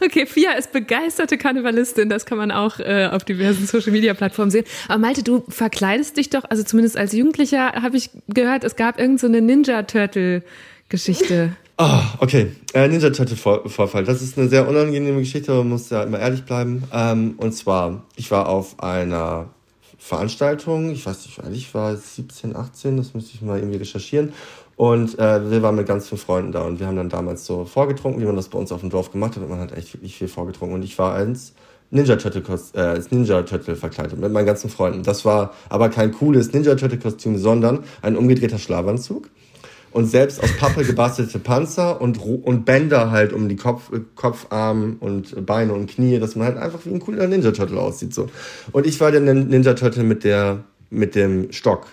[0.03, 4.65] Okay, Fia ist begeisterte Karnevalistin, das kann man auch äh, auf diversen Social-Media-Plattformen sehen.
[4.87, 8.99] Aber Malte, du verkleidest dich doch, also zumindest als Jugendlicher habe ich gehört, es gab
[8.99, 11.55] irgend so eine Ninja-Turtle-Geschichte.
[11.77, 12.51] Ah, okay.
[12.73, 14.03] Äh, Ninja Turtle Vor- Vorfall.
[14.03, 16.83] Das ist eine sehr unangenehme Geschichte, man muss ja immer ehrlich bleiben.
[16.93, 19.49] Ähm, und zwar, ich war auf einer
[19.97, 24.33] Veranstaltung, ich weiß nicht, ich war, 17, 18, das müsste ich mal irgendwie recherchieren.
[24.75, 27.65] Und äh, wir waren mit ganz vielen Freunden da und wir haben dann damals so
[27.65, 29.43] vorgetrunken, wie man das bei uns auf dem Dorf gemacht hat.
[29.43, 30.75] Und man hat echt wirklich viel vorgetrunken.
[30.75, 31.53] Und ich war als
[31.91, 32.41] Ninja Turtle,
[32.73, 35.03] äh, als Ninja Turtle verkleidet mit meinen ganzen Freunden.
[35.03, 39.29] Das war aber kein cooles Ninja Turtle Kostüm, sondern ein umgedrehter Schlafanzug
[39.91, 44.97] und selbst aus Pappe gebastelte Panzer und, und Bänder halt um die Kopf, äh, Kopfarm
[44.99, 48.29] und Beine und Knie, dass man halt einfach wie ein cooler Ninja Turtle aussieht so.
[48.71, 51.87] Und ich war der Nin- Ninja Turtle mit der mit dem Stock.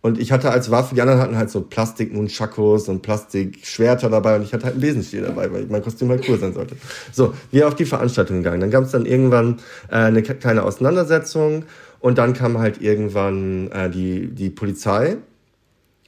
[0.00, 4.36] Und ich hatte als Waffe, die anderen hatten halt so Plastik Nunchakos und Plastikschwerter dabei
[4.36, 6.76] und ich hatte halt einen Besenstiel dabei, weil mein Kostüm halt cool sein sollte.
[7.10, 8.60] So, wir auf die Veranstaltung gegangen.
[8.60, 11.64] Dann gab es dann irgendwann äh, eine kleine Auseinandersetzung
[12.00, 15.16] und dann kam halt irgendwann äh, die, die Polizei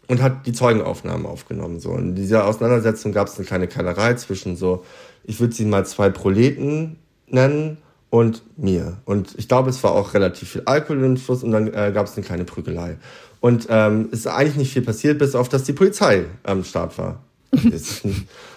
[0.08, 1.80] und hat die Zeugenaufnahmen aufgenommen.
[1.80, 1.94] So.
[1.94, 4.84] In dieser Auseinandersetzung gab es eine kleine Keilerei zwischen so,
[5.24, 6.96] ich würde sie mal zwei Proleten
[7.28, 7.78] nennen
[8.10, 8.98] und mir.
[9.04, 12.06] Und ich glaube, es war auch relativ viel Alkohol im Fluss und dann äh, gab
[12.06, 12.96] es eine kleine Prügelei.
[13.40, 16.96] Und ähm, es ist eigentlich nicht viel passiert, bis auf, dass die Polizei am Start
[16.98, 17.20] war.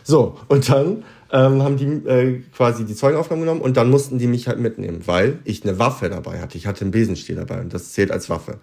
[0.04, 4.28] so, und dann ähm, haben die äh, quasi die Zeugenaufnahmen genommen und dann mussten die
[4.28, 6.58] mich halt mitnehmen, weil ich eine Waffe dabei hatte.
[6.58, 8.58] Ich hatte einen Besenstiel dabei und das zählt als Waffe.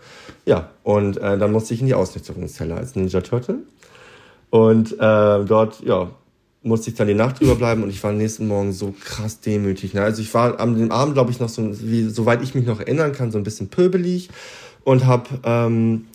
[0.45, 3.59] Ja, und äh, dann musste ich in die Ausnüchterungszelle als Ninja Turtle.
[4.51, 6.11] Und äh, dort, ja,
[6.63, 9.41] musste ich dann die Nacht drüber bleiben und ich war am nächsten Morgen so krass
[9.41, 9.95] demütig.
[9.95, 10.03] Ne?
[10.03, 12.81] Also ich war am dem Abend, glaube ich, noch so, wie, soweit ich mich noch
[12.81, 14.31] erinnern kann, so ein bisschen pöbelig
[14.83, 16.07] und hab ähm,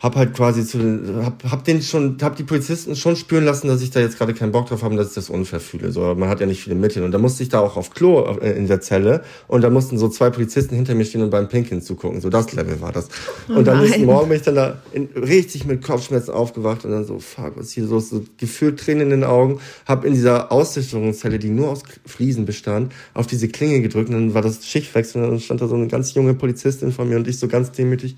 [0.00, 3.66] hab halt quasi zu den, hab, hab den schon, hab die Polizisten schon spüren lassen,
[3.66, 5.90] dass ich da jetzt gerade keinen Bock drauf habe und dass ich das unfair fühle.
[5.90, 7.02] So, man hat ja nicht viele Mittel.
[7.02, 9.98] Und da musste ich da auch auf Klo äh, in der Zelle und da mussten
[9.98, 12.20] so zwei Polizisten hinter mir stehen und beim Pinkeln zugucken.
[12.20, 13.08] So das Level war das.
[13.48, 13.86] Und dann nein.
[13.86, 17.56] nächsten Morgen bin ich dann da in, richtig mit Kopfschmerzen aufgewacht und dann so, fuck,
[17.56, 21.50] was ist hier so, so gefühlt Tränen in den Augen, hab in dieser Aussicherungszelle, die
[21.50, 25.40] nur aus Fliesen bestand, auf diese Klinge gedrückt und dann war das Schichtwechsel und dann
[25.40, 28.16] stand da so eine ganz junge Polizistin vor mir und ich so ganz demütig,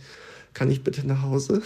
[0.55, 1.63] kann ich bitte nach Hause?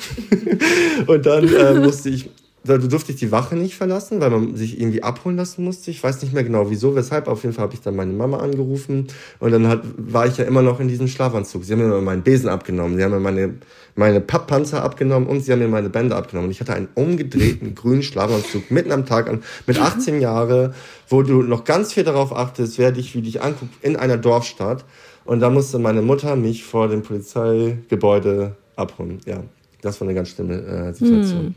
[1.07, 2.31] und dann äh, musste ich
[2.67, 5.91] da durfte ich die Wache nicht verlassen, weil man sich irgendwie abholen lassen musste.
[5.91, 7.29] Ich weiß nicht mehr genau wieso, weshalb.
[7.29, 9.09] Auf jeden Fall habe ich dann meine Mama angerufen
[9.39, 11.65] und dann hat, war ich ja immer noch in diesem Schlafanzug.
[11.65, 13.57] Sie haben mir meinen Besen abgenommen, sie haben mir meine,
[13.97, 16.49] meine Papppanzer abgenommen und sie haben mir meine Bänder abgenommen.
[16.49, 20.73] Und ich hatte einen umgedrehten grünen Schlafanzug mitten am Tag an, mit 18 Jahren,
[21.09, 24.87] wo du noch ganz viel darauf achtest, wer dich, wie dich anguckt, in einer Dorfstadt.
[25.27, 29.21] Und da musste meine Mutter mich vor dem Polizeigebäude abholen.
[29.27, 29.43] Ja,
[29.83, 31.47] das war eine ganz schlimme äh, Situation.
[31.47, 31.55] Hm.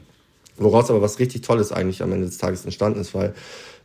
[0.57, 3.34] Woraus aber was richtig Tolles eigentlich am Ende des Tages entstanden ist, weil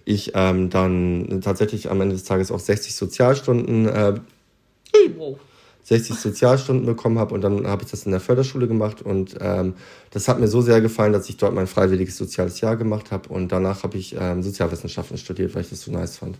[0.04, 4.14] ich ähm, dann tatsächlich am Ende des Tages auch 60 Sozialstunden, äh,
[5.16, 5.38] wow.
[5.84, 9.74] 60 Sozialstunden bekommen habe und dann habe ich das in der Förderschule gemacht und ähm,
[10.10, 13.28] das hat mir so sehr gefallen, dass ich dort mein freiwilliges soziales Jahr gemacht habe
[13.28, 16.38] und danach habe ich ähm, Sozialwissenschaften studiert, weil ich das so nice fand.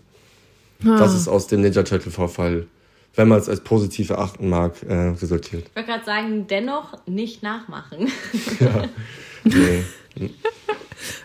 [0.85, 0.97] Ah.
[0.97, 2.67] Das ist aus dem Ninja Turtle Vorfall
[3.15, 5.65] wenn man es als positiv erachten mag, äh, resultiert.
[5.69, 8.11] Ich wollte gerade sagen, dennoch nicht nachmachen.
[8.59, 8.85] ja.
[9.43, 9.83] Nee.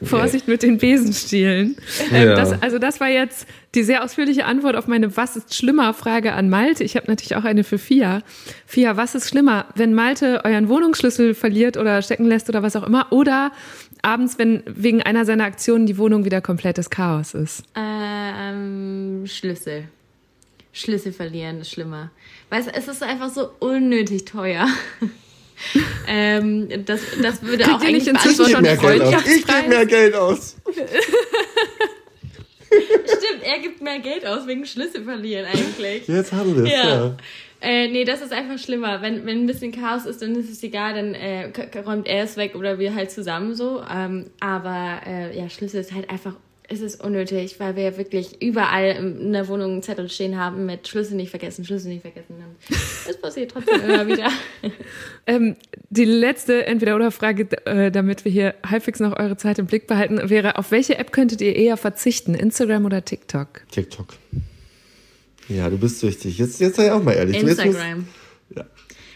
[0.03, 1.77] Vorsicht mit den Besenstielen.
[2.11, 2.35] Ähm, ja.
[2.35, 6.33] das, also das war jetzt die sehr ausführliche Antwort auf meine Was ist schlimmer Frage
[6.33, 6.85] an Malte.
[6.85, 8.23] Ich habe natürlich auch eine für Fia.
[8.67, 12.83] Fia, was ist schlimmer, wenn Malte euren Wohnungsschlüssel verliert oder stecken lässt oder was auch
[12.83, 13.53] immer oder
[14.03, 17.63] abends, wenn wegen einer seiner Aktionen die Wohnung wieder komplettes Chaos ist?
[17.77, 19.85] Ähm, Schlüssel.
[20.79, 22.11] Schlüssel verlieren ist schlimmer.
[22.51, 24.69] Weißt du, es ist einfach so unnötig teuer.
[26.07, 29.27] ähm, das, das würde Könnt auch eigentlich nicht inzwischen schon mehr Geld aus.
[29.27, 30.57] Ich gebe mehr Geld aus.
[32.69, 36.07] Stimmt, er gibt mehr Geld aus wegen Schlüssel verlieren eigentlich.
[36.07, 36.89] Jetzt haben wir es, ja.
[36.89, 37.17] ja.
[37.61, 39.03] Äh, nee, das ist einfach schlimmer.
[39.03, 41.51] Wenn, wenn ein bisschen Chaos ist, dann ist es egal, dann äh,
[41.81, 43.83] räumt er es weg oder wir halt zusammen so.
[43.93, 46.37] Ähm, aber äh, ja, Schlüssel ist halt einfach
[46.71, 50.67] es ist unnötig, weil wir ja wirklich überall in der Wohnung einen Zettel stehen haben
[50.67, 52.35] mit Schlüssel nicht vergessen, Schlüssel nicht vergessen.
[53.09, 54.29] Es passiert trotzdem immer wieder.
[55.27, 55.57] ähm,
[55.89, 60.59] die letzte Entweder-Oder-Frage, äh, damit wir hier halbwegs noch eure Zeit im Blick behalten, wäre,
[60.59, 62.35] auf welche App könntet ihr eher verzichten?
[62.35, 63.63] Instagram oder TikTok?
[63.71, 64.09] TikTok.
[65.49, 66.37] Ja, du bist süchtig.
[66.37, 67.43] Jetzt, jetzt sei auch mal ehrlich.
[67.43, 68.07] Instagram.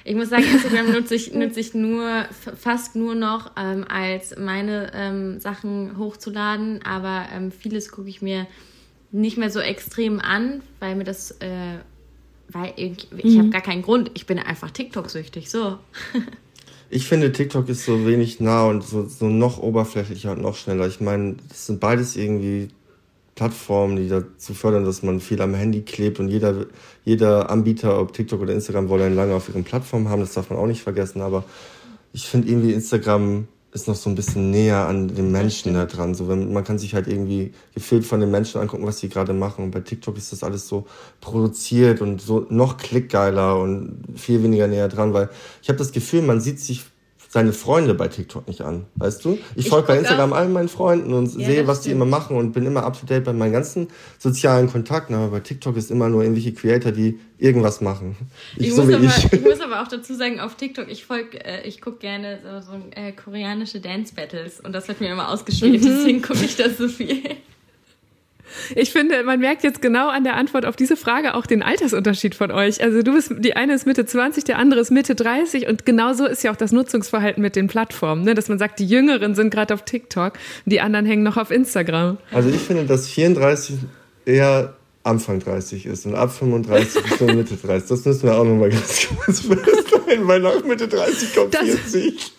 [0.04, 2.24] Ich muss sagen, Instagram nutze ich, nutze ich nur,
[2.56, 8.46] fast nur noch ähm, als meine ähm, Sachen hochzuladen, aber ähm, vieles gucke ich mir
[9.12, 11.78] nicht mehr so extrem an, weil mir das, äh,
[12.48, 13.38] weil ich, ich mhm.
[13.38, 15.78] habe gar keinen Grund, ich bin einfach TikTok-süchtig, so.
[16.90, 20.86] ich finde, TikTok ist so wenig nah und so, so noch oberflächlicher und noch schneller.
[20.88, 22.68] Ich meine, das sind beides irgendwie
[23.42, 26.66] Plattformen, die dazu fördern, dass man viel am Handy klebt und jeder,
[27.04, 30.60] jeder Anbieter, ob TikTok oder Instagram, wollen lange auf ihren Plattformen haben, das darf man
[30.60, 31.42] auch nicht vergessen, aber
[32.12, 36.14] ich finde irgendwie Instagram ist noch so ein bisschen näher an den Menschen da dran.
[36.14, 39.32] So, wenn, man kann sich halt irgendwie gefühlt von den Menschen angucken, was sie gerade
[39.32, 39.64] machen.
[39.64, 40.86] Und bei TikTok ist das alles so
[41.20, 45.30] produziert und so noch klickgeiler und viel weniger näher dran, weil
[45.62, 46.84] ich habe das Gefühl, man sieht sich
[47.32, 49.38] seine Freunde bei TikTok nicht an, weißt du?
[49.56, 51.86] Ich, ich folge bei Instagram allen meinen Freunden und ja, sehe, was stimmt.
[51.86, 53.88] die immer machen und bin immer up to date bei meinen ganzen
[54.18, 55.14] sozialen Kontakten.
[55.14, 58.16] Aber bei TikTok ist immer nur irgendwelche Creator, die irgendwas machen.
[58.58, 59.32] Ich, ich, so muss, aber, ich.
[59.32, 62.72] ich muss aber auch dazu sagen, auf TikTok, ich folge, äh, ich gucke gerne so,
[62.72, 65.86] so äh, koreanische Dance Battles und das wird mir immer ausgespielt, mhm.
[65.86, 67.22] deswegen gucke ich das so viel.
[68.74, 72.34] Ich finde, man merkt jetzt genau an der Antwort auf diese Frage auch den Altersunterschied
[72.34, 72.82] von euch.
[72.82, 76.12] Also du bist, die eine ist Mitte 20, der andere ist Mitte 30 und genau
[76.12, 78.34] so ist ja auch das Nutzungsverhalten mit den Plattformen, ne?
[78.34, 80.34] dass man sagt, die Jüngeren sind gerade auf TikTok,
[80.66, 82.18] die anderen hängen noch auf Instagram.
[82.30, 83.76] Also ich finde, dass 34
[84.24, 84.74] eher
[85.04, 87.88] Anfang 30 ist und ab 35 bis Mitte 30.
[87.88, 92.32] Das müssen wir auch nochmal ganz kurz feststellen, weil nach Mitte 30 kommt das 40.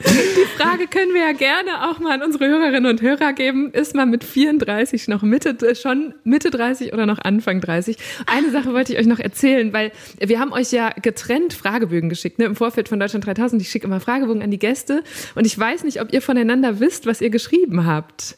[0.00, 3.72] Die Frage können wir ja gerne auch mal an unsere Hörerinnen und Hörer geben.
[3.72, 7.96] Ist man mit 34 noch Mitte, äh, schon Mitte 30 oder noch Anfang 30?
[8.26, 12.38] Eine Sache wollte ich euch noch erzählen, weil wir haben euch ja getrennt Fragebögen geschickt,
[12.38, 13.60] ne, im Vorfeld von Deutschland 3000.
[13.62, 15.02] Ich schicke immer Fragebogen an die Gäste
[15.34, 18.36] und ich weiß nicht, ob ihr voneinander wisst, was ihr geschrieben habt.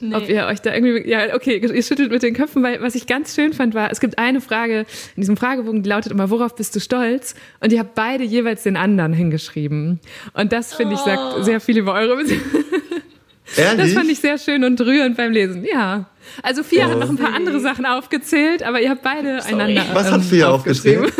[0.00, 0.14] Nee.
[0.14, 3.06] Ob ihr euch da irgendwie, ja, okay, ihr schüttelt mit den Köpfen, weil was ich
[3.06, 4.80] ganz schön fand, war, es gibt eine Frage
[5.16, 7.34] in diesem Fragebogen, die lautet immer, worauf bist du stolz?
[7.60, 10.00] Und ihr habt beide jeweils den anderen hingeschrieben.
[10.34, 11.42] Und das, finde ich, sagt oh.
[11.42, 12.42] sehr viel über eure Beziehung.
[13.56, 13.84] Ehrlich?
[13.86, 16.10] Das fand ich sehr schön und rührend beim Lesen, ja.
[16.42, 16.90] Also Fia oh.
[16.90, 19.54] hat noch ein paar andere Sachen aufgezählt, aber ihr habt beide Sorry.
[19.54, 19.84] einander.
[19.92, 21.10] Was hat Fia ähm, aufgeschrieben?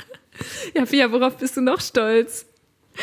[0.74, 2.46] ja, Fia, worauf bist du noch stolz?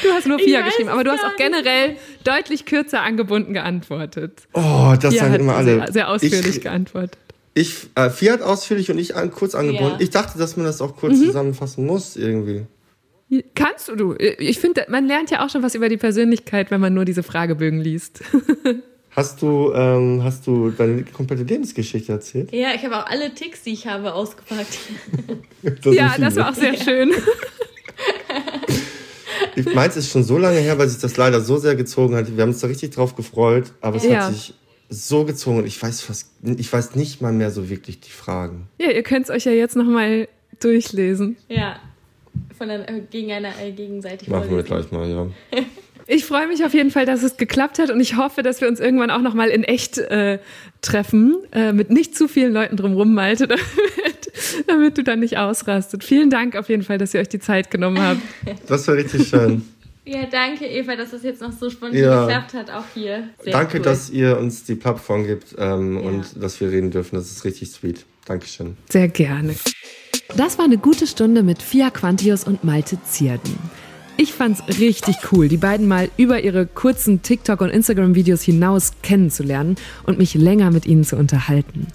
[0.04, 4.48] Du hast nur Fia geschrieben, aber du hast auch generell deutlich kürzer angebunden geantwortet.
[4.54, 5.78] Oh, das Fia sagen immer alle.
[5.78, 7.18] Sehr, sehr ausführlich ich, geantwortet.
[7.54, 9.96] Ich, äh, Fia hat ausführlich und ich an, kurz angebunden.
[9.98, 10.02] Ja.
[10.02, 11.26] Ich dachte, dass man das auch kurz mhm.
[11.26, 12.66] zusammenfassen muss irgendwie.
[13.56, 14.16] Kannst du.
[14.18, 17.24] Ich finde, man lernt ja auch schon was über die Persönlichkeit, wenn man nur diese
[17.24, 18.24] Fragebögen liest.
[19.18, 22.52] Hast du, ähm, hast du deine komplette Lebensgeschichte erzählt?
[22.52, 24.78] Ja, ich habe auch alle Ticks, die ich habe, ausgepackt.
[25.64, 27.12] das ja, das war auch sehr schön.
[29.58, 32.36] Ich meins ist schon so lange her, weil sich das leider so sehr gezogen hat.
[32.36, 34.26] Wir haben uns da richtig drauf gefreut, aber es Ja.
[34.28, 34.54] hat sich
[34.90, 38.68] so gezogen und ich weiß fast, ich weiß nicht mal mehr so wirklich die Fragen.
[38.80, 40.28] Ja, ihr könnt es euch ja jetzt nochmal
[40.60, 41.38] durchlesen.
[41.50, 41.78] Ja.
[42.58, 44.90] Von der, äh, gegen eine, äh, gegenseitig Machen wir vorlesen.
[44.90, 45.64] gleich mal, ja.
[46.10, 48.68] Ich freue mich auf jeden Fall, dass es geklappt hat und ich hoffe, dass wir
[48.70, 50.40] uns irgendwann auch nochmal in echt äh,
[50.82, 53.48] treffen, äh, mit nicht zu vielen Leuten drumrum, Malte,
[54.68, 56.04] damit, du dann nicht ausrastet.
[56.04, 58.22] Vielen Dank auf jeden Fall, dass ihr euch die Zeit genommen habt.
[58.68, 59.64] Das war richtig schön.
[60.06, 62.26] Ja, danke Eva, dass das jetzt noch so spontan Ja.
[62.26, 63.24] geklappt hat, auch hier.
[63.44, 63.84] Sehr Danke, cool.
[63.84, 66.02] dass ihr uns die Plattform gibt ähm, Ja.
[66.02, 67.16] und dass wir reden dürfen.
[67.16, 68.06] Das ist richtig sweet.
[68.26, 68.78] Dankeschön.
[68.90, 69.56] Sehr gerne.
[70.38, 73.58] Das war eine gute Stunde mit Fia Quantius und Malte Zierden.
[74.20, 79.76] Ich fand's richtig cool, die beiden mal über ihre kurzen TikTok- und Instagram-Videos hinaus kennenzulernen
[80.06, 81.88] und mich länger mit ihnen zu unterhalten.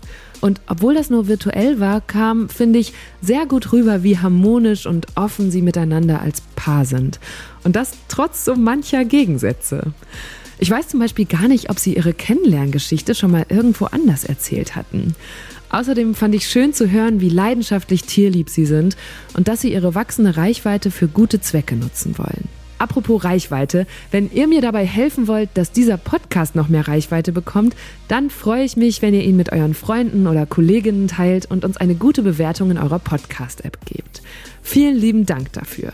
[0.42, 5.06] Und obwohl das nur virtuell war, kam, finde ich, sehr gut rüber, wie harmonisch und
[5.14, 7.20] offen sie miteinander als Paar sind.
[7.62, 9.92] Und das trotz so mancher Gegensätze.
[10.58, 14.74] Ich weiß zum Beispiel gar nicht, ob sie ihre Kennenlerngeschichte schon mal irgendwo anders erzählt
[14.74, 15.14] hatten.
[15.68, 18.96] Außerdem fand ich schön zu hören, wie leidenschaftlich tierlieb sie sind
[19.34, 22.61] und dass sie ihre wachsende Reichweite für gute Zwecke nutzen wollen.
[22.82, 27.76] Apropos Reichweite, wenn ihr mir dabei helfen wollt, dass dieser Podcast noch mehr Reichweite bekommt,
[28.08, 31.76] dann freue ich mich, wenn ihr ihn mit euren Freunden oder Kolleginnen teilt und uns
[31.76, 34.22] eine gute Bewertung in eurer Podcast-App gebt.
[34.62, 35.92] Vielen lieben Dank dafür.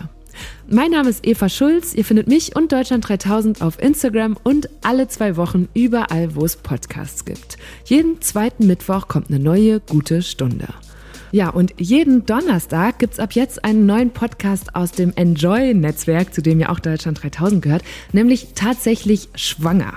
[0.67, 1.93] Mein Name ist Eva Schulz.
[1.93, 6.57] Ihr findet mich und Deutschland 3000 auf Instagram und alle zwei Wochen überall, wo es
[6.57, 7.59] Podcasts gibt.
[7.85, 10.69] Jeden zweiten Mittwoch kommt eine neue gute Stunde.
[11.31, 16.59] Ja, und jeden Donnerstag gibt's ab jetzt einen neuen Podcast aus dem Enjoy-Netzwerk, zu dem
[16.59, 17.83] ja auch Deutschland 3000 gehört,
[18.13, 19.95] nämlich tatsächlich schwanger.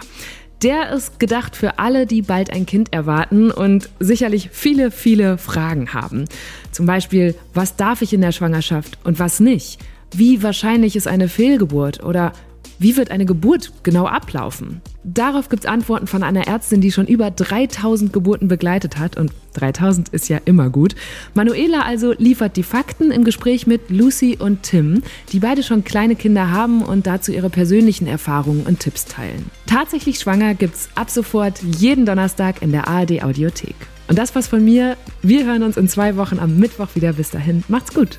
[0.62, 5.94] Der ist gedacht für alle, die bald ein Kind erwarten und sicherlich viele, viele Fragen
[5.94, 6.26] haben.
[6.72, 9.80] Zum Beispiel, was darf ich in der Schwangerschaft und was nicht?
[10.14, 12.34] Wie wahrscheinlich ist eine Fehlgeburt oder
[12.82, 14.82] wie wird eine Geburt genau ablaufen?
[15.04, 20.10] Darauf gibt's Antworten von einer Ärztin, die schon über 3000 Geburten begleitet hat und 3000
[20.10, 20.96] ist ja immer gut.
[21.36, 26.16] Manuela also liefert die Fakten im Gespräch mit Lucy und Tim, die beide schon kleine
[26.16, 29.46] Kinder haben und dazu ihre persönlichen Erfahrungen und Tipps teilen.
[29.68, 33.76] Tatsächlich schwanger gibt's ab sofort jeden Donnerstag in der ARD Audiothek.
[34.08, 34.98] Und das war's von mir.
[35.22, 37.14] Wir hören uns in zwei Wochen am Mittwoch wieder.
[37.14, 38.18] Bis dahin, macht's gut.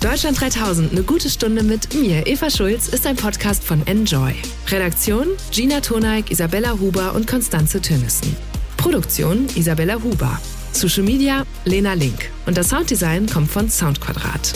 [0.00, 4.32] Deutschland 3000, eine gute Stunde mit mir, Eva Schulz, ist ein Podcast von Enjoy.
[4.68, 8.34] Redaktion Gina Toneik, Isabella Huber und Konstanze Tönnissen.
[8.78, 10.40] Produktion Isabella Huber.
[10.72, 12.30] Social Media Lena Link.
[12.46, 14.54] Und das Sounddesign kommt von Soundquadrat.